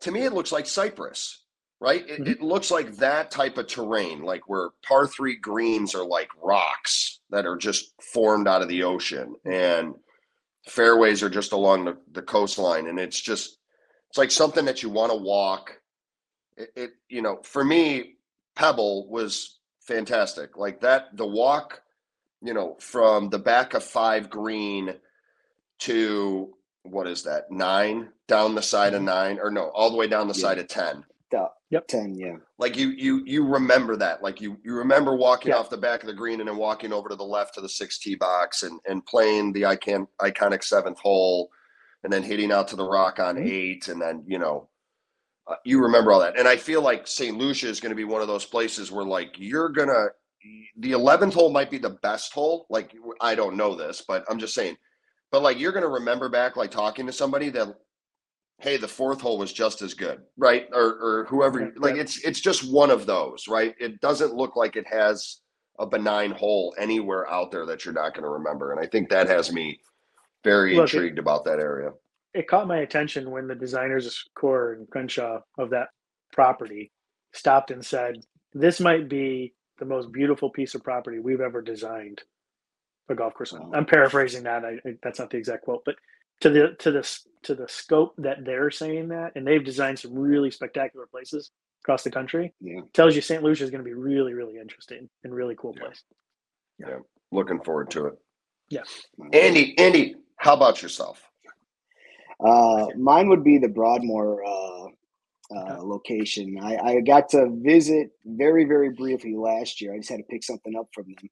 to 0.00 0.10
me 0.10 0.22
it 0.24 0.32
looks 0.32 0.52
like 0.52 0.66
cyprus 0.66 1.36
right? 1.82 2.06
It, 2.10 2.20
Mhm. 2.20 2.28
it 2.28 2.42
looks 2.42 2.70
like 2.70 2.96
that 2.96 3.30
type 3.30 3.56
of 3.56 3.66
terrain 3.66 4.22
like 4.22 4.46
where 4.50 4.68
par 4.86 5.06
three 5.06 5.36
greens 5.36 5.94
are 5.94 6.04
like 6.04 6.28
rocks 6.42 7.20
that 7.30 7.46
are 7.46 7.56
just 7.56 7.94
formed 8.02 8.46
out 8.46 8.60
of 8.60 8.68
the 8.68 8.82
ocean 8.82 9.34
and 9.46 9.94
fairways 10.68 11.22
are 11.22 11.30
just 11.30 11.52
along 11.52 11.86
the, 11.86 11.96
the 12.12 12.20
coastline. 12.20 12.86
And 12.88 13.00
it's 13.00 13.18
just 13.18 13.56
it's 14.10 14.18
like 14.18 14.30
something 14.30 14.66
that 14.66 14.82
you 14.82 14.90
want 14.90 15.10
to 15.10 15.16
walk. 15.16 15.80
It, 16.58 16.70
it 16.76 16.90
you 17.08 17.22
know 17.22 17.40
for 17.44 17.64
me 17.64 18.16
pebble 18.56 19.08
was 19.08 19.58
fantastic. 19.80 20.58
Like 20.58 20.80
that 20.82 21.16
the 21.16 21.26
walk 21.26 21.80
you 22.42 22.52
know 22.52 22.76
from 22.78 23.30
the 23.30 23.38
back 23.38 23.72
of 23.72 23.82
five 23.82 24.28
green 24.28 24.96
to 25.80 26.54
what 26.82 27.06
is 27.06 27.22
that 27.24 27.50
nine 27.50 28.08
down 28.28 28.54
the 28.54 28.62
side 28.62 28.94
of 28.94 29.02
Mhm. 29.02 29.06
nine 29.06 29.38
or 29.40 29.50
no 29.50 29.70
all 29.70 29.90
the 29.90 29.96
way 29.96 30.06
down 30.06 30.28
the 30.28 30.34
Yeah. 30.34 30.40
side 30.42 30.58
of 30.58 30.68
10 30.68 31.04
Yep. 31.72 31.86
Ten, 31.86 32.14
yeah. 32.16 32.34
Like 32.58 32.76
you 32.76 32.88
you 32.88 33.22
you 33.24 33.46
remember 33.46 33.94
that. 33.98 34.24
Like 34.24 34.40
you 34.40 34.56
you 34.64 34.74
remember 34.74 35.14
walking 35.14 35.50
Yeah. 35.50 35.58
off 35.58 35.70
the 35.70 35.76
back 35.76 36.02
of 36.02 36.08
the 36.08 36.12
green 36.12 36.40
and 36.40 36.48
then 36.48 36.56
walking 36.56 36.92
over 36.92 37.08
to 37.08 37.14
the 37.14 37.22
left 37.22 37.54
to 37.54 37.60
the 37.60 37.68
six 37.68 37.96
tee 38.00 38.16
box 38.16 38.64
and 38.64 38.80
and 38.88 39.06
playing 39.06 39.52
the 39.52 39.66
icon 39.66 40.08
iconic 40.20 40.64
seventh 40.64 40.98
hole, 40.98 41.48
and 42.02 42.12
then 42.12 42.24
hitting 42.24 42.50
out 42.50 42.66
to 42.68 42.76
the 42.76 42.84
rock 42.84 43.20
on 43.20 43.36
Mhm. 43.36 43.48
eight, 43.48 43.86
and 43.86 44.02
then 44.02 44.24
you 44.26 44.40
know. 44.40 44.68
Uh, 45.46 45.54
you 45.64 45.80
remember 45.80 46.10
all 46.10 46.18
that, 46.18 46.36
and 46.36 46.48
I 46.48 46.56
feel 46.56 46.82
like 46.82 47.06
St. 47.06 47.38
Lucia 47.38 47.68
is 47.68 47.78
going 47.78 47.90
to 47.90 47.96
be 47.96 48.04
one 48.04 48.20
of 48.22 48.26
those 48.28 48.44
places 48.44 48.90
where, 48.90 49.04
like, 49.04 49.38
you're 49.38 49.68
gonna 49.68 50.08
the 50.76 50.90
eleventh 50.92 51.34
hole 51.34 51.50
might 51.52 51.70
be 51.70 51.78
the 51.78 51.90
best 52.02 52.32
hole. 52.32 52.66
Like, 52.68 52.96
I 53.20 53.36
don't 53.36 53.56
know 53.56 53.76
this, 53.76 54.02
but 54.06 54.24
I'm 54.28 54.40
just 54.40 54.54
saying. 54.54 54.76
But 55.32 55.42
like, 55.42 55.58
you're 55.58 55.72
gonna 55.72 55.88
remember 55.88 56.28
back, 56.28 56.56
like 56.56 56.70
talking 56.70 57.06
to 57.06 57.12
somebody 57.12 57.50
that 57.50 57.68
hey, 58.58 58.76
the 58.76 58.88
fourth 58.88 59.20
hole 59.22 59.38
was 59.38 59.52
just 59.52 59.80
as 59.80 59.94
good, 59.94 60.20
right? 60.36 60.68
Or 60.72 60.82
or 60.84 61.26
whoever 61.28 61.72
like 61.76 61.96
it's 61.96 62.22
it's 62.24 62.40
just 62.40 62.70
one 62.70 62.90
of 62.90 63.06
those, 63.06 63.48
right? 63.48 63.74
It 63.78 64.00
doesn't 64.00 64.34
look 64.34 64.56
like 64.56 64.76
it 64.76 64.86
has 64.88 65.40
a 65.78 65.86
benign 65.86 66.30
hole 66.32 66.74
anywhere 66.78 67.30
out 67.30 67.50
there 67.50 67.64
that 67.66 67.84
you're 67.84 67.94
not 67.94 68.12
going 68.12 68.24
to 68.24 68.28
remember. 68.28 68.70
And 68.72 68.78
I 68.80 68.86
think 68.86 69.08
that 69.08 69.28
has 69.28 69.50
me 69.50 69.80
very 70.44 70.76
Look, 70.76 70.92
it- 70.92 70.96
intrigued 70.96 71.18
about 71.18 71.44
that 71.46 71.58
area. 71.58 71.92
it 72.34 72.46
caught 72.48 72.66
my 72.68 72.78
attention 72.78 73.30
when 73.30 73.46
the 73.48 73.54
designers 73.54 74.06
of 74.06 74.14
Coore 74.36 74.74
and 74.74 74.90
Crenshaw 74.90 75.40
of 75.58 75.70
that 75.70 75.88
property 76.34 76.92
stopped 77.32 77.70
and 77.70 77.84
said, 77.84 78.16
"This 78.52 78.78
might 78.80 79.08
be 79.08 79.54
the 79.78 79.86
most 79.86 80.12
beautiful 80.12 80.50
piece 80.50 80.74
of 80.74 80.84
property 80.84 81.18
we've 81.18 81.40
ever 81.40 81.62
designed 81.62 82.22
a 83.10 83.14
golf 83.14 83.34
course 83.34 83.52
on." 83.52 83.70
Wow. 83.70 83.78
I'm 83.78 83.86
paraphrasing 83.86 84.44
that. 84.44 84.64
I, 84.64 84.78
I- 84.88 84.96
that's 85.02 85.18
not 85.18 85.30
the 85.30 85.36
exact 85.38 85.64
quote, 85.64 85.82
but 85.84 85.96
to 86.40 86.50
the 86.50 86.74
to 86.80 86.90
this 86.90 87.26
to 87.42 87.54
the 87.54 87.68
scope 87.68 88.14
that 88.18 88.44
they're 88.44 88.70
saying 88.70 89.08
that, 89.08 89.32
and 89.36 89.46
they've 89.46 89.64
designed 89.64 89.98
some 89.98 90.14
really 90.14 90.50
spectacular 90.50 91.06
places 91.06 91.50
across 91.82 92.02
the 92.02 92.10
country, 92.10 92.52
Yeah. 92.60 92.80
tells 92.92 93.14
you 93.16 93.22
St. 93.22 93.42
Lucia 93.42 93.64
is 93.64 93.70
going 93.70 93.82
to 93.82 93.88
be 93.88 93.94
really 93.94 94.34
really 94.34 94.58
interesting 94.58 95.08
and 95.24 95.34
really 95.34 95.54
cool 95.58 95.72
place. 95.74 96.02
Yeah. 96.78 96.86
place. 96.86 97.00
Looking 97.32 97.60
forward 97.62 97.90
to 97.92 98.06
it. 98.06 98.14
Yeah. 98.70 98.82
Andy, 99.32 99.78
Andy, 99.78 100.16
how 100.36 100.54
about 100.54 100.82
yourself? 100.82 101.22
Uh, 102.44 102.86
mine 102.96 103.28
would 103.28 103.44
be 103.44 103.58
the 103.58 103.68
Broadmoor 103.68 104.42
uh, 104.44 104.86
uh, 105.54 105.82
location. 105.82 106.58
I, 106.62 106.76
I 106.76 107.00
got 107.00 107.28
to 107.30 107.48
visit 107.60 108.10
very, 108.24 108.64
very 108.64 108.90
briefly 108.90 109.34
last 109.36 109.80
year. 109.80 109.94
I 109.94 109.98
just 109.98 110.08
had 110.10 110.18
to 110.18 110.22
pick 110.24 110.42
something 110.42 110.74
up 110.76 110.86
from 110.94 111.04
them. 111.06 111.28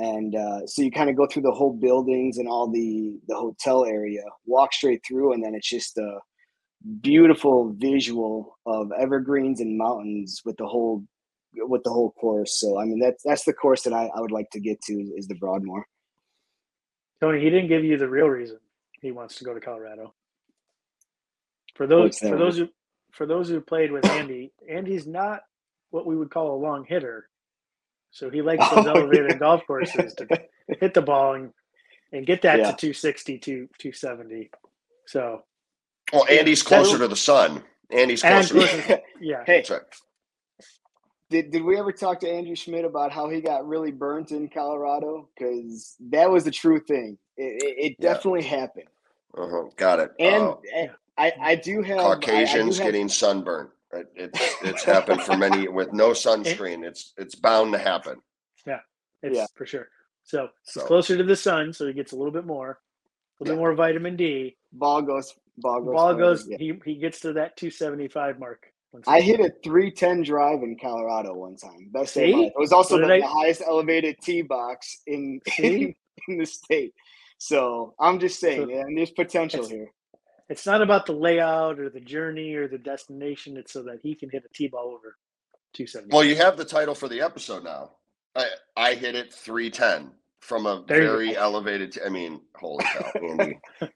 And 0.00 0.34
uh, 0.34 0.66
so 0.66 0.80
you 0.80 0.90
kind 0.90 1.10
of 1.10 1.16
go 1.16 1.26
through 1.26 1.42
the 1.42 1.52
whole 1.52 1.74
buildings 1.74 2.38
and 2.38 2.48
all 2.48 2.70
the 2.70 3.18
the 3.28 3.34
hotel 3.34 3.84
area, 3.84 4.22
walk 4.46 4.72
straight 4.72 5.02
through, 5.06 5.34
and 5.34 5.44
then 5.44 5.54
it's 5.54 5.68
just 5.68 5.98
a 5.98 6.18
beautiful 7.02 7.74
visual 7.76 8.56
of 8.64 8.90
evergreens 8.98 9.60
and 9.60 9.76
mountains 9.76 10.40
with 10.42 10.56
the 10.56 10.66
whole 10.66 11.04
with 11.54 11.82
the 11.84 11.90
whole 11.90 12.12
course. 12.12 12.58
So 12.58 12.80
I 12.80 12.86
mean 12.86 12.98
that's 12.98 13.22
that's 13.22 13.44
the 13.44 13.52
course 13.52 13.82
that 13.82 13.92
I, 13.92 14.06
I 14.06 14.20
would 14.20 14.32
like 14.32 14.48
to 14.52 14.60
get 14.60 14.80
to 14.82 14.94
is 14.94 15.28
the 15.28 15.34
Broadmoor. 15.34 15.84
Tony, 17.20 17.40
he 17.40 17.50
didn't 17.50 17.68
give 17.68 17.84
you 17.84 17.98
the 17.98 18.08
real 18.08 18.28
reason 18.28 18.58
he 19.02 19.12
wants 19.12 19.36
to 19.36 19.44
go 19.44 19.52
to 19.52 19.60
Colorado. 19.60 20.14
For 21.74 21.86
those 21.86 22.18
for 22.18 22.38
those 22.38 22.56
who 22.56 22.68
for 23.12 23.26
those 23.26 23.50
who 23.50 23.60
played 23.60 23.92
with 23.92 24.06
Andy, 24.06 24.52
Andy's 24.66 25.06
not 25.06 25.40
what 25.90 26.06
we 26.06 26.16
would 26.16 26.30
call 26.30 26.54
a 26.54 26.62
long 26.62 26.84
hitter. 26.88 27.28
So 28.10 28.30
he 28.30 28.42
likes 28.42 28.68
those 28.70 28.86
Oh, 28.86 28.90
elevated 28.96 29.30
yeah. 29.32 29.38
golf 29.38 29.62
courses 29.66 30.14
to 30.14 30.26
hit 30.80 30.94
the 30.94 31.02
ball 31.02 31.34
and, 31.34 31.52
and 32.12 32.26
get 32.26 32.42
that 32.42 32.58
Yeah. 32.58 32.70
to 32.72 32.76
260 32.76 33.38
to 33.38 33.68
270. 33.78 34.50
So 35.06 35.44
Well, 36.12 36.26
Andy's 36.28 36.62
that's- 36.64 36.84
closer 36.86 36.98
to 36.98 37.08
the 37.08 37.16
sun. 37.16 37.62
Andy's 37.90 38.22
And 38.24 38.46
closer. 38.46 38.66
to 38.68 38.82
closer- 38.82 39.02
yeah. 39.20 39.42
hey, 39.46 39.56
That's 39.58 39.70
right. 39.70 39.80
Did, 41.30 41.52
did 41.52 41.62
we 41.62 41.78
ever 41.78 41.92
talk 41.92 42.18
to 42.20 42.28
Andrew 42.28 42.56
Schmidt 42.56 42.84
about 42.84 43.12
how 43.12 43.28
he 43.28 43.40
got 43.40 43.66
really 43.66 43.92
burnt 43.92 44.32
in 44.32 44.48
Colorado? 44.48 45.28
Because 45.36 45.94
that 46.10 46.28
was 46.28 46.42
the 46.42 46.50
true 46.50 46.80
thing. 46.80 47.18
It, 47.36 47.62
it, 47.62 47.74
it 47.78 47.96
Yeah. 48.00 48.14
definitely 48.14 48.42
happened. 48.42 48.88
Uh-huh. 49.38 49.70
Got 49.76 50.00
it. 50.00 50.10
And 50.18 50.42
Uh, 50.44 50.56
and 50.74 50.90
I, 51.16 51.32
I 51.40 51.54
do 51.54 51.82
have 51.82 51.98
I- 51.98 52.02
I 52.02 52.14
do 52.16 52.20
Caucasians 52.20 52.78
have- 52.78 52.86
getting 52.86 53.08
sunburned. 53.08 53.68
It, 53.92 54.06
it's 54.14 54.54
it's 54.62 54.84
happened 54.84 55.22
for 55.22 55.36
many 55.36 55.68
with 55.68 55.92
no 55.92 56.10
sunscreen. 56.10 56.84
It's 56.86 57.12
it's 57.16 57.34
bound 57.34 57.72
to 57.72 57.78
happen. 57.78 58.16
Yeah, 58.66 58.80
it's 59.22 59.36
Yeah. 59.36 59.46
for 59.54 59.66
sure. 59.66 59.88
So 60.22 60.48
So 60.62 60.80
he's 60.80 60.86
closer 60.86 61.16
to 61.16 61.24
the 61.24 61.36
sun, 61.36 61.72
so 61.72 61.86
he 61.86 61.92
gets 61.92 62.12
a 62.12 62.16
little 62.16 62.32
bit 62.32 62.46
more, 62.46 62.70
a 63.40 63.44
little 63.44 63.56
bit 63.56 63.58
more 63.60 63.74
vitamin 63.74 64.16
D. 64.16 64.56
ball 64.72 65.02
goes 65.02 65.34
ball 65.58 65.80
goes. 65.82 65.94
Ball 65.94 66.14
goes, 66.14 66.46
yeah. 66.48 66.56
he, 66.58 66.72
he 66.84 66.94
gets 66.96 67.20
to 67.20 67.32
that 67.34 67.56
275 67.56 68.38
mark. 68.38 68.66
I 69.06 69.20
hit 69.20 69.38
a 69.40 69.52
three 69.62 69.90
ten 69.92 70.22
drive 70.22 70.62
in 70.62 70.76
Colorado 70.76 71.32
one 71.34 71.56
time. 71.56 71.90
Best 71.92 72.14
day 72.14 72.32
of 72.32 72.38
my 72.38 72.44
It 72.46 72.52
was 72.56 72.72
also 72.72 72.98
the, 72.98 73.04
I- 73.06 73.20
the 73.20 73.26
highest 73.26 73.62
elevated 73.66 74.16
tee 74.20 74.42
box 74.42 75.00
in 75.06 75.40
See? 75.56 75.96
in 76.28 76.38
the 76.38 76.44
state. 76.46 76.92
So 77.38 77.94
I'm 77.98 78.18
just 78.18 78.40
saying, 78.40 78.62
So 78.62 78.66
man, 78.66 78.94
there's 78.94 79.10
potential 79.12 79.66
here. 79.66 79.90
It's 80.50 80.66
not 80.66 80.82
about 80.82 81.06
the 81.06 81.12
layout 81.12 81.78
or 81.78 81.88
the 81.88 82.00
journey 82.00 82.54
or 82.54 82.66
the 82.68 82.76
destination. 82.76 83.56
It's 83.56 83.72
so 83.72 83.82
that 83.84 84.00
he 84.02 84.14
can 84.16 84.28
hit 84.28 84.44
a 84.44 84.48
tee 84.52 84.66
ball 84.68 84.88
over 84.88 85.16
270. 85.74 86.12
Well, 86.12 86.24
you 86.24 86.34
have 86.36 86.56
the 86.56 86.64
title 86.64 86.94
for 86.94 87.08
the 87.08 87.20
episode 87.22 87.62
now. 87.64 87.92
I 88.34 88.46
I 88.76 88.94
hit 88.94 89.14
it 89.14 89.32
three 89.32 89.70
ten 89.70 90.10
from 90.40 90.66
a 90.66 90.84
There 90.86 91.02
very 91.02 91.36
elevated. 91.36 91.96
I 92.04 92.08
mean, 92.08 92.40
holy 92.56 92.84
cow, 92.84 93.12
Andy! 93.22 93.58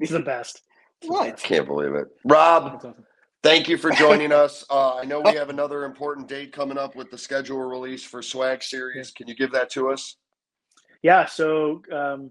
He's 0.00 0.10
the 0.10 0.20
best. 0.20 0.62
It's 1.00 1.06
the 1.08 1.12
What? 1.12 1.30
best. 1.30 1.44
Can't 1.44 1.66
believe 1.66 1.94
it. 1.94 2.08
Rob, 2.24 2.94
thank 3.42 3.68
you 3.68 3.76
for 3.76 3.90
joining 4.04 4.32
us. 4.32 4.64
Uh, 4.70 4.96
I 4.96 5.04
know 5.04 5.20
we 5.20 5.34
have 5.34 5.50
another 5.50 5.84
important 5.84 6.28
date 6.28 6.52
coming 6.52 6.78
up 6.78 6.96
with 6.96 7.10
the 7.10 7.18
schedule 7.18 7.58
release 7.58 8.04
for 8.04 8.22
Swag 8.22 8.62
Series. 8.62 9.10
Can 9.12 9.28
you 9.28 9.34
give 9.36 9.52
that 9.52 9.70
to 9.70 9.90
us? 9.90 10.16
Yeah, 11.02 11.26
so 11.26 11.82
um, 11.92 12.30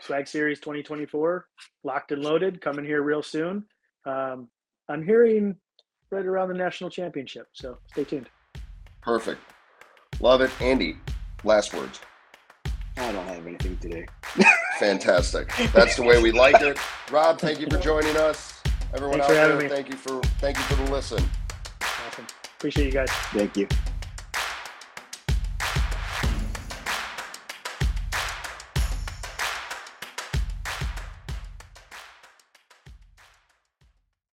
Swag 0.00 0.26
Series 0.28 0.58
2024, 0.60 1.46
locked 1.82 2.12
and 2.12 2.22
loaded, 2.22 2.60
coming 2.60 2.84
here 2.84 3.02
real 3.02 3.22
soon. 3.22 3.64
Um, 4.06 4.48
I'm 4.88 5.04
hearing 5.04 5.56
right 6.10 6.26
around 6.26 6.48
the 6.48 6.54
national 6.54 6.90
championship, 6.90 7.46
so 7.52 7.78
stay 7.90 8.04
tuned. 8.04 8.28
Perfect. 9.00 9.40
Love 10.20 10.40
it, 10.40 10.50
Andy. 10.60 10.96
Last 11.42 11.74
words. 11.74 12.00
I 12.96 13.12
don't 13.12 13.26
have 13.26 13.46
anything 13.46 13.76
today. 13.78 14.06
Fantastic. 14.78 15.50
That's 15.72 15.96
the 15.96 16.02
way 16.02 16.22
we 16.22 16.32
like 16.32 16.60
it. 16.62 16.78
Rob, 17.10 17.38
thank 17.38 17.60
you 17.60 17.66
for 17.68 17.78
joining 17.78 18.16
us. 18.16 18.62
Everyone 18.94 19.18
Thanks 19.18 19.34
out 19.34 19.50
for 19.50 19.56
there, 19.56 19.62
me. 19.62 19.68
thank 19.68 19.88
you 19.88 19.96
for 19.96 20.20
thank 20.38 20.56
you 20.56 20.62
for 20.64 20.76
the 20.76 20.90
listen. 20.92 21.22
Awesome. 21.82 22.26
Appreciate 22.58 22.86
you 22.86 22.92
guys. 22.92 23.10
Thank 23.10 23.56
you. 23.56 23.68